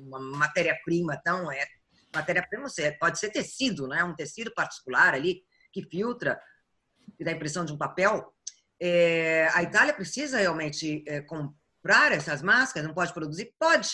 uma 0.06 0.18
matéria-prima 0.18 1.20
tão. 1.24 1.50
É, 1.50 1.64
matéria-prima 2.14 2.66
pode 2.98 3.18
ser 3.18 3.30
tecido, 3.30 3.86
né? 3.86 4.02
Um 4.02 4.14
tecido 4.14 4.52
particular 4.52 5.14
ali 5.14 5.42
que 5.72 5.82
filtra 5.82 6.40
e 7.18 7.24
dá 7.24 7.30
a 7.30 7.34
impressão 7.34 7.64
de 7.64 7.72
um 7.72 7.78
papel. 7.78 8.32
É, 8.80 9.48
a 9.54 9.62
Itália 9.62 9.94
precisa 9.94 10.38
realmente 10.38 11.04
é, 11.06 11.20
comprar 11.20 12.12
essas 12.12 12.42
máscaras? 12.42 12.86
Não 12.86 12.94
pode 12.94 13.12
produzir? 13.12 13.54
Pode. 13.58 13.90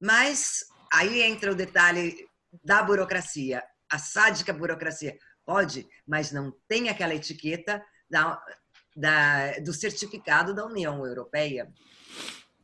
Mas 0.00 0.64
aí 0.92 1.22
entra 1.22 1.52
o 1.52 1.56
detalhe 1.56 2.16
da 2.62 2.82
burocracia, 2.82 3.62
a 3.90 3.98
sádica 3.98 4.52
burocracia. 4.52 5.16
Pode, 5.44 5.86
mas 6.06 6.32
não 6.32 6.52
tem 6.66 6.88
aquela 6.88 7.14
etiqueta 7.14 7.84
da, 8.14 8.40
da, 8.96 9.58
do 9.58 9.72
certificado 9.72 10.54
da 10.54 10.64
União 10.64 11.04
Europeia. 11.04 11.68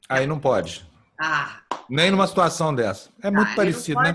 Aí 0.09 0.27
não 0.27 0.39
pode. 0.39 0.89
Ah, 1.19 1.63
Nem 1.89 2.11
numa 2.11 2.27
situação 2.27 2.75
dessa. 2.75 3.11
É 3.23 3.31
muito 3.31 3.51
ah, 3.51 3.57
parecido, 3.57 4.01
né? 4.01 4.15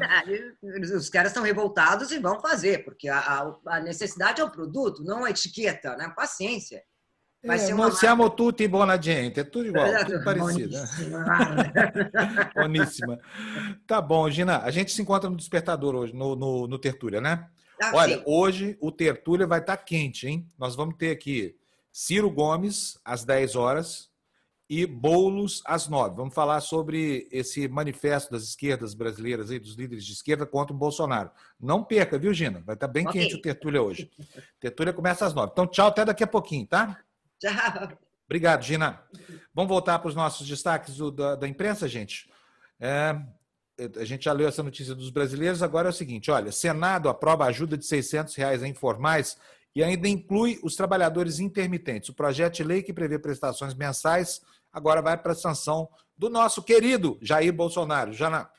os 0.95 1.09
caras 1.09 1.31
estão 1.31 1.43
revoltados 1.43 2.11
e 2.11 2.19
vão 2.19 2.39
fazer, 2.39 2.85
porque 2.85 3.09
a, 3.09 3.53
a, 3.67 3.79
necessidade 3.81 4.41
é 4.41 4.43
o 4.43 4.49
produto, 4.49 5.03
não 5.03 5.25
a 5.25 5.29
etiqueta, 5.29 5.95
né? 5.97 6.11
Paciência. 6.15 6.81
Vai 7.45 7.57
é, 7.57 7.59
siamo 7.59 8.23
marca... 8.23 8.35
tutti 8.35 8.67
buona 8.67 8.99
gente, 8.99 9.39
é 9.39 9.43
tudo 9.43 9.67
igual, 9.67 9.85
é, 9.85 10.03
tudo 10.03 10.23
parecido. 10.23 10.71
Né? 10.71 12.51
Boníssima. 12.55 13.19
Tá 13.85 14.01
bom, 14.01 14.27
Gina, 14.31 14.63
a 14.63 14.71
gente 14.71 14.91
se 14.91 15.01
encontra 15.01 15.29
no 15.29 15.35
Despertador 15.35 15.93
hoje, 15.93 16.15
no, 16.15 16.35
no, 16.35 16.67
no 16.67 16.79
Tertúlia, 16.79 17.21
né? 17.21 17.47
Ah, 17.81 17.91
Olha, 17.93 18.17
sim. 18.17 18.23
hoje 18.25 18.77
o 18.79 18.91
Tertúlia 18.91 19.45
vai 19.45 19.59
estar 19.59 19.77
tá 19.77 19.83
quente, 19.83 20.27
hein? 20.27 20.49
Nós 20.57 20.75
vamos 20.75 20.95
ter 20.95 21.11
aqui 21.11 21.55
Ciro 21.91 22.29
Gomes 22.29 22.99
às 23.03 23.23
10 23.23 23.55
horas 23.55 24.09
e 24.69 24.85
Boulos 24.85 25.61
às 25.65 25.87
9. 25.87 26.15
Vamos 26.15 26.33
falar 26.33 26.59
sobre 26.61 27.27
esse 27.31 27.67
manifesto 27.67 28.31
das 28.31 28.43
esquerdas 28.43 28.93
brasileiras 28.93 29.51
e 29.51 29.59
dos 29.59 29.75
líderes 29.75 30.05
de 30.05 30.13
esquerda 30.13 30.45
contra 30.45 30.73
o 30.73 30.77
Bolsonaro. 30.77 31.29
Não 31.59 31.83
perca, 31.83 32.17
viu, 32.17 32.33
Gina? 32.33 32.63
Vai 32.65 32.75
estar 32.75 32.87
tá 32.87 32.93
bem 32.93 33.07
okay. 33.07 33.21
quente 33.21 33.35
o 33.35 33.41
Tertúlia 33.41 33.81
hoje. 33.81 34.09
Tertúlia 34.59 34.93
começa 34.93 35.25
às 35.25 35.33
9. 35.33 35.51
Então, 35.51 35.67
tchau, 35.67 35.87
até 35.87 36.03
daqui 36.03 36.23
a 36.23 36.27
pouquinho, 36.27 36.65
tá? 36.65 36.99
Tchau. 37.39 37.97
Obrigado, 38.25 38.63
Gina. 38.63 39.01
Vamos 39.53 39.69
voltar 39.69 39.99
para 39.99 40.09
os 40.09 40.15
nossos 40.15 40.47
destaques 40.47 40.97
da, 41.13 41.35
da 41.35 41.47
imprensa, 41.47 41.87
gente. 41.87 42.29
É, 42.79 43.15
a 43.99 44.05
gente 44.05 44.25
já 44.25 44.33
leu 44.33 44.47
essa 44.47 44.63
notícia 44.63 44.95
dos 44.95 45.09
brasileiros, 45.09 45.61
agora 45.61 45.89
é 45.89 45.91
o 45.91 45.93
seguinte, 45.93 46.31
olha, 46.31 46.51
Senado 46.51 47.09
aprova 47.09 47.45
ajuda 47.45 47.77
de 47.77 47.85
600 47.85 48.33
reais 48.35 48.63
a 48.63 48.67
informais 48.67 49.37
e 49.75 49.83
ainda 49.83 50.07
inclui 50.07 50.59
os 50.63 50.75
trabalhadores 50.75 51.39
intermitentes. 51.39 52.09
O 52.09 52.13
projeto 52.13 52.55
de 52.55 52.63
lei 52.63 52.81
que 52.81 52.93
prevê 52.93 53.19
prestações 53.19 53.73
mensais 53.73 54.41
agora 54.71 55.01
vai 55.01 55.17
para 55.17 55.33
a 55.33 55.35
sanção 55.35 55.89
do 56.17 56.29
nosso 56.29 56.63
querido 56.63 57.17
Jair 57.21 57.53
Bolsonaro. 57.53 58.13
Jana. 58.13 58.49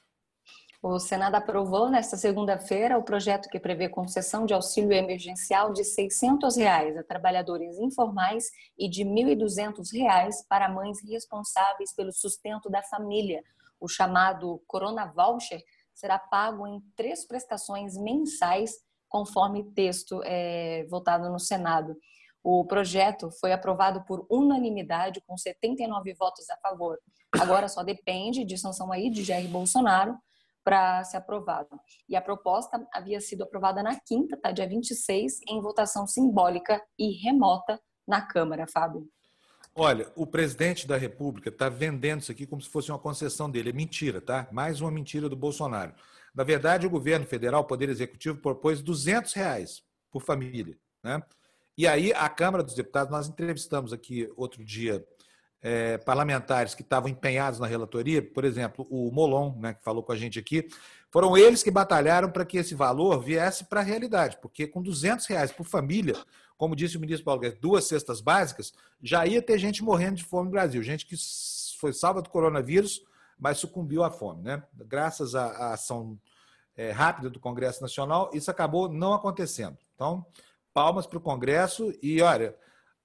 O 0.82 0.98
Senado 0.98 1.34
aprovou 1.34 1.88
nesta 1.88 2.16
segunda-feira 2.16 2.98
o 2.98 3.02
projeto 3.02 3.48
que 3.48 3.58
prevê 3.58 3.88
concessão 3.88 4.44
de 4.44 4.52
auxílio 4.52 4.92
emergencial 4.92 5.72
de 5.72 5.82
600 5.82 6.56
reais 6.56 6.96
a 6.96 7.02
trabalhadores 7.02 7.78
informais 7.78 8.50
e 8.78 8.88
de 8.88 9.02
1.200 9.02 9.90
reais 9.92 10.46
para 10.46 10.68
mães 10.68 10.98
responsáveis 11.02 11.94
pelo 11.94 12.12
sustento 12.12 12.68
da 12.68 12.82
família 12.82 13.42
o 13.80 13.88
chamado 13.88 14.62
Corona 14.66 15.06
Voucher, 15.06 15.62
será 15.94 16.18
pago 16.18 16.66
em 16.66 16.80
três 16.94 17.26
prestações 17.26 17.96
mensais, 17.96 18.72
conforme 19.08 19.72
texto 19.72 20.20
é, 20.24 20.84
votado 20.90 21.30
no 21.30 21.38
Senado. 21.38 21.96
O 22.42 22.64
projeto 22.64 23.30
foi 23.40 23.52
aprovado 23.52 24.04
por 24.04 24.26
unanimidade, 24.30 25.22
com 25.26 25.36
79 25.36 26.14
votos 26.14 26.48
a 26.50 26.56
favor. 26.58 26.98
Agora 27.40 27.68
só 27.68 27.82
depende 27.82 28.44
de 28.44 28.56
sanção 28.56 28.92
aí 28.92 29.10
de 29.10 29.24
Jair 29.24 29.48
Bolsonaro 29.48 30.16
para 30.62 31.02
ser 31.04 31.16
aprovado. 31.16 31.80
E 32.08 32.16
a 32.16 32.20
proposta 32.20 32.84
havia 32.92 33.20
sido 33.20 33.42
aprovada 33.42 33.82
na 33.82 33.98
quinta, 34.00 34.36
tá, 34.36 34.50
dia 34.50 34.68
26, 34.68 35.40
em 35.48 35.60
votação 35.60 36.06
simbólica 36.06 36.82
e 36.98 37.12
remota 37.22 37.80
na 38.06 38.20
Câmara, 38.20 38.66
Fábio. 38.66 39.08
Olha, 39.78 40.10
o 40.16 40.26
presidente 40.26 40.86
da 40.86 40.96
República 40.96 41.50
está 41.50 41.68
vendendo 41.68 42.22
isso 42.22 42.32
aqui 42.32 42.46
como 42.46 42.62
se 42.62 42.68
fosse 42.70 42.90
uma 42.90 42.98
concessão 42.98 43.50
dele. 43.50 43.68
É 43.68 43.72
mentira, 43.74 44.22
tá? 44.22 44.48
Mais 44.50 44.80
uma 44.80 44.90
mentira 44.90 45.28
do 45.28 45.36
Bolsonaro. 45.36 45.92
Na 46.34 46.42
verdade, 46.42 46.86
o 46.86 46.90
governo 46.90 47.26
federal, 47.26 47.60
o 47.60 47.66
Poder 47.66 47.90
Executivo, 47.90 48.38
propôs 48.38 48.80
200 48.80 49.34
reais 49.34 49.82
por 50.10 50.22
família. 50.22 50.78
Né? 51.02 51.22
E 51.76 51.86
aí, 51.86 52.10
a 52.14 52.26
Câmara 52.30 52.64
dos 52.64 52.74
Deputados, 52.74 53.12
nós 53.12 53.28
entrevistamos 53.28 53.92
aqui 53.92 54.32
outro 54.34 54.64
dia 54.64 55.06
é, 55.60 55.98
parlamentares 55.98 56.74
que 56.74 56.80
estavam 56.80 57.10
empenhados 57.10 57.60
na 57.60 57.66
relatoria, 57.66 58.22
por 58.22 58.46
exemplo, 58.46 58.86
o 58.88 59.10
Molon, 59.12 59.58
né, 59.58 59.74
que 59.74 59.84
falou 59.84 60.02
com 60.02 60.12
a 60.12 60.16
gente 60.16 60.38
aqui, 60.38 60.66
foram 61.10 61.36
eles 61.36 61.62
que 61.62 61.70
batalharam 61.70 62.30
para 62.30 62.46
que 62.46 62.56
esse 62.56 62.74
valor 62.74 63.22
viesse 63.22 63.64
para 63.64 63.80
a 63.80 63.84
realidade, 63.84 64.38
porque 64.40 64.66
com 64.66 64.82
200 64.82 65.26
reais 65.26 65.52
por 65.52 65.64
família, 65.64 66.14
como 66.56 66.76
disse 66.76 66.96
o 66.96 67.00
ministro 67.00 67.24
Paulo 67.24 67.40
Guedes, 67.40 67.58
duas 67.60 67.84
cestas 67.84 68.20
básicas, 68.20 68.72
já 69.02 69.26
ia 69.26 69.42
ter 69.42 69.58
gente 69.58 69.82
morrendo 69.82 70.16
de 70.16 70.24
fome 70.24 70.46
no 70.46 70.52
Brasil, 70.52 70.82
gente 70.82 71.06
que 71.06 71.16
foi 71.78 71.92
salva 71.92 72.22
do 72.22 72.30
coronavírus, 72.30 73.02
mas 73.38 73.58
sucumbiu 73.58 74.02
à 74.02 74.10
fome. 74.10 74.42
Né? 74.42 74.62
Graças 74.74 75.34
à, 75.34 75.72
ação 75.72 76.18
é, 76.76 76.90
rápida 76.90 77.28
do 77.28 77.38
Congresso 77.38 77.82
Nacional, 77.82 78.30
isso 78.32 78.50
acabou 78.50 78.88
não 78.88 79.12
acontecendo. 79.12 79.76
Então, 79.94 80.24
palmas 80.72 81.06
para 81.06 81.18
o 81.18 81.22
Congresso 81.22 81.92
e, 82.02 82.20
olha, 82.22 82.56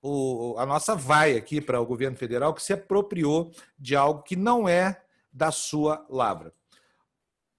o, 0.02 0.56
a 0.58 0.66
nossa 0.66 0.95
vai 0.95 1.36
aqui 1.38 1.62
para 1.62 1.80
o 1.80 1.86
governo 1.86 2.18
federal 2.18 2.54
que 2.54 2.64
se 2.64 2.74
apropriou 2.74 3.52
de 3.78 3.95
algo 3.95 4.24
que 4.24 4.36
não 4.36 4.68
é 4.68 5.04
da 5.32 5.52
sua 5.52 6.06
lavra. 6.10 6.54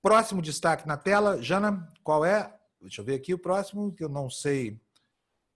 Próximo 0.00 0.42
destaque 0.42 0.86
na 0.86 0.96
tela, 0.96 1.40
Jana, 1.40 1.90
qual 2.02 2.24
é? 2.24 2.52
Deixa 2.80 3.00
eu 3.00 3.04
ver 3.04 3.14
aqui 3.14 3.32
o 3.32 3.38
próximo, 3.38 3.92
que 3.92 4.02
eu 4.02 4.08
não 4.08 4.28
sei 4.28 4.80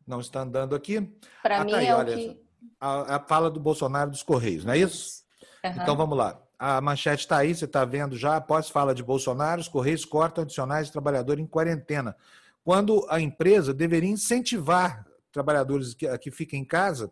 não 0.06 0.20
está 0.20 0.40
andando 0.40 0.74
aqui. 0.74 1.00
Para 1.42 1.60
ah, 1.60 1.64
mim 1.64 1.72
tá 1.72 1.78
aí, 1.78 1.86
é 1.86 1.94
olha, 1.94 2.14
o 2.14 2.18
que... 2.18 2.40
a, 2.80 3.16
a, 3.16 3.20
fala 3.20 3.50
do 3.50 3.58
Bolsonaro 3.58 4.10
dos 4.10 4.22
Correios, 4.22 4.64
não 4.64 4.72
é 4.72 4.78
isso? 4.78 5.24
Uhum. 5.64 5.70
Então 5.70 5.96
vamos 5.96 6.16
lá. 6.16 6.40
A 6.58 6.80
manchete 6.80 7.22
está 7.22 7.38
aí, 7.38 7.54
você 7.54 7.66
está 7.66 7.84
vendo 7.84 8.16
já, 8.16 8.36
após 8.36 8.70
fala 8.70 8.94
de 8.94 9.02
Bolsonaro, 9.02 9.60
os 9.60 9.68
Correios 9.68 10.04
cortam 10.04 10.42
adicionais 10.42 10.86
de 10.86 10.92
trabalhador 10.92 11.38
em 11.38 11.46
quarentena. 11.46 12.16
Quando 12.64 13.06
a 13.10 13.20
empresa 13.20 13.74
deveria 13.74 14.10
incentivar 14.10 15.06
trabalhadores 15.30 15.92
que, 15.92 16.18
que 16.18 16.30
fiquem 16.30 16.62
em 16.62 16.64
casa, 16.64 17.10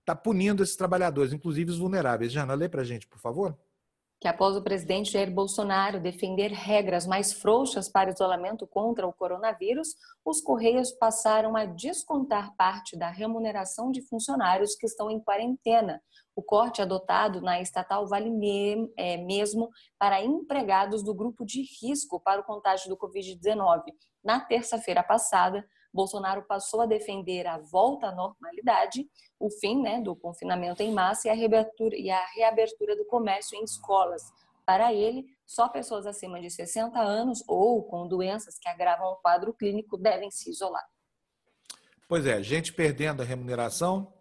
está 0.00 0.14
punindo 0.14 0.62
esses 0.62 0.76
trabalhadores, 0.76 1.32
inclusive 1.32 1.70
os 1.70 1.78
vulneráveis. 1.78 2.30
Jana, 2.32 2.54
lê 2.54 2.68
para 2.68 2.82
a 2.82 2.84
gente, 2.84 3.06
por 3.06 3.18
favor 3.18 3.56
que 4.20 4.28
após 4.28 4.56
o 4.56 4.62
presidente 4.62 5.12
Jair 5.12 5.30
Bolsonaro 5.30 6.00
defender 6.00 6.50
regras 6.50 7.06
mais 7.06 7.32
frouxas 7.32 7.88
para 7.88 8.10
isolamento 8.10 8.66
contra 8.66 9.06
o 9.06 9.12
coronavírus, 9.12 9.94
os 10.24 10.40
Correios 10.40 10.90
passaram 10.92 11.54
a 11.54 11.66
descontar 11.66 12.54
parte 12.56 12.96
da 12.96 13.10
remuneração 13.10 13.90
de 13.90 14.00
funcionários 14.00 14.74
que 14.74 14.86
estão 14.86 15.10
em 15.10 15.20
quarentena. 15.20 16.02
O 16.34 16.42
corte 16.42 16.80
adotado 16.80 17.40
na 17.40 17.60
estatal 17.60 18.06
vale 18.06 18.30
é, 18.96 19.16
mesmo 19.18 19.70
para 19.98 20.22
empregados 20.22 21.02
do 21.02 21.14
grupo 21.14 21.44
de 21.44 21.62
risco 21.80 22.20
para 22.20 22.40
o 22.40 22.44
contágio 22.44 22.88
do 22.88 22.96
Covid-19. 22.96 23.82
Na 24.24 24.40
terça-feira 24.40 25.02
passada, 25.02 25.64
Bolsonaro 25.96 26.42
passou 26.42 26.82
a 26.82 26.86
defender 26.86 27.46
a 27.46 27.58
volta 27.58 28.08
à 28.08 28.14
normalidade, 28.14 29.08
o 29.40 29.50
fim 29.50 29.82
né, 29.82 30.00
do 30.00 30.14
confinamento 30.14 30.82
em 30.82 30.92
massa 30.92 31.26
e 31.26 31.30
a, 31.30 31.34
reabertura, 31.34 31.96
e 31.96 32.10
a 32.10 32.24
reabertura 32.34 32.94
do 32.94 33.06
comércio 33.06 33.58
em 33.58 33.64
escolas. 33.64 34.22
Para 34.64 34.92
ele, 34.92 35.24
só 35.46 35.68
pessoas 35.68 36.06
acima 36.06 36.40
de 36.40 36.50
60 36.50 36.98
anos 36.98 37.42
ou 37.48 37.82
com 37.84 38.06
doenças 38.06 38.58
que 38.58 38.68
agravam 38.68 39.06
o 39.12 39.16
quadro 39.16 39.54
clínico 39.54 39.96
devem 39.96 40.30
se 40.30 40.50
isolar. 40.50 40.84
Pois 42.06 42.26
é, 42.26 42.42
gente 42.42 42.72
perdendo 42.72 43.22
a 43.22 43.24
remuneração, 43.24 44.12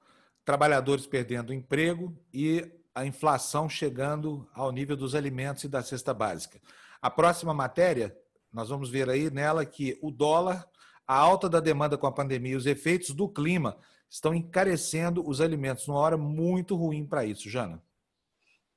trabalhadores 0.44 1.06
perdendo 1.06 1.50
o 1.50 1.54
emprego 1.54 2.18
e 2.34 2.72
a 2.94 3.06
inflação 3.06 3.68
chegando 3.68 4.50
ao 4.54 4.72
nível 4.72 4.96
dos 4.96 5.14
alimentos 5.14 5.66
e 5.66 5.68
da 5.68 5.84
cesta 5.84 6.14
básica. 6.14 6.62
A 7.02 7.12
próxima 7.12 7.54
matéria, 7.54 8.18
nós 8.52 8.70
vamos 8.70 8.90
ver 8.90 9.10
aí 9.10 9.30
nela 9.30 9.66
que 9.66 10.00
o 10.02 10.10
dólar 10.10 10.66
a 11.08 11.18
alta 11.18 11.50
da 11.50 11.60
demanda 11.60 11.98
com 11.98 12.08
a 12.08 12.12
pandemia 12.12 12.54
e 12.54 12.56
os 12.56 12.66
efeitos 12.66 13.12
do 13.12 13.30
clima 13.30 13.78
estão 14.10 14.34
encarecendo 14.34 15.28
os 15.28 15.42
alimentos 15.42 15.88
numa 15.88 16.00
hora 16.00 16.18
muito 16.18 16.76
ruim 16.76 17.06
para 17.06 17.26
isso, 17.26 17.50
Jana. 17.50 17.82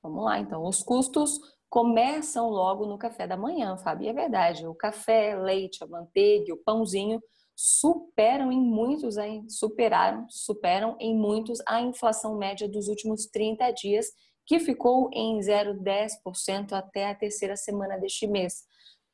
Vamos 0.02 0.24
lá, 0.24 0.38
então. 0.38 0.64
Os 0.64 0.82
custos 0.82 1.38
começam 1.68 2.48
logo 2.48 2.86
no 2.86 2.98
café 2.98 3.26
da 3.26 3.36
manhã, 3.36 3.76
Fábio. 3.76 4.08
é 4.08 4.12
verdade. 4.12 4.66
O 4.66 4.74
café, 4.74 5.36
leite, 5.36 5.82
a 5.82 5.86
manteiga, 5.86 6.52
o 6.54 6.56
pãozinho 6.56 7.20
superam 7.54 8.52
em 8.52 8.60
muitos, 8.60 9.16
superaram, 9.48 10.26
superam 10.28 10.96
em 11.00 11.16
muitos 11.16 11.60
a 11.66 11.80
inflação 11.80 12.36
média 12.36 12.68
dos 12.68 12.88
últimos 12.88 13.26
30 13.26 13.70
dias, 13.72 14.06
que 14.46 14.60
ficou 14.60 15.10
em 15.12 15.38
0,10% 15.40 16.72
até 16.72 17.10
a 17.10 17.14
terceira 17.14 17.56
semana 17.56 17.98
deste 17.98 18.26
mês. 18.26 18.62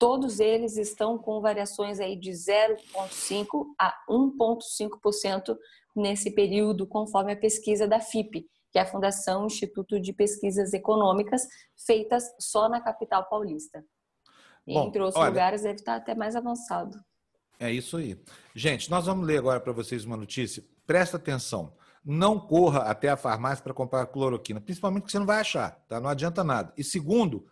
Todos 0.04 0.38
eles 0.38 0.76
estão 0.76 1.16
com 1.16 1.40
variações 1.40 1.98
aí 1.98 2.14
de 2.14 2.30
0,5% 2.30 3.64
a 3.80 3.90
1,5% 4.06 5.56
nesse 5.96 6.30
período, 6.30 6.86
conforme 6.86 7.32
a 7.32 7.36
pesquisa 7.36 7.88
da 7.88 7.98
FIP, 7.98 8.46
que 8.70 8.78
é 8.78 8.82
a 8.82 8.86
Fundação 8.86 9.46
Instituto 9.46 9.98
de 9.98 10.12
Pesquisas 10.12 10.74
Econômicas, 10.74 11.46
feitas 11.86 12.24
só 12.38 12.68
na 12.68 12.82
capital 12.82 13.26
paulista. 13.30 13.82
Bom, 14.66 14.88
Entre 14.88 15.00
outros 15.00 15.18
olha, 15.18 15.30
lugares, 15.30 15.62
deve 15.62 15.76
estar 15.76 15.96
até 15.96 16.14
mais 16.14 16.36
avançado. 16.36 17.02
É 17.58 17.72
isso 17.72 17.96
aí. 17.96 18.20
Gente, 18.54 18.90
nós 18.90 19.06
vamos 19.06 19.26
ler 19.26 19.38
agora 19.38 19.58
para 19.58 19.72
vocês 19.72 20.04
uma 20.04 20.18
notícia. 20.18 20.62
Presta 20.86 21.16
atenção. 21.16 21.72
Não 22.04 22.38
corra 22.38 22.80
até 22.80 23.08
a 23.08 23.16
farmácia 23.16 23.64
para 23.64 23.72
comprar 23.72 24.04
cloroquina, 24.08 24.60
principalmente 24.60 25.04
porque 25.04 25.12
você 25.12 25.18
não 25.18 25.24
vai 25.24 25.40
achar, 25.40 25.82
tá? 25.88 25.98
Não 25.98 26.10
adianta 26.10 26.44
nada. 26.44 26.74
E 26.76 26.84
segundo, 26.84 27.46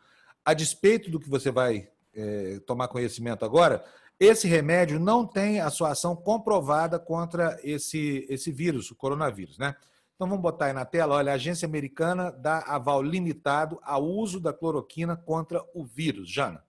a 0.45 0.53
despeito 0.53 1.11
do 1.11 1.19
que 1.19 1.31
você 1.31 1.51
vai 1.51 1.91
é, 2.15 2.61
tomar 2.67 2.89
conhecimento 2.89 3.45
agora, 3.45 3.85
esse 4.19 4.47
remédio 4.47 5.01
não 5.01 5.27
tem 5.27 5.61
a 5.61 5.71
sua 5.71 5.91
ação 5.91 6.15
comprovada 6.15 6.99
contra 6.99 7.59
esse, 7.63 8.27
esse 8.29 8.53
vírus, 8.53 8.91
o 8.91 8.95
coronavírus, 8.95 9.59
né? 9.59 9.75
Então 10.15 10.29
vamos 10.29 10.43
botar 10.43 10.67
aí 10.67 10.73
na 10.73 10.85
tela, 10.85 11.17
olha, 11.17 11.33
a 11.33 11.35
agência 11.35 11.67
americana 11.67 12.31
dá 12.31 12.61
aval 12.61 13.03
limitado 13.03 13.81
ao 13.83 14.05
uso 14.05 14.39
da 14.39 14.53
cloroquina 14.53 15.17
contra 15.17 15.65
o 15.75 15.85
vírus. 15.85 16.31
Jana. 16.31 16.63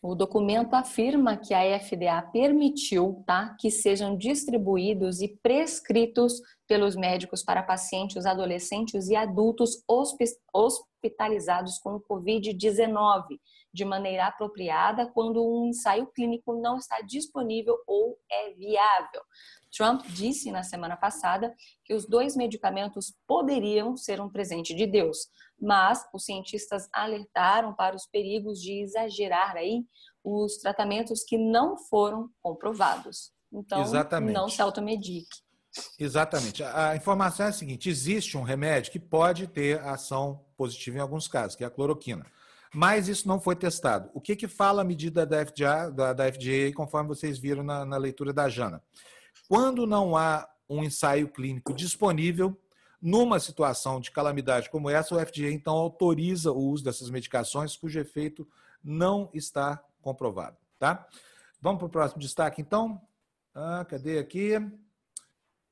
O 0.00 0.14
documento 0.14 0.74
afirma 0.74 1.36
que 1.36 1.52
a 1.52 1.78
FDA 1.78 2.22
permitiu 2.32 3.22
tá, 3.26 3.56
que 3.58 3.70
sejam 3.70 4.16
distribuídos 4.16 5.20
e 5.20 5.28
prescritos 5.42 6.40
pelos 6.68 6.94
médicos 6.94 7.42
para 7.42 7.64
pacientes 7.64 8.24
adolescentes 8.24 9.08
e 9.08 9.16
adultos 9.16 9.82
hospitalizados 10.54 11.78
com 11.78 12.00
Covid-19 12.00 13.38
de 13.72 13.84
maneira 13.84 14.26
apropriada 14.26 15.06
quando 15.06 15.44
um 15.44 15.66
ensaio 15.66 16.06
clínico 16.06 16.60
não 16.60 16.78
está 16.78 17.00
disponível 17.00 17.76
ou 17.86 18.18
é 18.30 18.52
viável. 18.54 19.22
Trump 19.76 20.04
disse 20.06 20.50
na 20.50 20.62
semana 20.62 20.96
passada 20.96 21.54
que 21.84 21.94
os 21.94 22.06
dois 22.06 22.34
medicamentos 22.36 23.14
poderiam 23.26 23.96
ser 23.96 24.20
um 24.20 24.30
presente 24.30 24.74
de 24.74 24.86
Deus, 24.86 25.28
mas 25.60 26.04
os 26.12 26.24
cientistas 26.24 26.88
alertaram 26.92 27.74
para 27.74 27.94
os 27.94 28.06
perigos 28.06 28.60
de 28.60 28.80
exagerar 28.80 29.56
aí 29.56 29.84
os 30.24 30.58
tratamentos 30.58 31.22
que 31.24 31.36
não 31.36 31.76
foram 31.76 32.30
comprovados. 32.40 33.32
Então, 33.52 33.80
Exatamente. 33.80 34.34
não 34.34 34.48
se 34.48 34.60
automedique. 34.60 35.36
Exatamente. 35.98 36.62
A 36.62 36.96
informação 36.96 37.46
é 37.46 37.48
a 37.50 37.52
seguinte: 37.52 37.88
existe 37.88 38.36
um 38.36 38.42
remédio 38.42 38.90
que 38.90 38.98
pode 38.98 39.46
ter 39.46 39.80
ação 39.80 40.44
positiva 40.56 40.98
em 40.98 41.00
alguns 41.00 41.28
casos, 41.28 41.54
que 41.54 41.62
é 41.62 41.66
a 41.66 41.70
cloroquina 41.70 42.26
mas 42.74 43.08
isso 43.08 43.26
não 43.26 43.40
foi 43.40 43.56
testado. 43.56 44.10
O 44.14 44.20
que, 44.20 44.36
que 44.36 44.48
fala 44.48 44.82
a 44.82 44.84
medida 44.84 45.24
da 45.24 45.44
FDA, 45.44 45.90
da, 45.90 46.12
da 46.12 46.32
FDA 46.32 46.72
conforme 46.74 47.08
vocês 47.08 47.38
viram 47.38 47.62
na, 47.62 47.84
na 47.84 47.96
leitura 47.96 48.32
da 48.32 48.48
Jana? 48.48 48.82
Quando 49.48 49.86
não 49.86 50.16
há 50.16 50.48
um 50.68 50.84
ensaio 50.84 51.28
clínico 51.28 51.72
disponível, 51.72 52.58
numa 53.00 53.38
situação 53.38 54.00
de 54.00 54.10
calamidade 54.10 54.68
como 54.70 54.90
essa, 54.90 55.14
o 55.14 55.18
FDA 55.18 55.50
então 55.50 55.74
autoriza 55.74 56.52
o 56.52 56.58
uso 56.58 56.84
dessas 56.84 57.08
medicações 57.10 57.76
cujo 57.76 57.98
efeito 57.98 58.46
não 58.82 59.30
está 59.32 59.82
comprovado. 60.02 60.56
Tá? 60.78 61.06
Vamos 61.60 61.78
para 61.78 61.86
o 61.86 61.90
próximo 61.90 62.20
destaque, 62.20 62.60
então? 62.60 63.00
Ah, 63.54 63.84
cadê 63.88 64.18
aqui? 64.18 64.52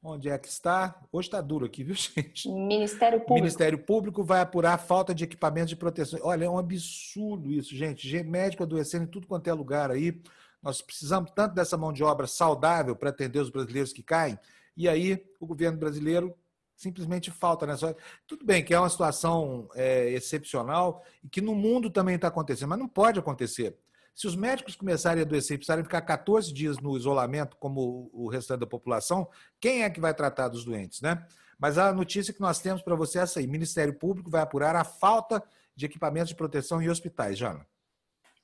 Onde 0.02 0.28
é 0.28 0.38
que 0.38 0.48
está? 0.48 1.00
Hoje 1.10 1.28
está 1.28 1.40
duro 1.40 1.66
aqui, 1.66 1.82
viu, 1.82 1.94
gente? 1.96 2.48
Ministério 2.48 3.18
Público. 3.18 3.34
Ministério 3.34 3.78
Público 3.78 4.22
vai 4.22 4.40
apurar 4.40 4.74
a 4.74 4.78
falta 4.78 5.14
de 5.14 5.24
equipamentos 5.24 5.70
de 5.70 5.76
proteção. 5.76 6.20
Olha, 6.22 6.44
é 6.44 6.50
um 6.50 6.58
absurdo 6.58 7.50
isso, 7.50 7.74
gente. 7.74 8.22
Médico 8.22 8.62
adoecendo 8.62 9.04
em 9.04 9.08
tudo 9.08 9.26
quanto 9.26 9.48
é 9.48 9.52
lugar 9.52 9.90
aí. 9.90 10.20
Nós 10.62 10.80
precisamos 10.82 11.30
tanto 11.32 11.54
dessa 11.54 11.76
mão 11.76 11.92
de 11.92 12.02
obra 12.02 12.26
saudável 12.26 12.94
para 12.94 13.10
atender 13.10 13.40
os 13.40 13.50
brasileiros 13.50 13.92
que 13.92 14.02
caem. 14.02 14.38
E 14.76 14.88
aí, 14.88 15.24
o 15.40 15.46
governo 15.46 15.78
brasileiro 15.78 16.36
simplesmente 16.76 17.30
falta 17.30 17.66
nessa. 17.66 17.96
Tudo 18.26 18.44
bem 18.44 18.62
que 18.62 18.74
é 18.74 18.78
uma 18.78 18.90
situação 18.90 19.68
é, 19.74 20.10
excepcional 20.10 21.02
e 21.24 21.28
que 21.28 21.40
no 21.40 21.54
mundo 21.54 21.90
também 21.90 22.16
está 22.16 22.28
acontecendo, 22.28 22.68
mas 22.68 22.78
não 22.78 22.88
pode 22.88 23.18
acontecer. 23.18 23.76
Se 24.16 24.26
os 24.26 24.34
médicos 24.34 24.74
começarem 24.74 25.22
a 25.22 25.26
adoecer 25.26 25.56
e 25.56 25.58
precisarem 25.58 25.84
ficar 25.84 26.00
14 26.00 26.50
dias 26.50 26.78
no 26.78 26.96
isolamento, 26.96 27.54
como 27.58 28.08
o 28.14 28.30
restante 28.30 28.60
da 28.60 28.66
população, 28.66 29.28
quem 29.60 29.82
é 29.82 29.90
que 29.90 30.00
vai 30.00 30.14
tratar 30.14 30.48
dos 30.48 30.64
doentes, 30.64 31.02
né? 31.02 31.26
Mas 31.58 31.76
a 31.76 31.92
notícia 31.92 32.32
que 32.32 32.40
nós 32.40 32.58
temos 32.58 32.80
para 32.80 32.96
você 32.96 33.18
é 33.18 33.22
essa 33.22 33.40
aí: 33.40 33.46
Ministério 33.46 33.92
Público 33.92 34.30
vai 34.30 34.40
apurar 34.40 34.74
a 34.74 34.84
falta 34.84 35.42
de 35.76 35.84
equipamentos 35.84 36.30
de 36.30 36.34
proteção 36.34 36.80
em 36.80 36.88
hospitais, 36.88 37.36
Jana. 37.36 37.66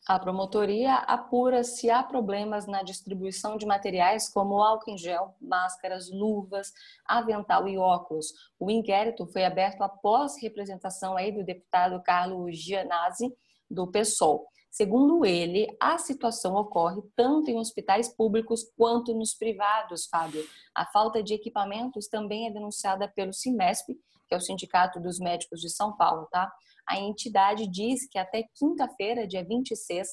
A 0.06 0.18
promotoria 0.18 0.94
apura 0.94 1.64
se 1.64 1.88
há 1.88 2.02
problemas 2.02 2.66
na 2.66 2.82
distribuição 2.82 3.56
de 3.56 3.64
materiais 3.64 4.28
como 4.28 4.60
álcool 4.60 4.90
em 4.90 4.98
gel, 4.98 5.34
máscaras, 5.40 6.10
luvas, 6.10 6.70
avental 7.06 7.66
e 7.66 7.78
óculos. 7.78 8.26
O 8.58 8.70
inquérito 8.70 9.26
foi 9.26 9.46
aberto 9.46 9.80
após 9.80 10.36
representação 10.42 11.16
aí 11.16 11.32
do 11.32 11.42
deputado 11.42 12.02
Carlos 12.02 12.58
Gianazzi, 12.58 13.32
do 13.70 13.86
PSOL. 13.86 14.51
Segundo 14.72 15.22
ele, 15.26 15.66
a 15.78 15.98
situação 15.98 16.54
ocorre 16.54 17.02
tanto 17.14 17.50
em 17.50 17.58
hospitais 17.58 18.08
públicos 18.08 18.64
quanto 18.74 19.12
nos 19.12 19.34
privados, 19.34 20.06
Fábio. 20.06 20.42
A 20.74 20.86
falta 20.86 21.22
de 21.22 21.34
equipamentos 21.34 22.08
também 22.08 22.46
é 22.46 22.50
denunciada 22.50 23.06
pelo 23.06 23.34
CIMESP, 23.34 23.94
que 24.26 24.34
é 24.34 24.36
o 24.36 24.40
Sindicato 24.40 24.98
dos 24.98 25.18
Médicos 25.18 25.60
de 25.60 25.68
São 25.68 25.94
Paulo, 25.94 26.26
tá? 26.30 26.50
A 26.88 26.98
entidade 26.98 27.66
diz 27.66 28.08
que 28.08 28.16
até 28.16 28.44
quinta-feira, 28.54 29.26
dia 29.26 29.44
26, 29.44 30.08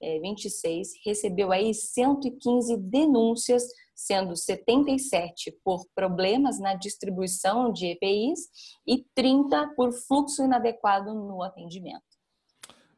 é, 0.00 0.20
26, 0.20 0.92
recebeu 1.04 1.50
aí 1.50 1.74
115 1.74 2.76
denúncias, 2.76 3.64
sendo 3.96 4.36
77 4.36 5.58
por 5.64 5.84
problemas 5.92 6.60
na 6.60 6.74
distribuição 6.74 7.72
de 7.72 7.86
EPIs 7.86 8.48
e 8.86 9.04
30 9.12 9.74
por 9.74 9.92
fluxo 9.92 10.44
inadequado 10.44 11.12
no 11.12 11.42
atendimento. 11.42 12.13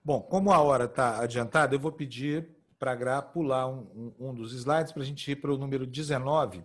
Bom, 0.06 0.20
como 0.20 0.52
a 0.52 0.60
hora 0.60 0.84
está 0.84 1.18
adiantada, 1.20 1.74
eu 1.74 1.80
vou 1.80 1.90
pedir 1.90 2.46
para 2.78 2.92
a 2.92 2.94
Gra 2.94 3.20
pular 3.20 3.66
um, 3.66 4.12
um, 4.20 4.28
um 4.28 4.34
dos 4.34 4.52
slides 4.52 4.92
para 4.92 5.02
a 5.02 5.04
gente 5.04 5.28
ir 5.28 5.34
para 5.34 5.52
o 5.52 5.58
número 5.58 5.84
19, 5.84 6.62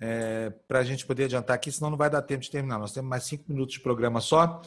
é, 0.00 0.48
para 0.66 0.78
a 0.78 0.82
gente 0.82 1.04
poder 1.04 1.24
adiantar 1.24 1.54
aqui, 1.54 1.70
senão 1.70 1.90
não 1.90 1.98
vai 1.98 2.08
dar 2.08 2.22
tempo 2.22 2.42
de 2.42 2.50
terminar. 2.50 2.78
Nós 2.78 2.94
temos 2.94 3.10
mais 3.10 3.24
cinco 3.24 3.44
minutos 3.48 3.74
de 3.74 3.80
programa 3.80 4.22
só. 4.22 4.62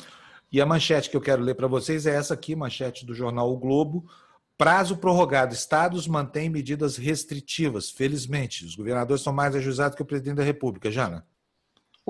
E 0.51 0.61
a 0.61 0.67
manchete 0.67 1.09
que 1.09 1.17
eu 1.17 1.21
quero 1.21 1.41
ler 1.41 1.55
para 1.55 1.65
vocês 1.65 2.05
é 2.05 2.13
essa 2.13 2.35
aqui, 2.35 2.55
manchete 2.55 3.03
do 3.03 3.15
jornal 3.15 3.51
O 3.51 3.57
Globo. 3.57 4.07
Prazo 4.55 4.95
prorrogado. 4.95 5.51
Estados 5.51 6.07
mantêm 6.07 6.51
medidas 6.51 6.95
restritivas. 6.95 7.89
Felizmente, 7.89 8.65
os 8.65 8.75
governadores 8.75 9.23
são 9.23 9.33
mais 9.33 9.55
ajuizados 9.55 9.95
que 9.95 10.03
o 10.03 10.05
presidente 10.05 10.35
da 10.35 10.43
República. 10.43 10.91
Jana? 10.91 11.25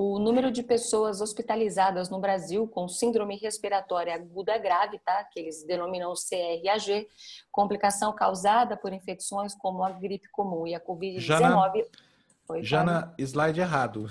O 0.00 0.20
número 0.20 0.52
de 0.52 0.62
pessoas 0.62 1.20
hospitalizadas 1.20 2.08
no 2.08 2.20
Brasil 2.20 2.68
com 2.68 2.86
síndrome 2.86 3.36
respiratória 3.36 4.14
aguda 4.14 4.56
grave, 4.56 5.00
tá? 5.00 5.24
que 5.24 5.40
eles 5.40 5.64
denominam 5.64 6.12
CRAG, 6.14 7.08
complicação 7.50 8.14
causada 8.14 8.76
por 8.76 8.92
infecções 8.92 9.56
como 9.56 9.82
a 9.82 9.90
gripe 9.90 10.28
comum 10.30 10.68
e 10.68 10.74
a 10.76 10.80
Covid-19. 10.80 11.84
Jana, 12.62 12.62
Jana 12.62 13.14
slide 13.18 13.60
errado. 13.60 14.08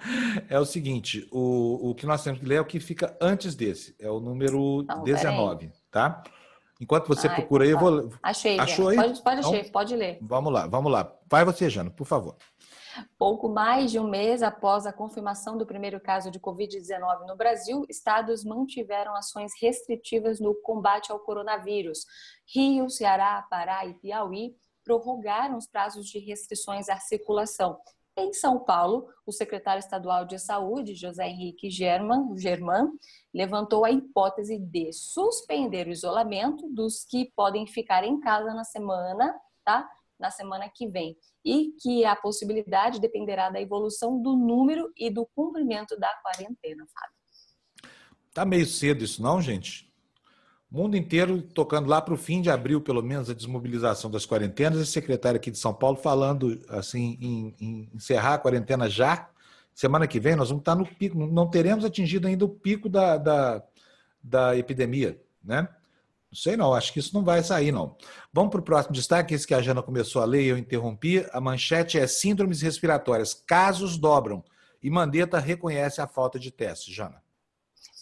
é 0.50 0.60
o 0.60 0.66
seguinte, 0.66 1.26
o, 1.32 1.92
o 1.92 1.94
que 1.94 2.04
nós 2.04 2.22
temos 2.22 2.38
que 2.38 2.44
ler 2.44 2.56
é 2.56 2.60
o 2.60 2.66
que 2.66 2.78
fica 2.78 3.16
antes 3.18 3.54
desse, 3.54 3.96
é 3.98 4.10
o 4.10 4.20
número 4.20 4.82
Não, 4.82 5.02
19, 5.02 5.72
tá? 5.90 6.22
Enquanto 6.78 7.06
você 7.06 7.28
Ai, 7.28 7.36
procura 7.36 7.64
aí, 7.64 7.70
eu 7.70 7.78
vou. 7.78 8.10
Achei. 8.22 8.58
Achou 8.58 8.88
aí? 8.88 8.96
Pode, 8.96 9.22
pode, 9.22 9.40
então, 9.40 9.70
pode 9.70 9.96
ler. 9.96 10.18
Vamos 10.20 10.52
lá, 10.52 10.66
vamos 10.66 10.92
lá. 10.92 11.10
Vai 11.30 11.44
você, 11.44 11.70
Jana, 11.70 11.90
por 11.90 12.04
favor. 12.04 12.36
Pouco 13.18 13.48
mais 13.48 13.90
de 13.90 13.98
um 13.98 14.08
mês 14.08 14.42
após 14.42 14.86
a 14.86 14.92
confirmação 14.92 15.56
do 15.56 15.66
primeiro 15.66 16.00
caso 16.00 16.30
de 16.30 16.38
Covid-19 16.40 17.26
no 17.26 17.36
Brasil, 17.36 17.84
estados 17.88 18.44
mantiveram 18.44 19.14
ações 19.14 19.52
restritivas 19.60 20.40
no 20.40 20.54
combate 20.62 21.10
ao 21.10 21.20
coronavírus. 21.20 22.04
Rio, 22.54 22.90
Ceará, 22.90 23.46
Pará 23.48 23.86
e 23.86 23.94
Piauí 23.94 24.54
prorrogaram 24.84 25.56
os 25.56 25.66
prazos 25.66 26.06
de 26.06 26.18
restrições 26.18 26.88
à 26.88 26.98
circulação. 26.98 27.78
Em 28.14 28.30
São 28.34 28.58
Paulo, 28.58 29.08
o 29.24 29.32
secretário 29.32 29.80
estadual 29.80 30.26
de 30.26 30.38
Saúde, 30.38 30.94
José 30.94 31.26
Henrique 31.26 31.70
German, 31.70 32.36
German, 32.36 32.90
levantou 33.32 33.86
a 33.86 33.90
hipótese 33.90 34.58
de 34.58 34.92
suspender 34.92 35.86
o 35.86 35.90
isolamento 35.90 36.68
dos 36.68 37.04
que 37.04 37.32
podem 37.34 37.66
ficar 37.66 38.04
em 38.04 38.20
casa 38.20 38.52
na 38.52 38.64
semana, 38.64 39.34
tá? 39.64 39.88
Na 40.22 40.30
semana 40.30 40.70
que 40.72 40.88
vem. 40.88 41.16
E 41.44 41.72
que 41.82 42.04
a 42.04 42.16
possibilidade 42.16 43.00
dependerá 43.00 43.50
da 43.50 43.60
evolução 43.60 44.22
do 44.22 44.36
número 44.36 44.90
e 44.96 45.10
do 45.10 45.26
cumprimento 45.34 45.98
da 45.98 46.08
quarentena, 46.22 46.86
Fábio. 46.94 47.92
Tá 48.32 48.44
meio 48.44 48.64
cedo 48.64 49.04
isso, 49.04 49.20
não, 49.20 49.42
gente? 49.42 49.92
mundo 50.72 50.96
inteiro 50.96 51.42
tocando 51.42 51.86
lá 51.86 52.00
para 52.00 52.14
o 52.14 52.16
fim 52.16 52.40
de 52.40 52.48
abril, 52.48 52.80
pelo 52.80 53.02
menos, 53.02 53.28
a 53.28 53.34
desmobilização 53.34 54.10
das 54.10 54.24
quarentenas. 54.24 54.80
E 54.80 54.86
secretário 54.86 55.36
aqui 55.36 55.50
de 55.50 55.58
São 55.58 55.74
Paulo 55.74 55.98
falando 55.98 56.58
assim 56.68 57.18
em, 57.20 57.54
em, 57.60 57.90
encerrar 57.94 58.34
a 58.34 58.38
quarentena 58.38 58.88
já. 58.88 59.28
Semana 59.74 60.06
que 60.06 60.18
vem 60.18 60.34
nós 60.34 60.48
vamos 60.48 60.62
estar 60.62 60.74
no 60.74 60.86
pico, 60.86 61.18
não 61.18 61.48
teremos 61.48 61.84
atingido 61.84 62.26
ainda 62.26 62.44
o 62.44 62.48
pico 62.48 62.88
da, 62.88 63.18
da, 63.18 63.62
da 64.22 64.56
epidemia, 64.56 65.20
né? 65.44 65.68
Não 66.32 66.36
sei 66.36 66.56
não, 66.56 66.72
acho 66.72 66.94
que 66.94 66.98
isso 66.98 67.12
não 67.12 67.22
vai 67.22 67.42
sair 67.42 67.70
não. 67.70 67.94
Vamos 68.32 68.50
para 68.50 68.60
o 68.60 68.64
próximo 68.64 68.94
destaque, 68.94 69.34
esse 69.34 69.46
que 69.46 69.52
a 69.52 69.60
Jana 69.60 69.82
começou 69.82 70.22
a 70.22 70.24
ler 70.24 70.42
e 70.42 70.48
eu 70.48 70.56
interrompi. 70.56 71.26
A 71.30 71.38
manchete 71.42 71.98
é 71.98 72.06
síndromes 72.06 72.62
respiratórias, 72.62 73.34
casos 73.34 73.98
dobram 73.98 74.42
e 74.82 74.88
Mandetta 74.88 75.38
reconhece 75.38 76.00
a 76.00 76.06
falta 76.06 76.38
de 76.38 76.50
testes, 76.50 76.94
Jana. 76.94 77.22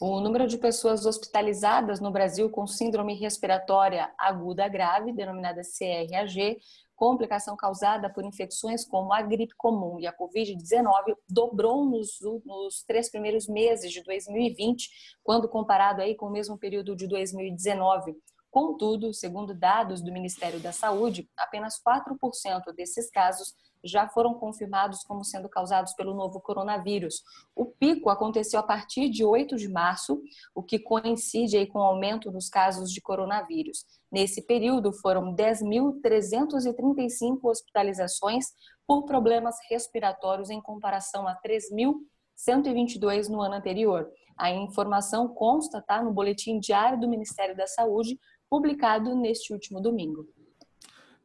O 0.01 0.21
número 0.21 0.47
de 0.47 0.59
pessoas 0.59 1.05
hospitalizadas 1.05 1.99
no 1.99 2.13
Brasil 2.13 2.49
com 2.49 2.69
síndrome 2.69 3.15
respiratória 3.15 4.09
aguda 4.17 4.69
grave, 4.69 5.13
denominada 5.13 5.63
CRAG, 5.63 6.57
complicação 7.01 7.57
causada 7.57 8.11
por 8.11 8.23
infecções 8.27 8.85
como 8.85 9.11
a 9.11 9.23
gripe 9.23 9.55
comum 9.57 9.99
e 9.99 10.07
a 10.07 10.13
Covid-19, 10.13 11.17
dobrou 11.27 11.87
nos, 11.87 12.19
nos, 12.45 12.85
três 12.87 13.11
primeiros 13.11 13.49
meses 13.49 13.91
de 13.91 14.05
2020, 14.05 14.91
quando 15.25 15.49
comparado 15.49 16.03
aí 16.03 16.15
com 16.15 16.27
o 16.27 16.31
mesmo 16.31 16.59
período 16.59 16.95
de 16.95 17.09
2019. 17.09 18.15
Contudo, 18.51 19.15
segundo 19.15 19.55
dados 19.55 20.03
do 20.03 20.13
Ministério 20.13 20.61
da 20.61 20.73
Saúde, 20.73 21.27
apenas 21.39 21.81
4% 21.83 22.75
desses 22.77 23.09
casos 23.11 23.55
já 23.85 24.09
foram 24.09 24.35
confirmados 24.35 25.03
como 25.03 25.25
sendo 25.25 25.49
causados 25.49 25.93
pelo 25.95 26.15
novo 26.15 26.41
coronavírus. 26.41 27.23
O 27.55 27.67
pico 27.67 28.11
aconteceu 28.11 28.61
a 28.61 28.63
partir 28.63 29.09
de 29.09 29.25
8 29.25 29.57
de 29.57 29.69
março, 29.69 30.23
o 30.55 30.63
que 30.63 30.79
coincide 30.79 31.57
aí 31.57 31.67
com 31.67 31.79
o 31.79 31.83
aumento 31.83 32.31
dos 32.31 32.49
casos 32.49 32.93
de 32.93 33.01
coronavírus. 33.01 33.85
Nesse 34.11 34.43
período, 34.47 34.93
foram 34.93 35.35
10.335 35.35 37.45
hospitalizações 37.45 38.47
por 38.87 39.05
problemas 39.05 39.57
respiratórios 39.69 40.51
em 40.51 40.61
comparação 40.61 41.27
a 41.29 41.37
3.122 41.41 43.29
no 43.29 43.41
ano 43.41 43.55
anterior. 43.55 44.11
A 44.37 44.51
informação 44.51 45.29
consta 45.29 45.83
tá, 45.83 46.03
no 46.03 46.13
Boletim 46.13 46.59
Diário 46.59 46.99
do 46.99 47.09
Ministério 47.09 47.57
da 47.57 47.67
Saúde, 47.67 48.19
publicado 48.49 49.15
neste 49.15 49.53
último 49.53 49.81
domingo. 49.81 50.27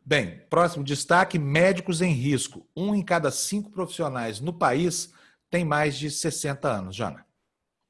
Bem, 0.05 0.39
próximo 0.49 0.83
destaque: 0.83 1.39
médicos 1.39 2.01
em 2.01 2.11
risco. 2.11 2.67
Um 2.75 2.93
em 2.93 3.03
cada 3.03 3.31
cinco 3.31 3.71
profissionais 3.71 4.39
no 4.39 4.53
país 4.53 5.11
tem 5.49 5.65
mais 5.65 5.97
de 5.97 6.11
60 6.11 6.67
anos, 6.67 6.95
Jana. 6.95 7.25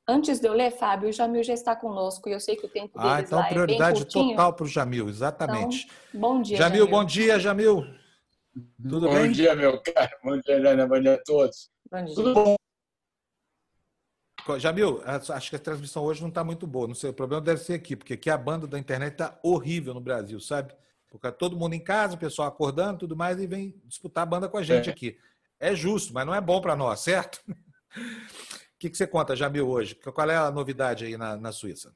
Antes 0.07 0.39
de 0.39 0.47
eu 0.47 0.53
ler, 0.53 0.71
Fábio, 0.71 1.09
o 1.09 1.11
Jamil 1.11 1.43
já 1.43 1.53
está 1.53 1.75
conosco 1.75 2.29
e 2.29 2.31
eu 2.31 2.39
sei 2.39 2.55
que 2.55 2.67
o 2.67 2.69
tempo 2.69 2.97
dele 2.97 3.09
ah, 3.11 3.21
então 3.21 3.39
lá 3.39 3.47
prioridade 3.47 4.01
é 4.01 4.05
bem 4.05 4.29
total 4.29 4.53
para 4.53 4.63
o 4.63 4.67
Jamil, 4.67 5.09
exatamente. 5.09 5.87
Então, 6.09 6.21
bom 6.21 6.41
dia, 6.43 6.57
Jamil, 6.57 6.77
Jamil. 6.77 6.91
Bom 6.91 7.05
dia, 7.05 7.39
Jamil. 7.39 7.95
Tudo 8.83 9.07
bom 9.07 9.13
bem? 9.13 9.25
Bom 9.25 9.31
dia, 9.31 9.55
meu 9.55 9.81
caro. 9.81 10.11
Bom 10.23 10.39
dia, 10.39 10.61
Jana. 10.61 10.87
Bom 10.87 11.01
dia 11.01 11.15
a 11.15 11.23
todos. 11.23 11.69
Bom 11.91 12.05
dia. 12.05 12.15
Tudo 12.15 12.33
bom? 12.33 12.55
Jamil, 14.59 15.01
acho 15.05 15.49
que 15.49 15.55
a 15.55 15.59
transmissão 15.59 16.03
hoje 16.03 16.21
não 16.21 16.29
está 16.29 16.43
muito 16.43 16.67
boa. 16.67 16.87
Não 16.87 16.93
sei, 16.93 17.09
o 17.09 17.13
problema 17.13 17.41
deve 17.41 17.61
ser 17.61 17.73
aqui, 17.73 17.95
porque 17.95 18.13
aqui 18.13 18.29
a 18.29 18.37
banda 18.37 18.67
da 18.67 18.77
internet 18.77 19.13
está 19.13 19.39
horrível 19.41 19.93
no 19.95 19.99
Brasil, 19.99 20.39
sabe? 20.39 20.71
Porque 21.17 21.31
todo 21.37 21.57
mundo 21.57 21.73
em 21.73 21.83
casa, 21.83 22.15
o 22.15 22.19
pessoal 22.19 22.47
acordando, 22.47 22.99
tudo 22.99 23.15
mais, 23.15 23.39
e 23.39 23.47
vem 23.47 23.75
disputar 23.85 24.23
a 24.23 24.25
banda 24.25 24.49
com 24.49 24.57
a 24.57 24.63
gente 24.63 24.89
é. 24.89 24.91
aqui. 24.91 25.17
É 25.59 25.75
justo, 25.75 26.13
mas 26.13 26.25
não 26.25 26.35
é 26.35 26.41
bom 26.41 26.61
para 26.61 26.75
nós, 26.75 26.99
certo? 27.01 27.41
O 27.47 28.77
que, 28.77 28.89
que 28.89 28.97
você 28.97 29.07
conta, 29.07 29.35
Jamil, 29.35 29.69
hoje? 29.69 29.95
Qual 29.95 30.29
é 30.29 30.35
a 30.35 30.51
novidade 30.51 31.05
aí 31.05 31.17
na, 31.17 31.37
na 31.37 31.51
Suíça? 31.51 31.95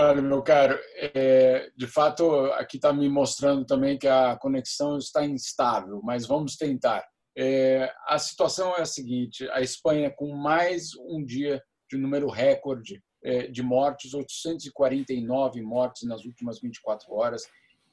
Olha, 0.00 0.20
meu 0.20 0.42
caro, 0.42 0.76
é, 0.96 1.70
de 1.76 1.86
fato, 1.86 2.46
aqui 2.54 2.78
está 2.78 2.92
me 2.92 3.08
mostrando 3.08 3.64
também 3.64 3.96
que 3.96 4.08
a 4.08 4.36
conexão 4.36 4.98
está 4.98 5.24
instável, 5.24 6.00
mas 6.02 6.26
vamos 6.26 6.56
tentar. 6.56 7.06
É, 7.36 7.92
a 8.08 8.18
situação 8.18 8.74
é 8.76 8.82
a 8.82 8.86
seguinte: 8.86 9.48
a 9.50 9.60
Espanha, 9.60 10.10
com 10.10 10.34
mais 10.34 10.96
um 10.96 11.24
dia 11.24 11.62
de 11.88 11.96
número 11.96 12.28
recorde 12.28 13.00
é, 13.24 13.46
de 13.46 13.62
mortes, 13.62 14.14
849 14.14 15.62
mortes 15.62 16.08
nas 16.08 16.24
últimas 16.24 16.60
24 16.60 17.12
horas, 17.12 17.44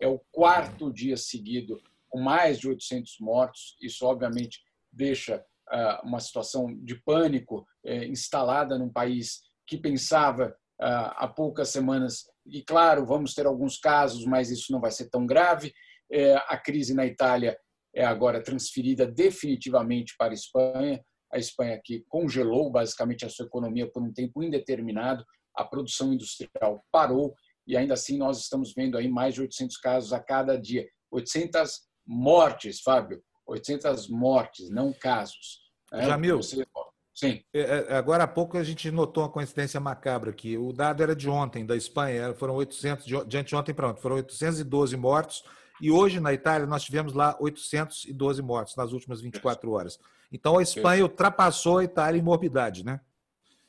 é 0.01 0.07
o 0.07 0.19
quarto 0.31 0.91
dia 0.91 1.15
seguido 1.15 1.79
com 2.09 2.19
mais 2.19 2.59
de 2.59 2.67
800 2.67 3.17
mortos. 3.19 3.77
Isso, 3.81 4.05
obviamente, 4.05 4.59
deixa 4.91 5.37
uh, 5.71 6.05
uma 6.05 6.19
situação 6.19 6.67
de 6.83 6.95
pânico 6.95 7.65
uh, 7.85 8.03
instalada 8.05 8.77
num 8.77 8.91
país 8.91 9.41
que 9.65 9.77
pensava 9.77 10.55
uh, 10.81 11.13
há 11.15 11.27
poucas 11.27 11.69
semanas, 11.69 12.25
e 12.45 12.63
claro, 12.63 13.05
vamos 13.05 13.33
ter 13.33 13.45
alguns 13.45 13.77
casos, 13.77 14.25
mas 14.25 14.49
isso 14.49 14.71
não 14.71 14.81
vai 14.81 14.91
ser 14.91 15.09
tão 15.09 15.25
grave. 15.25 15.71
Eh, 16.11 16.35
a 16.35 16.57
crise 16.57 16.93
na 16.93 17.05
Itália 17.05 17.57
é 17.95 18.03
agora 18.03 18.43
transferida 18.43 19.05
definitivamente 19.05 20.13
para 20.17 20.31
a 20.31 20.33
Espanha. 20.33 21.01
A 21.31 21.37
Espanha 21.37 21.79
que 21.81 22.03
congelou 22.09 22.69
basicamente 22.69 23.25
a 23.25 23.29
sua 23.29 23.45
economia 23.45 23.89
por 23.89 24.03
um 24.03 24.11
tempo 24.11 24.43
indeterminado, 24.43 25.23
a 25.55 25.63
produção 25.63 26.11
industrial 26.11 26.83
parou 26.91 27.33
e 27.67 27.77
ainda 27.77 27.93
assim 27.93 28.17
nós 28.17 28.39
estamos 28.39 28.73
vendo 28.73 28.97
aí 28.97 29.07
mais 29.07 29.33
de 29.33 29.41
800 29.41 29.77
casos 29.77 30.13
a 30.13 30.19
cada 30.19 30.57
dia. 30.57 30.87
800 31.11 31.81
mortes, 32.05 32.81
Fábio, 32.81 33.21
800 33.47 34.07
mortes, 34.09 34.69
não 34.69 34.93
casos. 34.93 35.59
Né? 35.91 36.05
Jamil, 36.05 36.37
Você... 36.37 36.65
sim. 37.13 37.41
É, 37.53 37.59
é, 37.89 37.95
agora 37.95 38.23
há 38.23 38.27
pouco 38.27 38.57
a 38.57 38.63
gente 38.63 38.89
notou 38.89 39.23
uma 39.23 39.29
coincidência 39.29 39.79
macabra 39.79 40.31
aqui. 40.31 40.57
O 40.57 40.71
dado 40.71 41.03
era 41.03 41.15
de 41.15 41.29
ontem, 41.29 41.65
da 41.65 41.75
Espanha, 41.75 42.33
foram 42.33 42.55
800, 42.55 43.05
de 43.05 43.37
anteontem 43.37 43.75
para 43.75 43.89
ontem, 43.89 44.01
foram 44.01 44.15
812 44.15 44.95
mortos, 44.97 45.43
e 45.81 45.91
hoje 45.91 46.19
na 46.19 46.33
Itália 46.33 46.67
nós 46.67 46.83
tivemos 46.83 47.13
lá 47.13 47.35
812 47.39 48.41
mortos 48.41 48.75
nas 48.75 48.91
últimas 48.91 49.21
24 49.21 49.71
horas. 49.71 49.99
Então 50.31 50.57
a 50.57 50.63
Espanha 50.63 51.03
ultrapassou 51.03 51.79
a 51.79 51.83
Itália 51.83 52.19
em 52.19 52.23
morbidade, 52.23 52.85
né? 52.85 53.01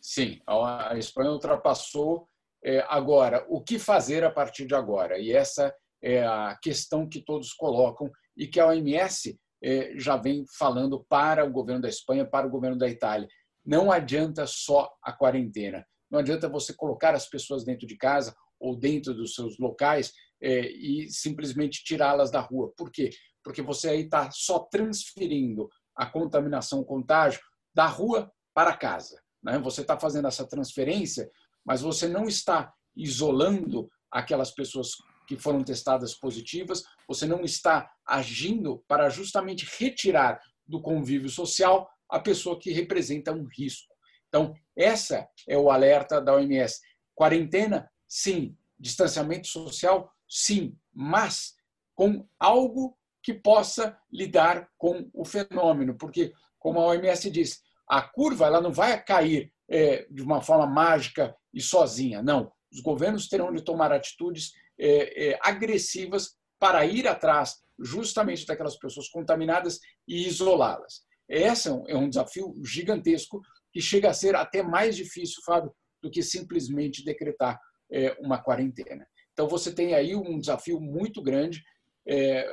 Sim, 0.01 0.41
a 0.47 0.97
Espanha 0.97 1.31
ultrapassou 1.31 2.29
é, 2.65 2.85
agora, 2.89 3.45
o 3.49 3.61
que 3.61 3.79
fazer 3.79 4.25
a 4.25 4.31
partir 4.31 4.67
de 4.67 4.75
agora? 4.75 5.19
E 5.19 5.33
essa 5.33 5.75
é 6.03 6.25
a 6.25 6.57
questão 6.63 7.09
que 7.09 7.21
todos 7.21 7.53
colocam 7.53 8.11
e 8.37 8.47
que 8.47 8.61
a 8.61 8.67
OMS 8.67 9.39
é, 9.63 9.93
já 9.97 10.17
vem 10.17 10.45
falando 10.59 11.05
para 11.09 11.45
o 11.45 11.51
governo 11.51 11.83
da 11.83 11.89
Espanha, 11.89 12.25
para 12.25 12.47
o 12.47 12.51
governo 12.51 12.77
da 12.77 12.89
Itália. 12.89 13.29
Não 13.65 13.91
adianta 13.91 14.47
só 14.47 14.91
a 15.03 15.13
quarentena. 15.13 15.87
Não 16.11 16.19
adianta 16.19 16.49
você 16.49 16.75
colocar 16.75 17.15
as 17.15 17.29
pessoas 17.29 17.65
dentro 17.65 17.87
de 17.87 17.97
casa 17.97 18.35
ou 18.61 18.77
dentro 18.77 19.15
dos 19.15 19.35
seus 19.35 19.59
locais 19.59 20.13
e 20.41 21.07
simplesmente 21.09 21.85
tirá-las 21.85 22.31
da 22.31 22.41
rua. 22.41 22.73
Por 22.77 22.91
quê? 22.91 23.11
Porque 23.45 23.63
você 23.63 23.91
aí 23.91 24.01
está 24.03 24.31
só 24.33 24.59
transferindo 24.59 25.69
a 25.97 26.07
contaminação, 26.07 26.81
o 26.81 26.85
contágio 26.85 27.41
da 27.75 27.87
rua 27.87 28.31
para 28.53 28.77
casa. 28.77 29.21
Né? 29.43 29.59
Você 29.59 29.81
está 29.83 29.99
fazendo 29.99 30.29
essa 30.29 30.47
transferência 30.47 31.31
mas 31.65 31.81
você 31.81 32.09
não 32.09 32.27
está 32.27 32.73
isolando 32.97 33.91
aquelas 34.11 34.51
pessoas 34.51 34.91
que 35.27 35.37
foram 35.37 35.63
testadas 35.63 36.15
positivas, 36.15 36.85
você 37.09 37.27
não 37.27 37.43
está 37.43 37.91
agindo 38.07 38.85
para 38.87 39.09
justamente 39.09 39.67
retirar 39.79 40.41
do 40.67 40.81
convívio 40.81 41.31
social 41.31 41.89
a 42.09 42.21
pessoa 42.21 42.59
que 42.59 42.73
representa 42.73 43.33
um 43.33 43.45
risco. 43.45 43.93
Então, 44.29 44.55
essa 44.77 45.29
é 45.49 45.57
o 45.57 45.71
alerta 45.71 46.21
da 46.21 46.35
OMS. 46.35 46.81
Quarentena, 47.15 47.91
sim. 48.09 48.57
Distanciamento 48.79 49.47
social, 49.47 50.13
sim. 50.29 50.77
Mas 50.93 51.55
com 51.95 52.27
algo 52.39 52.97
que 53.23 53.33
possa 53.33 53.97
lidar 54.11 54.69
com 54.77 55.09
o 55.13 55.25
fenômeno, 55.25 55.95
porque, 55.97 56.33
como 56.59 56.81
a 56.81 56.87
OMS 56.87 57.31
diz, 57.31 57.63
a 57.89 58.03
curva 58.03 58.47
ela 58.47 58.61
não 58.61 58.73
vai 58.73 59.03
cair 59.03 59.53
é, 59.69 60.07
de 60.11 60.23
uma 60.23 60.43
forma 60.43 60.67
mágica 60.67 61.35
e 61.53 61.61
sozinha. 61.61 62.23
Não. 62.23 62.53
Os 62.73 62.81
governos 62.81 63.29
terão 63.29 63.53
de 63.53 63.63
tomar 63.63 63.93
atitudes 63.93 64.53
é, 64.79 65.31
é, 65.31 65.39
agressivas 65.43 66.37
para 66.59 66.85
ir 66.87 67.07
atrás 67.07 67.57
justamente 67.79 68.47
daquelas 68.47 68.79
pessoas 68.79 69.09
contaminadas 69.09 69.81
e 70.07 70.27
isolá-las. 70.27 71.03
Esse 71.29 71.69
é 71.69 71.97
um 71.97 72.09
desafio 72.09 72.55
gigantesco 72.65 73.41
que 73.73 73.81
chega 73.81 74.11
a 74.11 74.15
ser 74.15 74.37
até 74.37 74.63
mais 74.63 74.97
difícil, 74.97 75.43
Fábio, 75.45 75.75
do 76.03 76.11
que 76.11 76.23
simplesmente 76.23 77.05
decretar 77.05 77.59
é, 77.91 78.17
uma 78.21 78.43
quarentena. 78.43 79.07
Então, 79.33 79.49
você 79.49 79.75
tem 79.75 79.95
aí 79.95 80.15
um 80.15 80.39
desafio 80.39 80.81
muito 80.81 81.23
grande. 81.23 81.63
É, 82.07 82.47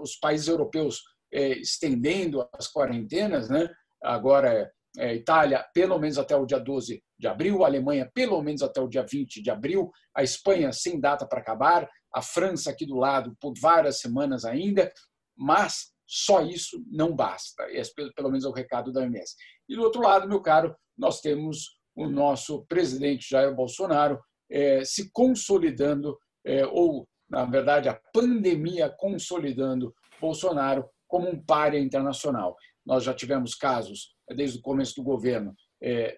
os 0.00 0.16
países 0.16 0.48
europeus 0.48 1.02
é, 1.32 1.50
estendendo 1.58 2.46
as 2.52 2.70
quarentenas, 2.70 3.48
né? 3.48 3.68
agora 4.02 4.70
é, 4.96 5.14
Itália 5.14 5.66
pelo 5.74 5.98
menos 5.98 6.18
até 6.18 6.36
o 6.36 6.46
dia 6.46 6.58
12 6.58 7.02
de 7.18 7.26
abril, 7.26 7.64
a 7.64 7.66
Alemanha 7.66 8.10
pelo 8.14 8.40
menos 8.42 8.62
até 8.62 8.80
o 8.80 8.88
dia 8.88 9.04
20 9.04 9.42
de 9.42 9.50
abril, 9.50 9.90
a 10.14 10.22
Espanha 10.22 10.72
sem 10.72 11.00
data 11.00 11.26
para 11.26 11.40
acabar, 11.40 11.88
a 12.14 12.22
França 12.22 12.70
aqui 12.70 12.86
do 12.86 12.96
lado 12.96 13.36
por 13.40 13.52
várias 13.60 14.00
semanas 14.00 14.44
ainda, 14.44 14.92
mas 15.36 15.92
só 16.06 16.40
isso 16.42 16.82
não 16.90 17.14
basta. 17.14 17.70
Esse, 17.70 17.92
pelo 18.14 18.30
menos 18.30 18.44
é 18.44 18.48
o 18.48 18.52
recado 18.52 18.92
da 18.92 19.00
OMS. 19.00 19.34
E 19.68 19.76
do 19.76 19.82
outro 19.82 20.00
lado, 20.00 20.28
meu 20.28 20.40
caro, 20.40 20.74
nós 20.96 21.20
temos 21.20 21.78
o 21.94 22.08
nosso 22.08 22.64
presidente 22.66 23.28
Jair 23.28 23.54
Bolsonaro 23.54 24.18
é, 24.50 24.82
se 24.84 25.10
consolidando, 25.12 26.16
é, 26.46 26.64
ou, 26.66 27.06
na 27.28 27.44
verdade, 27.44 27.88
a 27.88 28.00
pandemia 28.12 28.88
consolidando 28.88 29.94
Bolsonaro 30.20 30.88
como 31.06 31.28
um 31.28 31.44
páreo 31.44 31.78
internacional. 31.78 32.56
Nós 32.86 33.04
já 33.04 33.12
tivemos 33.12 33.54
casos, 33.54 34.14
desde 34.34 34.58
o 34.58 34.62
começo 34.62 34.94
do 34.96 35.02
governo, 35.02 35.54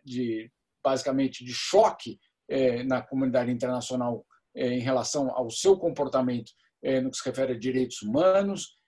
de 0.05 0.51
basicamente 0.83 1.45
de 1.45 1.53
choque 1.53 2.19
é, 2.49 2.83
na 2.83 3.01
comunidade 3.01 3.51
internacional 3.51 4.25
é, 4.55 4.69
em 4.69 4.81
relação 4.81 5.31
ao 5.31 5.51
seu 5.51 5.79
comportamento 5.79 6.53
é, 6.83 7.01
no 7.01 7.11
que 7.11 7.17
se 7.17 7.25
refere 7.25 7.53
a 7.53 7.59
direitos 7.59 8.03
humanos, 8.03 8.79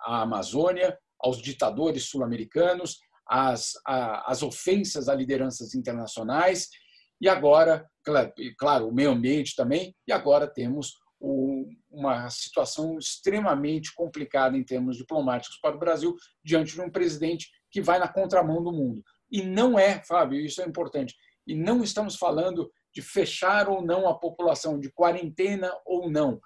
à 0.00 0.22
Amazônia, 0.22 0.98
aos 1.20 1.36
ditadores 1.42 2.08
sul-americanos, 2.08 3.00
às, 3.28 3.72
às 3.84 4.42
ofensas 4.42 5.10
a 5.10 5.14
lideranças 5.14 5.74
internacionais 5.74 6.70
e 7.20 7.28
agora, 7.28 7.86
claro, 8.58 8.88
o 8.88 8.94
meio 8.94 9.10
ambiente 9.10 9.54
também, 9.54 9.94
e 10.08 10.12
agora 10.12 10.46
temos 10.46 10.94
uma 11.88 12.28
situação 12.30 12.98
extremamente 12.98 13.94
complicada 13.94 14.56
em 14.56 14.64
termos 14.64 14.96
diplomáticos 14.96 15.58
para 15.60 15.76
o 15.76 15.78
Brasil, 15.78 16.16
diante 16.44 16.74
de 16.74 16.80
um 16.80 16.90
presidente 16.90 17.48
que 17.70 17.80
vai 17.80 17.98
na 17.98 18.08
contramão 18.08 18.62
do 18.62 18.72
mundo. 18.72 19.02
E 19.32 19.42
não 19.42 19.78
é, 19.78 20.02
Fábio, 20.04 20.38
isso 20.38 20.60
é 20.60 20.66
importante, 20.66 21.16
e 21.46 21.54
não 21.54 21.82
estamos 21.82 22.16
falando 22.16 22.70
de 22.94 23.00
fechar 23.00 23.68
ou 23.68 23.82
não 23.82 24.06
a 24.06 24.18
população, 24.18 24.78
de 24.78 24.92
quarentena 24.92 25.72
ou 25.86 26.10
não. 26.10 26.38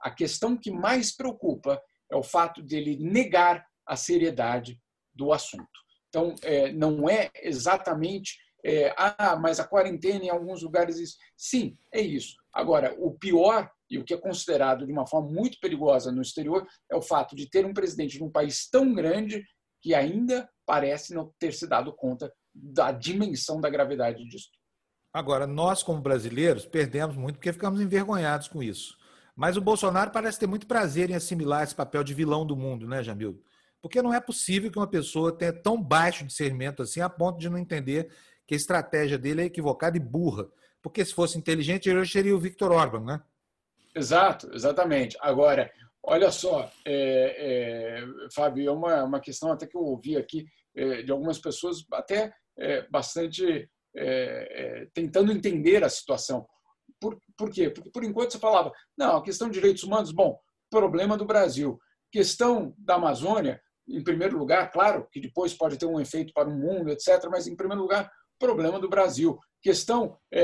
A 0.00 0.10
questão 0.10 0.56
que 0.56 0.70
mais 0.70 1.14
preocupa 1.14 1.80
é 2.10 2.16
o 2.16 2.22
fato 2.22 2.62
dele 2.62 2.96
negar 2.98 3.64
a 3.86 3.94
seriedade 3.94 4.80
do 5.14 5.32
assunto. 5.32 5.68
Então, 6.08 6.34
é, 6.42 6.72
não 6.72 7.08
é 7.08 7.30
exatamente 7.42 8.38
é, 8.64 8.94
ah, 8.96 9.36
mas 9.36 9.58
a 9.58 9.66
quarentena 9.66 10.24
em 10.24 10.30
alguns 10.30 10.62
lugares. 10.62 11.16
Sim, 11.36 11.76
é 11.92 12.00
isso. 12.00 12.36
Agora, 12.52 12.94
o 12.98 13.12
pior 13.12 13.70
e 13.88 13.98
o 13.98 14.04
que 14.04 14.14
é 14.14 14.18
considerado 14.18 14.86
de 14.86 14.92
uma 14.92 15.06
forma 15.06 15.30
muito 15.30 15.58
perigosa 15.60 16.12
no 16.12 16.22
exterior 16.22 16.66
é 16.90 16.96
o 16.96 17.02
fato 17.02 17.34
de 17.34 17.48
ter 17.48 17.64
um 17.64 17.74
presidente 17.74 18.18
de 18.18 18.24
um 18.24 18.30
país 18.30 18.68
tão 18.68 18.92
grande 18.92 19.44
que 19.82 19.94
ainda 19.94 20.48
parece 20.70 21.12
não 21.12 21.34
ter 21.36 21.52
se 21.52 21.66
dado 21.66 21.92
conta 21.92 22.32
da 22.54 22.92
dimensão 22.92 23.60
da 23.60 23.68
gravidade 23.68 24.24
disso. 24.24 24.50
Agora, 25.12 25.44
nós, 25.44 25.82
como 25.82 26.00
brasileiros, 26.00 26.64
perdemos 26.64 27.16
muito 27.16 27.38
porque 27.38 27.52
ficamos 27.52 27.80
envergonhados 27.80 28.46
com 28.46 28.62
isso. 28.62 28.96
Mas 29.34 29.56
o 29.56 29.60
Bolsonaro 29.60 30.12
parece 30.12 30.38
ter 30.38 30.46
muito 30.46 30.68
prazer 30.68 31.10
em 31.10 31.14
assimilar 31.14 31.64
esse 31.64 31.74
papel 31.74 32.04
de 32.04 32.14
vilão 32.14 32.46
do 32.46 32.54
mundo, 32.54 32.86
né, 32.86 33.02
Jamil? 33.02 33.42
Porque 33.82 34.00
não 34.00 34.14
é 34.14 34.20
possível 34.20 34.70
que 34.70 34.78
uma 34.78 34.86
pessoa 34.86 35.36
tenha 35.36 35.52
tão 35.52 35.82
baixo 35.82 36.24
discernimento 36.24 36.84
assim 36.84 37.00
a 37.00 37.08
ponto 37.08 37.40
de 37.40 37.50
não 37.50 37.58
entender 37.58 38.12
que 38.46 38.54
a 38.54 38.56
estratégia 38.56 39.18
dele 39.18 39.42
é 39.42 39.46
equivocada 39.46 39.96
e 39.96 40.00
burra. 40.00 40.46
Porque 40.80 41.04
se 41.04 41.12
fosse 41.12 41.36
inteligente, 41.36 41.90
ele 41.90 41.98
hoje 41.98 42.12
seria 42.12 42.36
o 42.36 42.38
Victor 42.38 42.70
Orban, 42.70 43.00
né? 43.00 43.20
Exato, 43.92 44.48
exatamente. 44.54 45.16
Agora, 45.20 45.68
olha 46.00 46.30
só, 46.30 46.70
é, 46.84 48.02
é, 48.04 48.04
Fábio, 48.32 48.68
é 48.68 48.70
uma, 48.70 49.02
uma 49.02 49.18
questão 49.18 49.50
até 49.50 49.66
que 49.66 49.76
eu 49.76 49.82
ouvi 49.82 50.16
aqui 50.16 50.46
de 50.74 51.10
algumas 51.10 51.38
pessoas, 51.38 51.84
até 51.92 52.32
é, 52.58 52.86
bastante 52.88 53.68
é, 53.96 54.02
é, 54.02 54.88
tentando 54.94 55.32
entender 55.32 55.82
a 55.82 55.88
situação. 55.88 56.46
Por, 57.00 57.18
por 57.36 57.50
quê? 57.50 57.70
Porque 57.70 57.90
por 57.90 58.04
enquanto 58.04 58.32
você 58.32 58.38
falava, 58.38 58.72
não, 58.96 59.16
a 59.16 59.22
questão 59.22 59.48
de 59.48 59.54
direitos 59.54 59.82
humanos, 59.82 60.12
bom, 60.12 60.38
problema 60.70 61.16
do 61.16 61.24
Brasil. 61.24 61.78
Questão 62.12 62.74
da 62.78 62.94
Amazônia, 62.94 63.60
em 63.88 64.02
primeiro 64.02 64.38
lugar, 64.38 64.70
claro 64.70 65.08
que 65.10 65.20
depois 65.20 65.54
pode 65.54 65.78
ter 65.78 65.86
um 65.86 66.00
efeito 66.00 66.32
para 66.32 66.48
o 66.48 66.56
mundo, 66.56 66.90
etc., 66.90 67.26
mas 67.30 67.46
em 67.46 67.56
primeiro 67.56 67.82
lugar, 67.82 68.10
problema 68.38 68.78
do 68.78 68.88
Brasil. 68.88 69.38
Questão 69.62 70.16
é, 70.32 70.42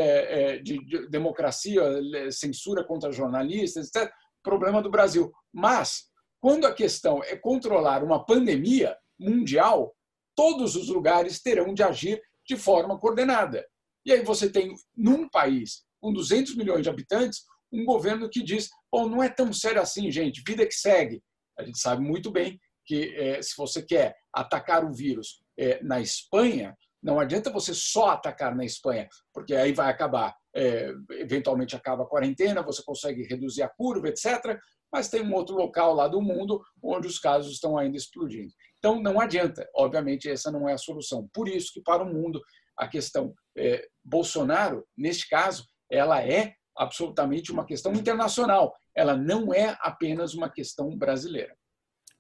é, 0.55 0.59
de, 0.59 1.09
democracia, 1.09 1.83
censura 2.31 2.85
contra 2.85 3.13
jornalistas, 3.13 3.89
etc., 3.89 4.13
problema 4.43 4.83
do 4.83 4.91
Brasil. 4.91 5.33
Mas, 5.53 6.05
quando 6.41 6.67
a 6.67 6.75
questão 6.75 7.23
é 7.25 7.37
controlar 7.37 8.03
uma 8.03 8.25
pandemia 8.25 8.97
mundial, 9.19 9.96
todos 10.37 10.77
os 10.77 10.89
lugares 10.89 11.43
terão 11.43 11.75
de 11.75 11.83
agir 11.83 12.23
de 12.47 12.57
forma 12.57 12.99
coordenada. 12.99 13.67
E 14.05 14.13
aí 14.13 14.23
você 14.23 14.49
tem, 14.49 14.73
num 14.97 15.29
país 15.29 15.85
com 16.01 16.13
200 16.13 16.55
milhões 16.55 16.85
de 16.85 16.89
habitantes, 16.89 17.43
um 17.73 17.85
governo 17.85 18.31
que 18.31 18.43
diz: 18.43 18.69
Bom, 18.93 19.09
não 19.09 19.23
é 19.23 19.29
tão 19.29 19.53
sério 19.53 19.83
assim, 19.83 20.11
gente, 20.11 20.43
vida 20.47 20.65
que 20.65 20.75
segue. 20.75 21.21
A 21.59 21.65
gente 21.65 21.81
sabe 21.81 22.03
muito 22.03 22.31
bem 22.31 22.61
que 22.85 23.15
é, 23.17 23.43
se 23.43 23.55
você 23.57 23.83
quer 23.83 24.15
atacar 24.33 24.85
o 24.85 24.95
vírus 24.95 25.41
é, 25.59 25.83
na 25.83 26.01
Espanha, 26.01 26.77
não 27.03 27.19
adianta 27.19 27.51
você 27.51 27.75
só 27.75 28.11
atacar 28.11 28.55
na 28.55 28.65
Espanha, 28.65 29.09
porque 29.33 29.55
aí 29.55 29.73
vai 29.73 29.91
acabar, 29.91 30.35
é, 30.55 30.93
eventualmente 31.13 31.75
acaba 31.75 32.05
a 32.05 32.07
quarentena, 32.07 32.63
você 32.63 32.83
consegue 32.85 33.25
reduzir 33.25 33.63
a 33.63 33.69
curva, 33.69 34.09
etc. 34.09 34.59
Mas 34.93 35.09
tem 35.09 35.23
um 35.23 35.35
outro 35.35 35.57
local 35.57 35.95
lá 35.95 36.07
do 36.07 36.23
mundo 36.23 36.63
onde 36.83 37.09
os 37.09 37.19
casos 37.19 37.53
estão 37.53 37.77
ainda 37.77 37.97
explodindo. 37.97 38.53
Então 38.87 39.03
não 39.03 39.21
adianta, 39.21 39.69
obviamente 39.75 40.31
essa 40.31 40.49
não 40.49 40.69
é 40.69 40.75
a 40.75 40.79
solução. 40.79 41.29
Por 41.35 41.49
isso 41.49 41.73
que 41.73 41.81
para 41.81 42.05
o 42.05 42.07
mundo 42.07 42.41
a 42.79 42.87
questão 42.87 43.35
é, 43.59 43.85
Bolsonaro, 44.05 44.87
neste 44.97 45.29
caso, 45.29 45.67
ela 45.91 46.23
é 46.23 46.55
absolutamente 46.77 47.51
uma 47.51 47.67
questão 47.67 47.93
internacional. 47.93 48.73
Ela 48.95 49.17
não 49.17 49.53
é 49.53 49.77
apenas 49.81 50.35
uma 50.35 50.49
questão 50.49 50.97
brasileira. 50.97 51.53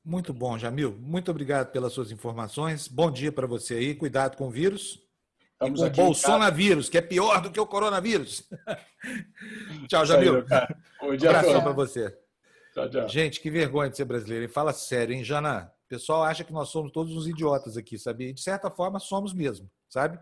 Muito 0.04 0.34
bom, 0.34 0.58
Jamil. 0.58 0.98
Muito 0.98 1.30
obrigado 1.30 1.70
pelas 1.70 1.92
suas 1.92 2.10
informações. 2.10 2.88
Bom 2.88 3.12
dia 3.12 3.30
para 3.30 3.46
você 3.46 3.74
aí. 3.74 3.94
Cuidado 3.94 4.36
com 4.36 4.48
o 4.48 4.50
vírus. 4.50 5.00
Estamos 5.52 5.82
e 5.82 5.90
com 5.90 6.02
o 6.02 6.04
bolsonavírus, 6.06 6.88
que 6.88 6.98
é 6.98 7.02
pior 7.02 7.40
do 7.40 7.52
que 7.52 7.60
o 7.60 7.66
coronavírus. 7.66 8.42
tchau, 9.88 10.04
Jamil. 10.04 10.44
Aí, 11.00 11.10
um 11.10 11.14
abração 11.14 11.62
para 11.62 11.72
você. 11.72 12.18
Tchau, 12.74 12.90
tchau. 12.90 13.08
Gente, 13.08 13.40
que 13.40 13.50
vergonha 13.52 13.88
de 13.88 13.96
ser 13.96 14.04
brasileiro. 14.04 14.46
E 14.46 14.48
fala 14.48 14.72
sério, 14.72 15.14
hein, 15.14 15.22
Jana? 15.22 15.72
O 15.86 15.88
pessoal 15.88 16.24
acha 16.24 16.42
que 16.42 16.52
nós 16.52 16.68
somos 16.68 16.90
todos 16.90 17.16
uns 17.16 17.28
idiotas 17.28 17.76
aqui, 17.76 17.96
sabe? 17.96 18.28
E 18.28 18.32
de 18.32 18.42
certa 18.42 18.68
forma 18.68 18.98
somos 18.98 19.32
mesmo, 19.32 19.70
sabe? 19.88 20.18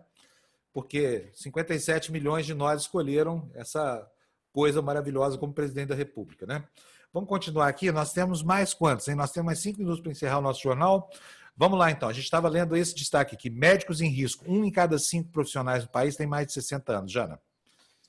Porque 0.71 1.31
57 1.33 2.11
milhões 2.11 2.45
de 2.45 2.53
nós 2.53 2.83
escolheram 2.83 3.49
essa 3.55 4.07
coisa 4.53 4.81
maravilhosa 4.81 5.37
como 5.37 5.53
presidente 5.53 5.87
da 5.89 5.95
República, 5.95 6.45
né? 6.45 6.63
Vamos 7.11 7.27
continuar 7.27 7.67
aqui. 7.67 7.91
Nós 7.91 8.13
temos 8.13 8.43
mais 8.43 8.73
quantos? 8.73 9.07
Hein? 9.07 9.15
Nós 9.15 9.31
temos 9.31 9.45
mais 9.45 9.59
cinco 9.59 9.79
minutos 9.79 10.01
para 10.01 10.11
encerrar 10.11 10.37
o 10.37 10.41
nosso 10.41 10.61
jornal. 10.61 11.09
Vamos 11.57 11.79
lá, 11.79 11.89
então. 11.89 12.09
A 12.09 12.13
gente 12.13 12.25
estava 12.25 12.49
lendo 12.49 12.75
esse 12.75 12.93
destaque 12.93 13.35
aqui. 13.35 13.49
Médicos 13.49 14.01
em 14.01 14.09
risco. 14.09 14.43
Um 14.47 14.65
em 14.65 14.71
cada 14.71 14.99
cinco 14.99 15.31
profissionais 15.31 15.83
do 15.83 15.89
país 15.89 16.15
tem 16.15 16.27
mais 16.27 16.47
de 16.47 16.53
60 16.53 16.91
anos. 16.91 17.11
Jana. 17.11 17.39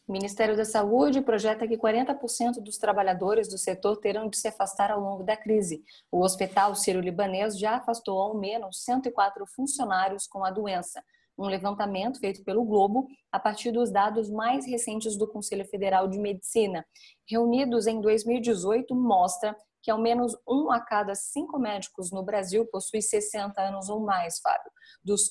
O 0.06 0.12
Ministério 0.12 0.56
da 0.56 0.64
Saúde 0.64 1.20
projeta 1.20 1.66
que 1.66 1.76
40% 1.76 2.60
dos 2.62 2.78
trabalhadores 2.78 3.48
do 3.48 3.58
setor 3.58 3.96
terão 3.96 4.28
de 4.28 4.38
se 4.38 4.46
afastar 4.46 4.90
ao 4.90 5.00
longo 5.00 5.24
da 5.24 5.36
crise. 5.36 5.82
O 6.12 6.22
Hospital 6.22 6.74
Sírio-Libanês 6.74 7.58
já 7.58 7.76
afastou 7.76 8.20
ao 8.20 8.38
menos 8.38 8.84
104 8.84 9.44
funcionários 9.48 10.26
com 10.26 10.44
a 10.44 10.50
doença 10.50 11.02
um 11.38 11.46
levantamento 11.46 12.18
feito 12.18 12.42
pelo 12.44 12.64
Globo 12.64 13.06
a 13.30 13.38
partir 13.38 13.70
dos 13.70 13.90
dados 13.90 14.30
mais 14.30 14.66
recentes 14.66 15.16
do 15.16 15.28
Conselho 15.28 15.66
Federal 15.66 16.08
de 16.08 16.18
Medicina, 16.18 16.84
reunidos 17.28 17.86
em 17.86 18.00
2018, 18.00 18.94
mostra 18.94 19.54
que 19.82 19.90
ao 19.90 20.00
menos 20.00 20.36
um 20.48 20.70
a 20.70 20.80
cada 20.80 21.14
cinco 21.14 21.58
médicos 21.58 22.10
no 22.10 22.22
Brasil 22.22 22.66
possui 22.66 23.02
60 23.02 23.60
anos 23.60 23.88
ou 23.88 24.00
mais, 24.00 24.40
Fábio. 24.40 24.72
Dos 25.04 25.28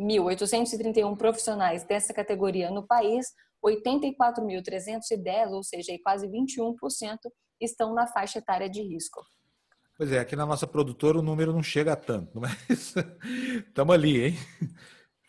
414.831 0.00 1.16
profissionais 1.16 1.84
dessa 1.84 2.12
categoria 2.12 2.70
no 2.70 2.86
país, 2.86 3.26
84.310, 3.64 5.52
ou 5.52 5.62
seja, 5.62 5.92
quase 6.02 6.28
21%, 6.28 6.74
estão 7.60 7.94
na 7.94 8.06
faixa 8.06 8.38
etária 8.38 8.68
de 8.68 8.82
risco. 8.82 9.22
Pois 9.96 10.10
é, 10.10 10.18
aqui 10.18 10.34
na 10.34 10.44
nossa 10.44 10.66
produtora 10.66 11.18
o 11.18 11.22
número 11.22 11.52
não 11.52 11.62
chega 11.62 11.92
a 11.92 11.96
tanto, 11.96 12.38
mas 12.40 12.94
estamos 13.66 13.94
ali, 13.94 14.26
hein? 14.26 14.34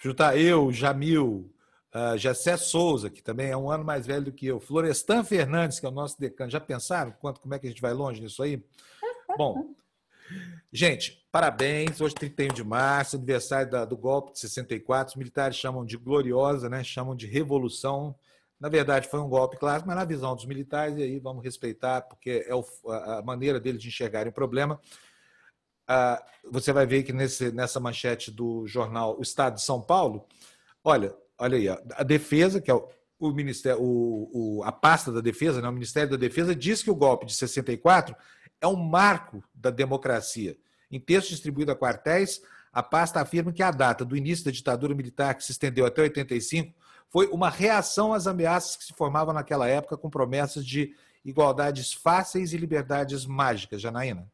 Juntar 0.01 0.37
eu, 0.37 0.71
Jamil, 0.71 1.51
Uh, 1.95 2.17
Jessé 2.17 2.57
Souza, 2.57 3.09
que 3.09 3.23
também 3.23 3.51
é 3.51 3.55
um 3.55 3.71
ano 3.71 3.85
mais 3.85 4.05
velho 4.05 4.25
do 4.25 4.31
que 4.33 4.45
eu. 4.45 4.59
Florestan 4.59 5.23
Fernandes, 5.23 5.79
que 5.79 5.85
é 5.85 5.89
o 5.89 5.93
nosso 5.93 6.19
decano. 6.19 6.51
Já 6.51 6.59
pensaram 6.59 7.13
quanto, 7.21 7.39
como 7.39 7.53
é 7.53 7.59
que 7.59 7.67
a 7.67 7.69
gente 7.69 7.81
vai 7.81 7.93
longe 7.93 8.19
nisso 8.19 8.43
aí? 8.43 8.61
Bom, 9.37 9.73
gente, 10.71 11.25
parabéns. 11.31 12.01
Hoje, 12.01 12.15
31 12.15 12.53
de 12.53 12.63
março, 12.63 13.15
aniversário 13.15 13.69
da, 13.69 13.85
do 13.85 13.97
golpe 13.97 14.33
de 14.33 14.39
64. 14.39 15.11
Os 15.11 15.15
militares 15.15 15.55
chamam 15.55 15.85
de 15.85 15.97
gloriosa, 15.97 16.69
né? 16.69 16.83
chamam 16.83 17.15
de 17.15 17.27
revolução. 17.27 18.15
Na 18.59 18.69
verdade, 18.69 19.07
foi 19.09 19.19
um 19.19 19.29
golpe 19.29 19.57
clássico, 19.57 19.87
mas 19.87 19.97
na 19.97 20.05
visão 20.05 20.35
dos 20.35 20.45
militares, 20.45 20.97
e 20.97 21.03
aí 21.03 21.19
vamos 21.19 21.43
respeitar, 21.43 22.01
porque 22.01 22.45
é 22.47 22.55
o, 22.55 22.65
a 22.89 23.21
maneira 23.21 23.59
deles 23.59 23.81
de 23.81 23.89
enxergarem 23.89 24.29
o 24.29 24.33
problema. 24.33 24.79
Uh, 25.89 26.51
você 26.51 26.73
vai 26.73 26.85
ver 26.85 27.03
que 27.03 27.13
nesse, 27.13 27.51
nessa 27.51 27.79
manchete 27.79 28.31
do 28.31 28.65
jornal 28.65 29.19
O 29.19 29.21
Estado 29.21 29.55
de 29.55 29.61
São 29.61 29.79
Paulo, 29.79 30.25
olha, 30.83 31.15
olha 31.37 31.57
aí, 31.57 31.69
a 31.69 32.03
defesa, 32.03 32.59
que 32.59 32.71
é 32.71 32.73
o, 32.73 32.89
o 33.19 33.31
Ministério, 33.31 33.81
o, 33.81 34.57
o, 34.57 34.63
a 34.63 34.71
pasta 34.71 35.11
da 35.11 35.21
defesa, 35.21 35.61
né, 35.61 35.69
o 35.69 35.73
Ministério 35.73 36.09
da 36.09 36.17
Defesa, 36.17 36.55
diz 36.55 36.81
que 36.81 36.89
o 36.89 36.95
golpe 36.95 37.25
de 37.25 37.35
64 37.35 38.15
é 38.65 38.67
um 38.67 38.75
marco 38.75 39.43
da 39.53 39.69
democracia. 39.69 40.57
Em 40.91 40.99
texto 40.99 41.29
distribuído 41.29 41.71
a 41.71 41.75
quartéis, 41.75 42.41
a 42.73 42.83
pasta 42.83 43.21
afirma 43.21 43.53
que 43.53 43.63
a 43.63 43.71
data 43.71 44.03
do 44.03 44.17
início 44.17 44.43
da 44.43 44.51
ditadura 44.51 44.93
militar, 44.93 45.35
que 45.35 45.43
se 45.43 45.51
estendeu 45.51 45.85
até 45.85 46.01
85, 46.01 46.73
foi 47.07 47.27
uma 47.27 47.49
reação 47.49 48.11
às 48.11 48.27
ameaças 48.27 48.75
que 48.75 48.83
se 48.83 48.93
formavam 48.93 49.33
naquela 49.33 49.67
época 49.67 49.97
com 49.97 50.09
promessas 50.09 50.65
de 50.65 50.93
igualdades 51.23 51.93
fáceis 51.93 52.53
e 52.53 52.57
liberdades 52.57 53.25
mágicas. 53.25 53.81
Janaína. 53.81 54.27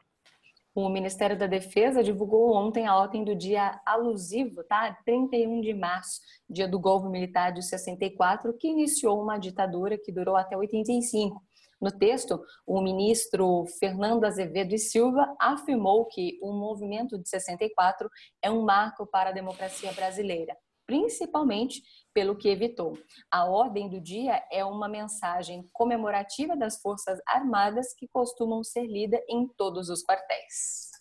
O 0.74 0.88
Ministério 0.88 1.38
da 1.38 1.48
Defesa 1.48 2.02
divulgou 2.02 2.56
ontem 2.56 2.88
a 2.88 2.96
ordem 2.96 3.26
do 3.26 3.36
dia 3.36 3.82
alusivo, 3.86 4.64
tá? 4.64 4.98
31 5.04 5.60
de 5.60 5.74
março, 5.74 6.22
dia 6.50 6.66
do 6.66 6.80
golpe 6.80 7.10
militar 7.10 7.52
de 7.52 7.62
64, 7.62 8.54
que 8.54 8.70
iniciou 8.70 9.22
uma 9.22 9.38
ditadura 9.38 9.98
que 9.98 10.14
durou 10.14 10.38
até 10.38 10.56
85. 10.56 11.44
No 11.82 11.90
texto, 11.90 12.40
o 12.64 12.80
ministro 12.80 13.66
Fernando 13.80 14.26
Azevedo 14.26 14.76
e 14.76 14.78
Silva 14.78 15.36
afirmou 15.40 16.06
que 16.06 16.38
o 16.40 16.54
movimento 16.54 17.18
de 17.18 17.28
64 17.28 18.08
é 18.40 18.52
um 18.52 18.62
marco 18.62 19.08
para 19.08 19.32
a 19.32 19.34
democracia 19.34 19.92
brasileira, 19.94 20.56
principalmente 20.86 21.82
pelo 22.14 22.38
que 22.38 22.50
evitou. 22.50 22.96
A 23.32 23.46
ordem 23.46 23.90
do 23.90 24.00
dia 24.00 24.44
é 24.52 24.64
uma 24.64 24.88
mensagem 24.88 25.68
comemorativa 25.74 26.56
das 26.56 26.80
Forças 26.80 27.18
Armadas 27.28 27.96
que 27.98 28.08
costumam 28.08 28.64
ser 28.64 28.86
lida 28.86 29.20
em 29.28 29.48
todos 29.58 29.90
os 29.90 30.04
quartéis. 30.04 30.92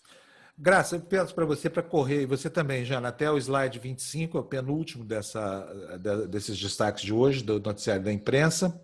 Graça, 0.56 0.96
eu 0.96 1.00
peço 1.00 1.34
para 1.34 1.44
você 1.44 1.68
para 1.68 1.82
correr, 1.82 2.22
e 2.22 2.26
você 2.26 2.48
também, 2.48 2.84
Jana, 2.84 3.08
até 3.08 3.30
o 3.30 3.38
slide 3.38 3.78
25, 3.78 4.36
é 4.38 4.40
o 4.40 4.44
penúltimo 4.44 5.04
dessa, 5.04 5.66
desses 6.28 6.58
destaques 6.58 7.02
de 7.02 7.12
hoje, 7.12 7.42
do 7.42 7.60
noticiário 7.60 8.02
da 8.02 8.12
imprensa. 8.12 8.78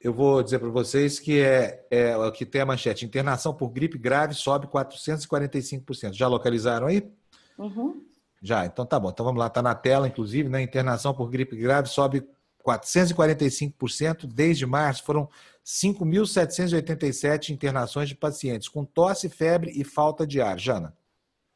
Eu 0.00 0.12
vou 0.12 0.42
dizer 0.42 0.60
para 0.60 0.68
vocês 0.68 1.18
que 1.18 1.40
é, 1.40 1.84
é 1.90 2.16
o 2.16 2.30
que 2.30 2.46
tem 2.46 2.60
a 2.60 2.66
manchete: 2.66 3.04
internação 3.04 3.52
por 3.52 3.68
gripe 3.68 3.98
grave 3.98 4.34
sobe 4.34 4.66
445%. 4.68 6.12
Já 6.12 6.28
localizaram 6.28 6.86
aí? 6.86 7.10
Uhum. 7.58 8.04
Já, 8.40 8.64
então 8.64 8.86
tá 8.86 8.98
bom. 9.00 9.10
Então 9.10 9.26
vamos 9.26 9.40
lá, 9.40 9.48
está 9.48 9.60
na 9.60 9.74
tela, 9.74 10.06
inclusive, 10.06 10.48
né? 10.48 10.62
Internação 10.62 11.12
por 11.12 11.28
gripe 11.28 11.56
grave 11.56 11.88
sobe 11.88 12.24
445% 12.64 14.26
desde 14.26 14.64
março. 14.66 15.02
Foram 15.02 15.28
5.787 15.64 17.50
internações 17.50 18.08
de 18.08 18.14
pacientes 18.14 18.68
com 18.68 18.84
tosse, 18.84 19.28
febre 19.28 19.72
e 19.74 19.82
falta 19.82 20.26
de 20.26 20.40
ar. 20.40 20.58
Jana. 20.58 20.96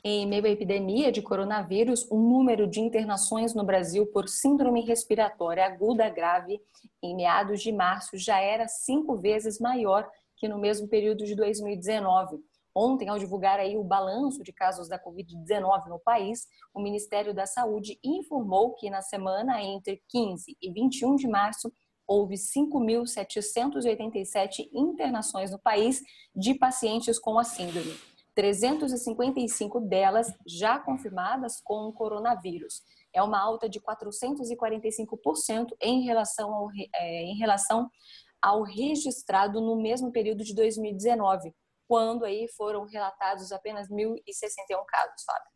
Em 0.04 0.26
meio 0.26 0.46
à 0.46 0.48
epidemia 0.48 1.12
de 1.12 1.22
coronavírus, 1.22 2.04
o 2.10 2.18
número 2.18 2.66
de 2.66 2.80
internações 2.80 3.54
no 3.54 3.62
Brasil 3.62 4.04
por 4.06 4.28
síndrome 4.28 4.84
respiratória 4.84 5.64
aguda 5.64 6.08
grave 6.08 6.60
em 7.00 7.14
meados 7.14 7.62
de 7.62 7.70
março 7.70 8.18
já 8.18 8.40
era 8.40 8.66
cinco 8.66 9.16
vezes 9.16 9.60
maior 9.60 10.10
que 10.36 10.48
no 10.48 10.58
mesmo 10.58 10.88
período 10.88 11.24
de 11.24 11.36
2019. 11.36 12.40
Ontem, 12.74 13.08
ao 13.08 13.16
divulgar 13.16 13.60
aí 13.60 13.76
o 13.76 13.84
balanço 13.84 14.42
de 14.42 14.52
casos 14.52 14.88
da 14.88 14.98
Covid-19 14.98 15.86
no 15.86 16.00
país, 16.00 16.48
o 16.74 16.80
Ministério 16.80 17.32
da 17.32 17.46
Saúde 17.46 17.96
informou 18.02 18.74
que 18.74 18.90
na 18.90 19.02
semana 19.02 19.62
entre 19.62 20.02
15 20.08 20.56
e 20.60 20.72
21 20.72 21.14
de 21.14 21.28
março 21.28 21.72
houve 22.08 22.34
5.787 22.34 24.68
internações 24.72 25.52
no 25.52 25.60
país 25.60 26.02
de 26.34 26.54
pacientes 26.54 27.20
com 27.20 27.38
a 27.38 27.44
síndrome. 27.44 27.94
355 28.34 29.80
delas 29.80 30.32
já 30.46 30.78
confirmadas 30.78 31.60
com 31.62 31.88
o 31.88 31.92
coronavírus. 31.92 32.82
É 33.12 33.22
uma 33.22 33.38
alta 33.40 33.68
de 33.68 33.80
445% 33.80 35.68
em 35.80 36.02
relação 36.02 36.52
ao, 36.52 36.68
é, 36.94 37.22
em 37.24 37.36
relação 37.36 37.90
ao 38.40 38.62
registrado 38.62 39.60
no 39.60 39.76
mesmo 39.76 40.10
período 40.10 40.42
de 40.42 40.54
2019, 40.54 41.54
quando 41.86 42.24
aí 42.24 42.48
foram 42.56 42.84
relatados 42.84 43.52
apenas 43.52 43.88
1.061 43.88 44.84
casos, 44.86 45.24
Fábio. 45.24 45.52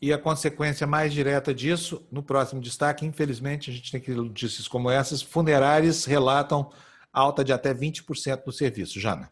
E 0.00 0.12
a 0.12 0.18
consequência 0.18 0.86
mais 0.86 1.12
direta 1.12 1.52
disso, 1.52 2.06
no 2.10 2.22
próximo 2.22 2.60
destaque, 2.60 3.04
infelizmente, 3.04 3.70
a 3.70 3.74
gente 3.74 3.90
tem 3.90 4.00
que 4.00 4.12
notícias 4.12 4.68
como 4.68 4.88
essas, 4.88 5.20
funerárias 5.20 6.04
relatam 6.04 6.70
alta 7.12 7.44
de 7.44 7.52
até 7.52 7.74
20% 7.74 8.42
no 8.46 8.52
serviço. 8.52 9.00
Jana. 9.00 9.30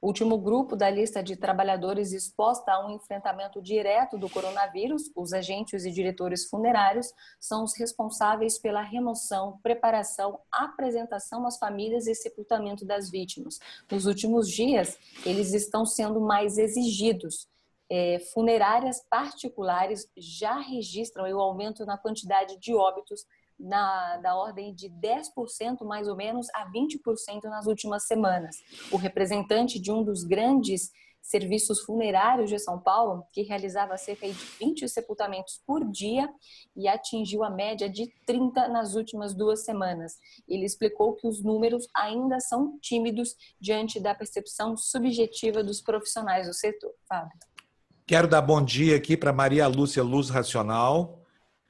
Último 0.00 0.38
grupo 0.38 0.76
da 0.76 0.88
lista 0.88 1.20
de 1.20 1.34
trabalhadores 1.34 2.12
exposta 2.12 2.72
a 2.72 2.86
um 2.86 2.94
enfrentamento 2.94 3.60
direto 3.60 4.16
do 4.16 4.30
coronavírus, 4.30 5.10
os 5.16 5.32
agentes 5.32 5.84
e 5.84 5.90
diretores 5.90 6.48
funerários, 6.48 7.12
são 7.40 7.64
os 7.64 7.76
responsáveis 7.76 8.60
pela 8.60 8.80
remoção, 8.80 9.58
preparação, 9.60 10.38
apresentação 10.52 11.44
às 11.44 11.58
famílias 11.58 12.06
e 12.06 12.14
sepultamento 12.14 12.84
das 12.84 13.10
vítimas. 13.10 13.58
Nos 13.90 14.06
últimos 14.06 14.48
dias, 14.48 14.96
eles 15.26 15.52
estão 15.52 15.84
sendo 15.84 16.20
mais 16.20 16.58
exigidos. 16.58 17.48
É, 17.90 18.20
funerárias 18.32 19.04
particulares 19.10 20.08
já 20.16 20.60
registram 20.60 21.24
o 21.24 21.40
aumento 21.40 21.84
na 21.84 21.98
quantidade 21.98 22.56
de 22.58 22.72
óbitos 22.72 23.26
na, 23.58 24.18
da 24.18 24.36
ordem 24.36 24.74
de 24.74 24.88
10% 24.88 25.84
mais 25.84 26.08
ou 26.08 26.16
menos 26.16 26.46
a 26.54 26.70
20% 26.70 27.44
nas 27.44 27.66
últimas 27.66 28.06
semanas. 28.06 28.56
O 28.92 28.96
representante 28.96 29.80
de 29.80 29.90
um 29.90 30.02
dos 30.02 30.24
grandes 30.24 30.90
serviços 31.28 31.80
funerários 31.80 32.48
de 32.48 32.58
São 32.58 32.80
Paulo, 32.80 33.22
que 33.32 33.42
realizava 33.42 33.96
cerca 33.98 34.26
de 34.26 34.32
20 34.32 34.88
sepultamentos 34.88 35.60
por 35.66 35.84
dia 35.90 36.28
e 36.74 36.88
atingiu 36.88 37.44
a 37.44 37.50
média 37.50 37.88
de 37.88 38.10
30 38.24 38.68
nas 38.68 38.94
últimas 38.94 39.34
duas 39.34 39.64
semanas. 39.64 40.14
Ele 40.48 40.64
explicou 40.64 41.14
que 41.14 41.26
os 41.26 41.42
números 41.42 41.86
ainda 41.94 42.40
são 42.40 42.78
tímidos 42.80 43.34
diante 43.60 44.00
da 44.00 44.14
percepção 44.14 44.76
subjetiva 44.76 45.62
dos 45.62 45.82
profissionais 45.82 46.46
do 46.46 46.54
setor. 46.54 46.92
Fábio. 47.06 47.36
Quero 48.06 48.26
dar 48.26 48.40
bom 48.40 48.64
dia 48.64 48.96
aqui 48.96 49.14
para 49.14 49.34
Maria 49.34 49.66
Lúcia 49.66 50.02
Luz 50.02 50.30
Racional, 50.30 51.20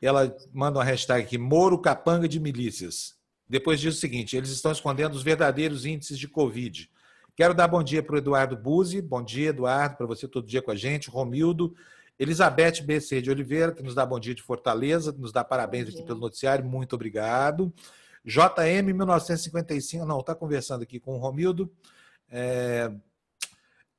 ela 0.07 0.35
manda 0.53 0.79
uma 0.79 0.85
hashtag 0.85 1.25
aqui, 1.25 1.39
Moro 1.39 1.79
Capanga 1.79 2.29
de 2.29 2.39
Milícias. 2.39 3.17
Depois 3.49 3.81
diz 3.81 3.97
o 3.97 3.99
seguinte: 3.99 4.37
eles 4.37 4.51
estão 4.51 4.71
escondendo 4.71 5.15
os 5.15 5.23
verdadeiros 5.23 5.87
índices 5.87 6.19
de 6.19 6.29
Covid. 6.29 6.91
Quero 7.35 7.55
dar 7.55 7.69
bom 7.69 7.83
dia 7.83 8.03
para 8.03 8.17
o 8.17 8.19
Eduardo 8.19 8.57
Buzzi. 8.57 9.01
Bom 9.01 9.23
dia, 9.23 9.51
Eduardo, 9.51 9.97
para 9.97 10.07
você 10.07 10.27
todo 10.27 10.47
dia 10.47 10.61
com 10.61 10.71
a 10.71 10.77
gente. 10.77 11.09
Romildo. 11.09 11.75
Elizabeth 12.19 12.83
BC 12.83 13.23
de 13.23 13.31
Oliveira, 13.31 13.73
que 13.73 13.83
nos 13.83 13.95
dá 13.95 14.05
bom 14.05 14.19
dia 14.19 14.35
de 14.35 14.43
Fortaleza, 14.43 15.13
nos 15.13 15.31
dá 15.31 15.45
parabéns 15.45 15.89
aqui 15.89 16.03
pelo 16.03 16.19
noticiário. 16.19 16.65
Muito 16.65 16.95
obrigado. 16.95 17.73
JM 18.25 18.93
1955, 18.93 20.05
não, 20.05 20.19
está 20.19 20.35
conversando 20.35 20.83
aqui 20.83 20.99
com 20.99 21.15
o 21.15 21.19
Romildo. 21.19 21.73
É... 22.29 22.91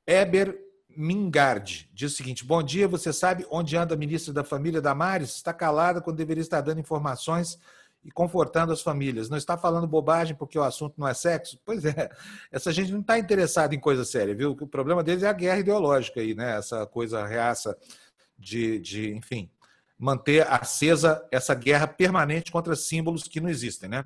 Eber 0.06 0.69
Mingardi 0.96 1.88
diz 1.92 2.12
o 2.12 2.16
seguinte: 2.16 2.44
Bom 2.44 2.62
dia, 2.62 2.88
você 2.88 3.12
sabe 3.12 3.46
onde 3.50 3.76
anda 3.76 3.94
a 3.94 3.98
ministra 3.98 4.32
da 4.32 4.44
Família 4.44 4.80
Damares? 4.80 5.36
Está 5.36 5.52
calada 5.52 6.00
quando 6.00 6.16
deveria 6.16 6.42
estar 6.42 6.60
dando 6.60 6.80
informações 6.80 7.58
e 8.04 8.10
confortando 8.10 8.72
as 8.72 8.80
famílias. 8.80 9.28
Não 9.28 9.36
está 9.36 9.56
falando 9.56 9.86
bobagem 9.86 10.34
porque 10.34 10.58
o 10.58 10.62
assunto 10.62 10.94
não 10.98 11.06
é 11.06 11.14
sexo? 11.14 11.58
Pois 11.64 11.84
é, 11.84 12.10
essa 12.50 12.72
gente 12.72 12.92
não 12.92 13.00
está 13.00 13.18
interessada 13.18 13.74
em 13.74 13.80
coisa 13.80 14.04
séria, 14.04 14.34
viu? 14.34 14.52
O 14.52 14.66
problema 14.66 15.02
deles 15.02 15.22
é 15.22 15.28
a 15.28 15.32
guerra 15.32 15.60
ideológica 15.60 16.20
aí, 16.20 16.34
né? 16.34 16.56
Essa 16.56 16.86
coisa 16.86 17.26
reaça 17.26 17.76
de, 18.38 18.78
de 18.78 19.14
enfim, 19.14 19.50
manter 19.98 20.46
acesa 20.50 21.26
essa 21.30 21.54
guerra 21.54 21.86
permanente 21.86 22.50
contra 22.50 22.74
símbolos 22.74 23.24
que 23.24 23.40
não 23.40 23.50
existem, 23.50 23.88
né? 23.88 24.04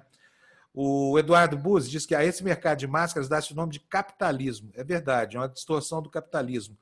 O 0.76 1.16
Eduardo 1.16 1.56
Buzzi 1.56 1.88
diz 1.88 2.04
que 2.04 2.16
a 2.16 2.24
esse 2.24 2.42
mercado 2.42 2.78
de 2.78 2.86
máscaras 2.88 3.28
dá-se 3.28 3.52
o 3.52 3.56
nome 3.56 3.70
de 3.70 3.78
capitalismo. 3.78 4.72
É 4.74 4.82
verdade, 4.82 5.36
é 5.36 5.40
uma 5.40 5.48
distorção 5.48 6.02
do 6.02 6.10
capitalismo. 6.10 6.76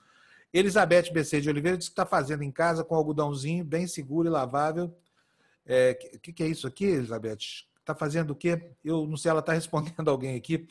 Elizabeth 0.51 1.13
BC 1.13 1.43
de 1.43 1.51
Oliveira 1.51 1.77
diz 1.77 1.89
que 1.89 1.93
está 1.93 2.07
fazendo 2.07 2.43
em 2.43 2.51
casa 2.51 2.83
com 2.83 2.95
algodãozinho 2.95 3.63
bem 3.63 3.87
seguro 3.87 4.27
e 4.27 4.31
lavável. 4.31 4.87
O 4.87 4.93
é, 5.67 5.95
que, 5.95 6.33
que, 6.33 6.43
é 6.43 6.47
isso 6.47 6.67
aqui, 6.67 6.87
Elizabeth? 6.87 7.67
Está 7.81 7.95
fazendo 7.95 8.31
o 8.31 8.35
quê? 8.35 8.71
Eu 8.83 9.07
não 9.07 9.17
sei, 9.19 9.31
ela 9.31 9.41
está 9.41 9.53
respondendo 9.55 10.09
alguém 10.09 10.37
aqui, 10.37 10.67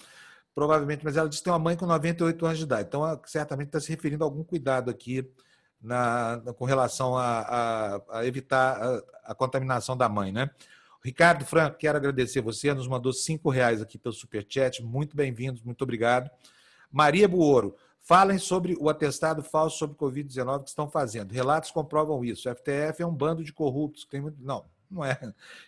provavelmente, 0.56 1.04
mas 1.04 1.16
ela 1.16 1.30
diz 1.30 1.40
que 1.40 1.44
tem 1.44 1.54
uma 1.54 1.60
mãe 1.60 1.76
com 1.78 1.86
98 1.86 2.46
anos 2.46 2.58
de 2.58 2.64
idade. 2.64 2.88
Então, 2.88 3.08
ela, 3.08 3.22
certamente 3.26 3.68
está 3.68 3.80
se 3.80 3.90
referindo 3.90 4.24
a 4.24 4.28
algum 4.28 4.44
cuidado 4.44 4.90
aqui 4.90 5.32
na, 5.80 6.42
com 6.58 6.66
relação 6.66 7.16
a, 7.16 7.42
a, 7.42 8.02
a 8.20 8.26
evitar 8.26 8.82
a, 8.82 9.32
a 9.32 9.36
contaminação 9.36 9.96
da 9.96 10.10
mãe, 10.10 10.32
né? 10.32 10.50
Ricardo 11.04 11.44
Franco, 11.46 11.78
quero 11.78 11.98
agradecer 11.98 12.42
você, 12.42 12.74
nos 12.74 12.88
mandou 12.88 13.12
cinco 13.12 13.50
reais 13.50 13.82
aqui 13.82 13.98
pelo 13.98 14.14
Superchat, 14.14 14.84
muito 14.84 15.16
bem-vindos, 15.16 15.64
muito 15.64 15.82
obrigado. 15.82 16.30
Maria 16.92 17.28
Buoro, 17.28 17.76
falem 18.02 18.38
sobre 18.38 18.76
o 18.80 18.90
atestado 18.90 19.44
falso 19.44 19.78
sobre 19.78 19.98
Covid-19 19.98 20.64
que 20.64 20.70
estão 20.70 20.90
fazendo. 20.90 21.32
Relatos 21.32 21.72
comprovam 21.72 22.24
isso. 22.26 22.50
O 22.50 22.56
FTF 22.56 23.02
é 23.02 23.06
um 23.06 23.16
bando 23.16 23.44
de 23.44 23.54
corruptos. 23.54 24.06
Tem 24.06 24.22
muito... 24.22 24.38
Não, 24.44 24.66
não 24.90 25.06
é. 25.06 25.18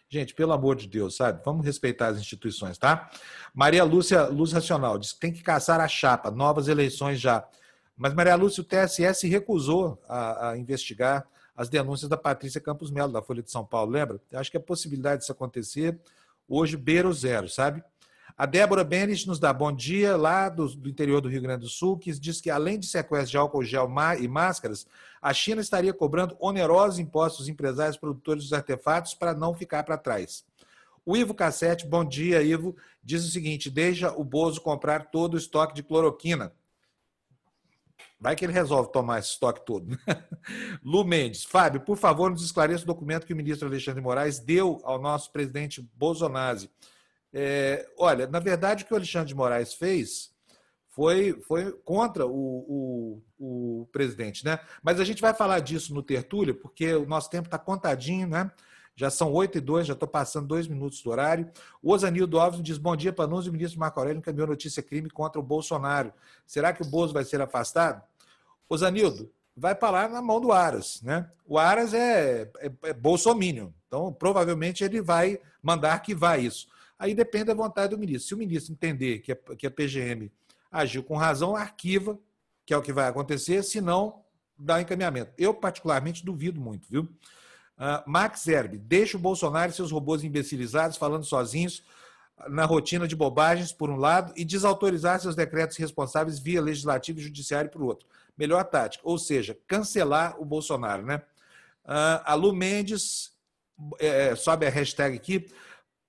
Gente, 0.09 0.33
pelo 0.33 0.51
amor 0.51 0.75
de 0.75 0.87
Deus, 0.87 1.15
sabe? 1.15 1.41
Vamos 1.45 1.65
respeitar 1.65 2.07
as 2.07 2.17
instituições, 2.17 2.77
tá? 2.77 3.09
Maria 3.53 3.83
Lúcia 3.83 4.25
Luz 4.27 4.51
Racional 4.51 4.97
diz 4.97 5.13
que 5.13 5.19
tem 5.19 5.31
que 5.31 5.41
caçar 5.41 5.79
a 5.79 5.87
chapa, 5.87 6.29
novas 6.29 6.67
eleições 6.67 7.19
já. 7.19 7.47
Mas, 7.95 8.13
Maria 8.13 8.35
Lúcia, 8.35 8.61
o 8.61 8.65
TSE 8.65 9.13
se 9.13 9.27
recusou 9.27 10.01
a, 10.07 10.49
a 10.49 10.57
investigar 10.57 11.25
as 11.55 11.69
denúncias 11.69 12.09
da 12.09 12.17
Patrícia 12.17 12.59
Campos 12.59 12.89
Melo, 12.89 13.11
da 13.11 13.21
Folha 13.21 13.43
de 13.43 13.51
São 13.51 13.65
Paulo, 13.65 13.91
lembra? 13.91 14.19
Eu 14.31 14.39
acho 14.39 14.49
que 14.49 14.57
a 14.57 14.61
possibilidade 14.61 15.21
disso 15.21 15.31
acontecer 15.31 15.99
hoje 16.47 16.75
beira 16.75 17.07
o 17.07 17.13
zero, 17.13 17.47
sabe? 17.47 17.83
A 18.35 18.47
Débora 18.47 18.83
Benes 18.83 19.27
nos 19.27 19.39
dá 19.39 19.53
bom 19.53 19.71
dia, 19.71 20.17
lá 20.17 20.49
do, 20.49 20.67
do, 20.67 20.89
interior 20.89 21.21
do 21.21 21.29
Rio 21.29 21.41
Grande 21.41 21.61
do 21.61 21.69
Sul, 21.69 21.99
que 21.99 22.11
diz 22.13 22.41
que 22.41 22.49
além 22.49 22.79
de 22.79 22.87
sequestro 22.87 23.29
de 23.29 23.37
álcool 23.37 23.63
gel 23.63 23.87
e 24.19 24.27
máscaras, 24.27 24.87
a 25.21 25.31
China 25.31 25.61
estaria 25.61 25.93
cobrando 25.93 26.35
onerosos 26.39 26.97
impostos 26.97 27.47
empresários 27.47 27.95
produtores 27.95 28.45
dos 28.45 28.53
artefatos 28.53 29.13
para 29.13 29.35
não 29.35 29.53
ficar 29.53 29.83
para 29.83 29.99
trás. 29.99 30.43
O 31.05 31.15
Ivo 31.15 31.35
Cassete, 31.35 31.85
bom 31.85 32.03
dia, 32.03 32.41
Ivo, 32.41 32.75
diz 33.03 33.23
o 33.23 33.29
seguinte: 33.29 33.69
deixa 33.69 34.11
o 34.11 34.23
Bozo 34.23 34.61
comprar 34.61 35.11
todo 35.11 35.35
o 35.35 35.37
estoque 35.37 35.75
de 35.75 35.83
cloroquina. 35.83 36.51
Vai 38.23 38.37
que 38.37 38.45
ele 38.45 38.53
resolve 38.53 38.89
tomar 38.89 39.19
esse 39.19 39.31
estoque 39.31 39.65
todo. 39.65 39.99
Lu 40.81 41.03
Mendes, 41.03 41.43
Fábio, 41.43 41.81
por 41.81 41.97
favor, 41.97 42.31
nos 42.31 42.41
esclareça 42.41 42.85
o 42.85 42.87
documento 42.87 43.25
que 43.25 43.33
o 43.33 43.35
ministro 43.35 43.67
Alexandre 43.67 44.01
Moraes 44.01 44.39
deu 44.39 44.79
ao 44.85 44.97
nosso 44.97 45.29
presidente 45.29 45.85
Bolsonaro. 45.93 46.61
É, 47.33 47.85
olha, 47.97 48.25
na 48.25 48.39
verdade, 48.39 48.85
o 48.85 48.87
que 48.87 48.93
o 48.93 48.95
Alexandre 48.95 49.27
de 49.27 49.35
Moraes 49.35 49.73
fez 49.73 50.31
foi, 50.87 51.33
foi 51.45 51.73
contra 51.83 52.25
o, 52.25 53.21
o, 53.37 53.81
o 53.81 53.89
presidente, 53.91 54.45
né? 54.45 54.57
Mas 54.81 55.01
a 55.01 55.03
gente 55.03 55.21
vai 55.21 55.33
falar 55.33 55.59
disso 55.59 55.93
no 55.93 56.01
Tertúlio, 56.01 56.55
porque 56.55 56.93
o 56.93 57.05
nosso 57.05 57.29
tempo 57.29 57.47
está 57.47 57.57
contadinho, 57.59 58.25
né? 58.25 58.49
Já 58.95 59.09
são 59.09 59.33
8 59.33 59.57
e 59.57 59.61
2, 59.61 59.87
já 59.87 59.93
estou 59.93 60.07
passando 60.07 60.47
dois 60.47 60.65
minutos 60.65 61.01
do 61.01 61.09
horário. 61.09 61.51
O 61.81 61.91
Osanildo 61.91 62.39
Alves 62.39 62.61
diz: 62.61 62.77
Bom 62.77 62.95
dia 62.95 63.11
para 63.11 63.27
nós. 63.27 63.47
O 63.47 63.51
ministro 63.51 63.79
Marco 63.79 63.99
Aurélio 63.99 64.19
encaminhou 64.19 64.47
notícia 64.47 64.83
crime 64.83 65.09
contra 65.09 65.41
o 65.41 65.43
Bolsonaro. 65.43 66.13
Será 66.45 66.71
que 66.71 66.83
o 66.83 66.85
Bozo 66.85 67.11
vai 67.11 67.25
ser 67.25 67.41
afastado? 67.41 68.03
Ô 68.69 68.77
Zanildo, 68.77 69.31
vai 69.55 69.75
parar 69.75 70.09
na 70.09 70.21
mão 70.21 70.41
do 70.41 70.51
Aras, 70.51 71.01
né? 71.01 71.29
O 71.45 71.57
Aras 71.57 71.93
é, 71.93 72.49
é, 72.59 72.71
é 72.83 72.93
bolsominion, 72.93 73.69
então 73.87 74.11
provavelmente 74.11 74.83
ele 74.83 75.01
vai 75.01 75.39
mandar 75.61 75.99
que 75.99 76.15
vá 76.15 76.37
isso. 76.37 76.67
Aí 76.97 77.13
depende 77.13 77.45
da 77.45 77.53
vontade 77.53 77.95
do 77.95 77.99
ministro. 77.99 78.27
Se 78.27 78.33
o 78.33 78.37
ministro 78.37 78.73
entender 78.73 79.19
que 79.19 79.31
a, 79.31 79.35
que 79.35 79.67
a 79.67 79.71
PGM 79.71 80.31
agiu 80.71 81.03
com 81.03 81.15
razão, 81.15 81.55
arquiva, 81.55 82.17
que 82.65 82.73
é 82.73 82.77
o 82.77 82.81
que 82.81 82.93
vai 82.93 83.07
acontecer, 83.07 83.61
se 83.63 83.81
não, 83.81 84.23
dá 84.57 84.81
encaminhamento. 84.81 85.31
Eu, 85.37 85.53
particularmente, 85.53 86.25
duvido 86.25 86.59
muito, 86.59 86.87
viu? 86.89 87.03
Uh, 87.03 88.09
Max 88.09 88.43
Zerbe, 88.43 88.77
deixa 88.77 89.17
o 89.17 89.19
Bolsonaro 89.19 89.71
e 89.71 89.75
seus 89.75 89.91
robôs 89.91 90.23
imbecilizados 90.23 90.95
falando 90.95 91.25
sozinhos 91.25 91.83
na 92.47 92.65
rotina 92.65 93.07
de 93.07 93.15
bobagens, 93.15 93.71
por 93.71 93.89
um 93.89 93.97
lado, 93.97 94.33
e 94.35 94.45
desautorizar 94.45 95.19
seus 95.19 95.35
decretos 95.35 95.77
responsáveis 95.77 96.39
via 96.39 96.61
legislativo 96.61 97.19
e 97.19 97.23
judiciário, 97.23 97.69
por 97.69 97.83
outro 97.83 98.07
melhor 98.37 98.63
tática, 98.65 99.03
ou 99.07 99.17
seja, 99.17 99.57
cancelar 99.67 100.39
o 100.41 100.45
Bolsonaro, 100.45 101.05
né? 101.05 101.21
Uh, 101.85 102.21
a 102.23 102.33
Lu 102.33 102.53
Mendes 102.53 103.33
é, 103.99 104.29
é, 104.29 104.35
sobe 104.35 104.65
a 104.65 104.69
hashtag 104.69 105.15
aqui, 105.15 105.51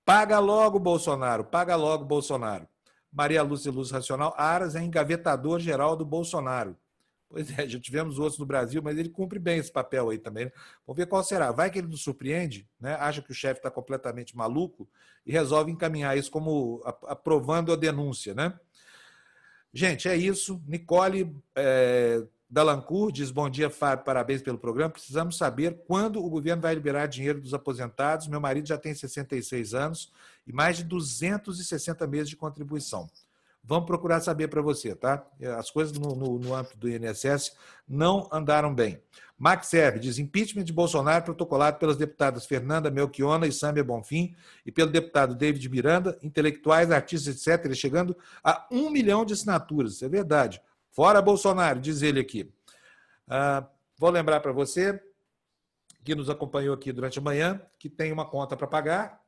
paga 0.05 0.39
logo 0.39 0.79
Bolsonaro, 0.79 1.43
paga 1.43 1.75
logo 1.75 2.05
Bolsonaro. 2.05 2.67
Maria 3.11 3.41
Lúcia 3.41 3.71
Luz 3.71 3.91
Racional, 3.91 4.33
Aras 4.37 4.75
é 4.75 4.81
engavetador 4.81 5.59
geral 5.59 5.95
do 5.95 6.05
Bolsonaro. 6.05 6.77
Pois 7.29 7.49
é, 7.57 7.67
já 7.67 7.79
tivemos 7.79 8.19
outros 8.19 8.37
no 8.37 8.45
Brasil, 8.45 8.81
mas 8.83 8.97
ele 8.97 9.09
cumpre 9.09 9.39
bem 9.39 9.57
esse 9.57 9.71
papel 9.71 10.09
aí 10.09 10.17
também. 10.17 10.45
Né? 10.45 10.51
Vamos 10.85 10.97
ver 10.97 11.07
qual 11.07 11.23
será. 11.23 11.51
Vai 11.51 11.71
que 11.71 11.79
ele 11.79 11.87
nos 11.87 12.03
surpreende, 12.03 12.67
né? 12.79 12.95
acha 12.95 13.21
que 13.21 13.31
o 13.31 13.35
chefe 13.35 13.59
está 13.59 13.71
completamente 13.71 14.35
maluco 14.35 14.87
e 15.25 15.31
resolve 15.31 15.71
encaminhar 15.71 16.17
isso 16.17 16.29
como 16.29 16.83
aprovando 17.07 17.73
a 17.73 17.75
denúncia, 17.75 18.33
né? 18.33 18.57
Gente, 19.77 20.07
é 20.07 20.15
isso. 20.15 20.63
Nicole 20.65 21.35
é, 21.53 22.23
Dalancourt 22.49 23.13
diz: 23.13 23.29
Bom 23.29 23.49
dia, 23.49 23.69
Fábio, 23.69 24.05
parabéns 24.05 24.41
pelo 24.41 24.57
programa. 24.57 24.89
Precisamos 24.89 25.37
saber 25.37 25.83
quando 25.85 26.23
o 26.23 26.29
governo 26.29 26.61
vai 26.61 26.73
liberar 26.73 27.07
dinheiro 27.07 27.41
dos 27.41 27.53
aposentados. 27.53 28.29
Meu 28.29 28.39
marido 28.39 28.69
já 28.69 28.77
tem 28.77 28.95
66 28.95 29.73
anos 29.73 30.13
e 30.47 30.53
mais 30.53 30.77
de 30.77 30.85
260 30.85 32.07
meses 32.07 32.29
de 32.29 32.37
contribuição. 32.37 33.09
Vamos 33.67 33.87
procurar 33.87 34.21
saber 34.21 34.47
para 34.47 34.61
você, 34.61 34.95
tá? 34.95 35.25
As 35.57 35.71
coisas 35.71 35.97
no, 35.97 36.15
no, 36.15 36.37
no, 36.37 36.53
âmbito 36.53 36.77
do 36.77 36.87
INSS 36.87 37.55
não 37.87 38.29
andaram 38.31 38.73
bem. 38.73 39.01
Max 39.37 39.73
Herb 39.73 39.99
diz: 39.99 40.19
impeachment 40.19 40.63
de 40.63 40.71
Bolsonaro 40.71 41.25
protocolado 41.25 41.79
pelas 41.79 41.97
deputadas 41.97 42.45
Fernanda 42.45 42.91
Melchiona 42.91 43.47
e 43.47 43.51
Sâmia 43.51 43.83
Bonfim 43.83 44.35
e 44.63 44.71
pelo 44.71 44.91
deputado 44.91 45.33
David 45.33 45.67
Miranda, 45.67 46.17
intelectuais, 46.21 46.91
artistas, 46.91 47.47
etc., 47.47 47.73
chegando 47.73 48.15
a 48.43 48.67
um 48.71 48.91
milhão 48.91 49.25
de 49.25 49.33
assinaturas. 49.33 50.03
É 50.03 50.07
verdade. 50.07 50.61
Fora 50.91 51.19
Bolsonaro, 51.21 51.79
diz 51.79 52.03
ele 52.03 52.19
aqui. 52.19 52.53
Ah, 53.27 53.67
vou 53.97 54.11
lembrar 54.11 54.41
para 54.41 54.51
você 54.51 55.01
que 56.03 56.13
nos 56.13 56.29
acompanhou 56.29 56.75
aqui 56.75 56.91
durante 56.93 57.17
a 57.17 57.21
manhã 57.21 57.59
que 57.79 57.89
tem 57.89 58.11
uma 58.11 58.25
conta 58.25 58.55
para 58.55 58.67
pagar, 58.67 59.24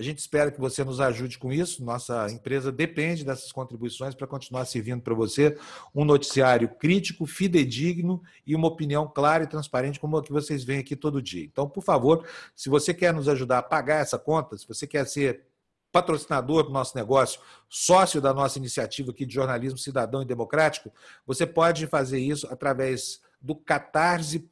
a 0.00 0.02
gente 0.02 0.18
espera 0.18 0.50
que 0.50 0.58
você 0.58 0.82
nos 0.82 0.98
ajude 0.98 1.38
com 1.38 1.52
isso. 1.52 1.84
Nossa 1.84 2.26
empresa 2.30 2.72
depende 2.72 3.22
dessas 3.22 3.52
contribuições 3.52 4.14
para 4.14 4.26
continuar 4.26 4.64
servindo 4.64 5.02
para 5.02 5.14
você 5.14 5.58
um 5.94 6.06
noticiário 6.06 6.70
crítico, 6.70 7.26
fidedigno 7.26 8.22
e 8.46 8.56
uma 8.56 8.66
opinião 8.66 9.06
clara 9.06 9.44
e 9.44 9.46
transparente, 9.46 10.00
como 10.00 10.16
a 10.16 10.22
que 10.22 10.32
vocês 10.32 10.64
veem 10.64 10.80
aqui 10.80 10.96
todo 10.96 11.20
dia. 11.20 11.44
Então, 11.44 11.68
por 11.68 11.84
favor, 11.84 12.26
se 12.56 12.70
você 12.70 12.94
quer 12.94 13.12
nos 13.12 13.28
ajudar 13.28 13.58
a 13.58 13.62
pagar 13.62 14.00
essa 14.00 14.18
conta, 14.18 14.56
se 14.56 14.66
você 14.66 14.86
quer 14.86 15.06
ser 15.06 15.42
patrocinador 15.92 16.62
do 16.62 16.70
nosso 16.70 16.96
negócio, 16.96 17.38
sócio 17.68 18.22
da 18.22 18.32
nossa 18.32 18.58
iniciativa 18.58 19.10
aqui 19.10 19.26
de 19.26 19.34
jornalismo 19.34 19.76
cidadão 19.76 20.22
e 20.22 20.24
democrático, 20.24 20.90
você 21.26 21.46
pode 21.46 21.86
fazer 21.86 22.20
isso 22.20 22.48
através 22.50 23.20
do 23.38 23.54
catarse.me 23.54 24.48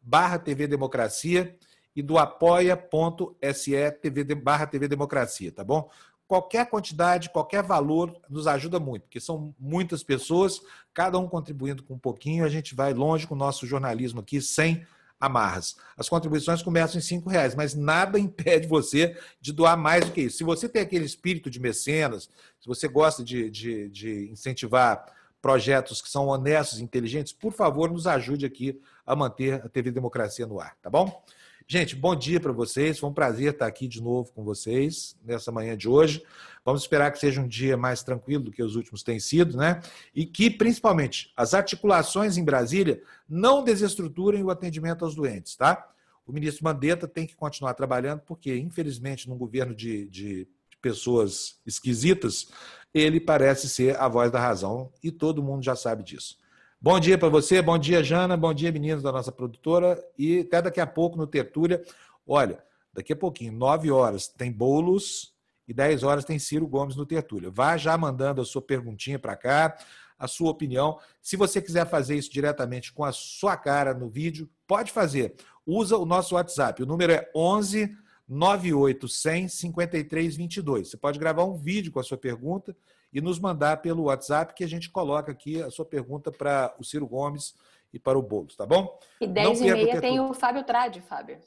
barra 0.00 0.38
TV 0.38 0.68
Democracia 0.68 1.56
e 1.94 2.02
do 2.02 2.18
apoia.se 2.18 3.90
TV, 4.00 4.34
barra 4.34 4.66
TV 4.66 4.88
Democracia, 4.88 5.52
tá 5.52 5.62
bom? 5.62 5.90
Qualquer 6.26 6.70
quantidade, 6.70 7.28
qualquer 7.28 7.62
valor 7.62 8.16
nos 8.28 8.46
ajuda 8.46 8.80
muito, 8.80 9.02
porque 9.02 9.20
são 9.20 9.54
muitas 9.58 10.02
pessoas, 10.02 10.60
cada 10.94 11.18
um 11.18 11.28
contribuindo 11.28 11.82
com 11.82 11.94
um 11.94 11.98
pouquinho, 11.98 12.44
a 12.44 12.48
gente 12.48 12.74
vai 12.74 12.94
longe 12.94 13.26
com 13.26 13.34
o 13.34 13.38
nosso 13.38 13.66
jornalismo 13.66 14.20
aqui 14.20 14.40
sem 14.40 14.86
amarras. 15.20 15.76
As 15.96 16.08
contribuições 16.08 16.62
começam 16.62 16.98
em 16.98 17.02
cinco 17.02 17.28
reais, 17.28 17.54
mas 17.54 17.74
nada 17.74 18.18
impede 18.18 18.66
você 18.66 19.16
de 19.40 19.52
doar 19.52 19.76
mais 19.76 20.04
do 20.04 20.10
que 20.10 20.22
isso. 20.22 20.38
Se 20.38 20.44
você 20.44 20.68
tem 20.68 20.82
aquele 20.82 21.04
espírito 21.04 21.48
de 21.48 21.60
mecenas, 21.60 22.28
se 22.60 22.66
você 22.66 22.88
gosta 22.88 23.22
de, 23.22 23.48
de, 23.48 23.88
de 23.88 24.30
incentivar 24.30 25.04
projetos 25.40 26.00
que 26.00 26.08
são 26.08 26.28
honestos 26.28 26.80
e 26.80 26.82
inteligentes, 26.84 27.32
por 27.32 27.52
favor, 27.52 27.90
nos 27.90 28.06
ajude 28.06 28.46
aqui 28.46 28.80
a 29.04 29.14
manter 29.14 29.54
a 29.54 29.68
TV 29.68 29.90
Democracia 29.90 30.46
no 30.46 30.60
ar, 30.60 30.76
tá 30.80 30.88
bom? 30.88 31.22
Gente, 31.66 31.94
bom 31.94 32.14
dia 32.14 32.40
para 32.40 32.52
vocês. 32.52 32.98
Foi 32.98 33.08
um 33.08 33.12
prazer 33.12 33.52
estar 33.52 33.66
aqui 33.66 33.86
de 33.86 34.02
novo 34.02 34.32
com 34.32 34.42
vocês 34.42 35.16
nessa 35.24 35.52
manhã 35.52 35.76
de 35.76 35.88
hoje. 35.88 36.22
Vamos 36.64 36.82
esperar 36.82 37.10
que 37.10 37.18
seja 37.18 37.40
um 37.40 37.46
dia 37.46 37.76
mais 37.76 38.02
tranquilo 38.02 38.44
do 38.44 38.52
que 38.52 38.62
os 38.62 38.76
últimos 38.76 39.02
têm 39.02 39.20
sido, 39.20 39.56
né? 39.56 39.80
E 40.14 40.24
que, 40.26 40.50
principalmente, 40.50 41.32
as 41.36 41.54
articulações 41.54 42.36
em 42.36 42.44
Brasília 42.44 43.02
não 43.28 43.62
desestruturem 43.62 44.42
o 44.42 44.50
atendimento 44.50 45.04
aos 45.04 45.14
doentes, 45.14 45.56
tá? 45.56 45.88
O 46.26 46.32
ministro 46.32 46.64
Mandetta 46.64 47.06
tem 47.08 47.26
que 47.26 47.36
continuar 47.36 47.74
trabalhando, 47.74 48.20
porque, 48.20 48.56
infelizmente, 48.56 49.28
num 49.28 49.36
governo 49.36 49.74
de, 49.74 50.06
de 50.08 50.48
pessoas 50.80 51.60
esquisitas, 51.66 52.48
ele 52.92 53.20
parece 53.20 53.68
ser 53.68 53.96
a 53.98 54.08
voz 54.08 54.30
da 54.30 54.40
razão 54.40 54.92
e 55.02 55.10
todo 55.10 55.42
mundo 55.42 55.64
já 55.64 55.76
sabe 55.76 56.02
disso. 56.02 56.41
Bom 56.84 56.98
dia 56.98 57.16
para 57.16 57.28
você, 57.28 57.62
bom 57.62 57.78
dia, 57.78 58.02
Jana, 58.02 58.36
bom 58.36 58.52
dia, 58.52 58.72
meninos 58.72 59.04
da 59.04 59.12
nossa 59.12 59.30
produtora. 59.30 60.04
E 60.18 60.40
até 60.40 60.60
daqui 60.62 60.80
a 60.80 60.86
pouco 60.86 61.16
no 61.16 61.28
Tertúlia. 61.28 61.80
Olha, 62.26 62.60
daqui 62.92 63.12
a 63.12 63.16
pouquinho, 63.16 63.52
9 63.52 63.88
horas, 63.92 64.26
tem 64.26 64.50
bolos 64.50 65.32
e 65.68 65.72
10 65.72 66.02
horas 66.02 66.24
tem 66.24 66.40
Ciro 66.40 66.66
Gomes 66.66 66.96
no 66.96 67.06
Tertúlia. 67.06 67.52
Vá 67.52 67.76
já 67.76 67.96
mandando 67.96 68.40
a 68.40 68.44
sua 68.44 68.60
perguntinha 68.60 69.16
para 69.16 69.36
cá, 69.36 69.76
a 70.18 70.26
sua 70.26 70.50
opinião. 70.50 70.98
Se 71.20 71.36
você 71.36 71.62
quiser 71.62 71.88
fazer 71.88 72.16
isso 72.16 72.32
diretamente 72.32 72.92
com 72.92 73.04
a 73.04 73.12
sua 73.12 73.56
cara 73.56 73.94
no 73.94 74.08
vídeo, 74.08 74.50
pode 74.66 74.90
fazer. 74.90 75.36
Usa 75.64 75.96
o 75.96 76.04
nosso 76.04 76.34
WhatsApp. 76.34 76.82
O 76.82 76.86
número 76.86 77.12
é 77.12 77.30
11 77.32 77.96
9800 78.28 79.54
5322. 79.54 80.90
Você 80.90 80.96
pode 80.96 81.16
gravar 81.16 81.44
um 81.44 81.54
vídeo 81.54 81.92
com 81.92 82.00
a 82.00 82.02
sua 82.02 82.18
pergunta 82.18 82.76
e 83.12 83.20
nos 83.20 83.38
mandar 83.38 83.78
pelo 83.78 84.04
WhatsApp 84.04 84.54
que 84.54 84.64
a 84.64 84.68
gente 84.68 84.90
coloca 84.90 85.30
aqui 85.30 85.62
a 85.62 85.70
sua 85.70 85.84
pergunta 85.84 86.32
para 86.32 86.74
o 86.78 86.84
Ciro 86.84 87.06
Gomes 87.06 87.54
e 87.92 87.98
para 87.98 88.18
o 88.18 88.22
Boulos, 88.22 88.56
tá 88.56 88.64
bom? 88.64 88.98
E 89.20 89.26
10 89.26 89.60
e 89.60 89.64
meia 89.64 90.00
tem 90.00 90.18
o 90.18 90.32
Fábio 90.32 90.64
Trade, 90.64 91.00
Fábio. 91.02 91.38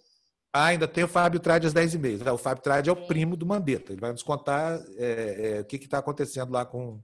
Ah, 0.53 0.67
ainda 0.67 0.87
tem 0.87 1.03
o 1.03 1.07
Fábio 1.07 1.39
Trade 1.39 1.67
às 1.67 1.73
10h30. 1.73 2.31
O 2.31 2.37
Fábio 2.37 2.63
Trade 2.63 2.89
é 2.89 2.93
o 2.93 2.95
primo 3.07 3.35
do 3.35 3.45
Mandetta. 3.45 3.91
Ele 3.91 3.99
vai 3.99 4.13
nos 4.13 4.23
contar 4.23 4.79
é, 4.97 5.57
é, 5.57 5.59
o 5.59 5.65
que 5.65 5.75
está 5.75 5.97
acontecendo 5.97 6.53
lá 6.53 6.63
com, 6.65 7.01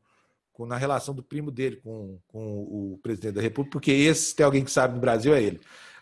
com, 0.53 0.65
na 0.65 0.77
relação 0.77 1.13
do 1.13 1.21
primo 1.21 1.51
dele 1.51 1.75
com, 1.77 2.17
com 2.27 2.59
o 2.61 2.99
presidente 3.03 3.33
da 3.33 3.41
República, 3.41 3.73
porque 3.73 3.91
esse, 3.91 4.33
tem 4.33 4.45
alguém 4.45 4.63
que 4.63 4.71
sabe 4.71 4.93
no 4.93 5.01
Brasil, 5.01 5.35
é 5.35 5.41
ele. 5.41 5.59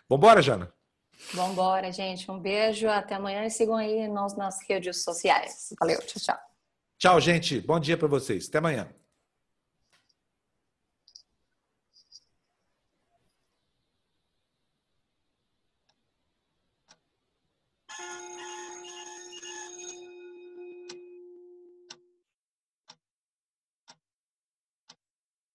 Vambora, 0.08 0.40
Jana? 0.40 0.72
Vambora, 1.34 1.90
gente. 1.90 2.30
Um 2.30 2.38
beijo, 2.38 2.88
até 2.88 3.16
amanhã 3.16 3.44
e 3.44 3.50
sigam 3.50 3.74
aí 3.74 4.06
nós 4.06 4.36
nas 4.36 4.58
redes 4.68 5.02
sociais. 5.02 5.74
Valeu, 5.80 5.98
tchau, 6.02 6.22
tchau. 6.22 6.49
Tchau, 7.00 7.18
gente. 7.18 7.62
Bom 7.62 7.80
dia 7.80 7.96
para 7.96 8.06
vocês. 8.06 8.46
Até 8.46 8.58
amanhã. 8.58 8.86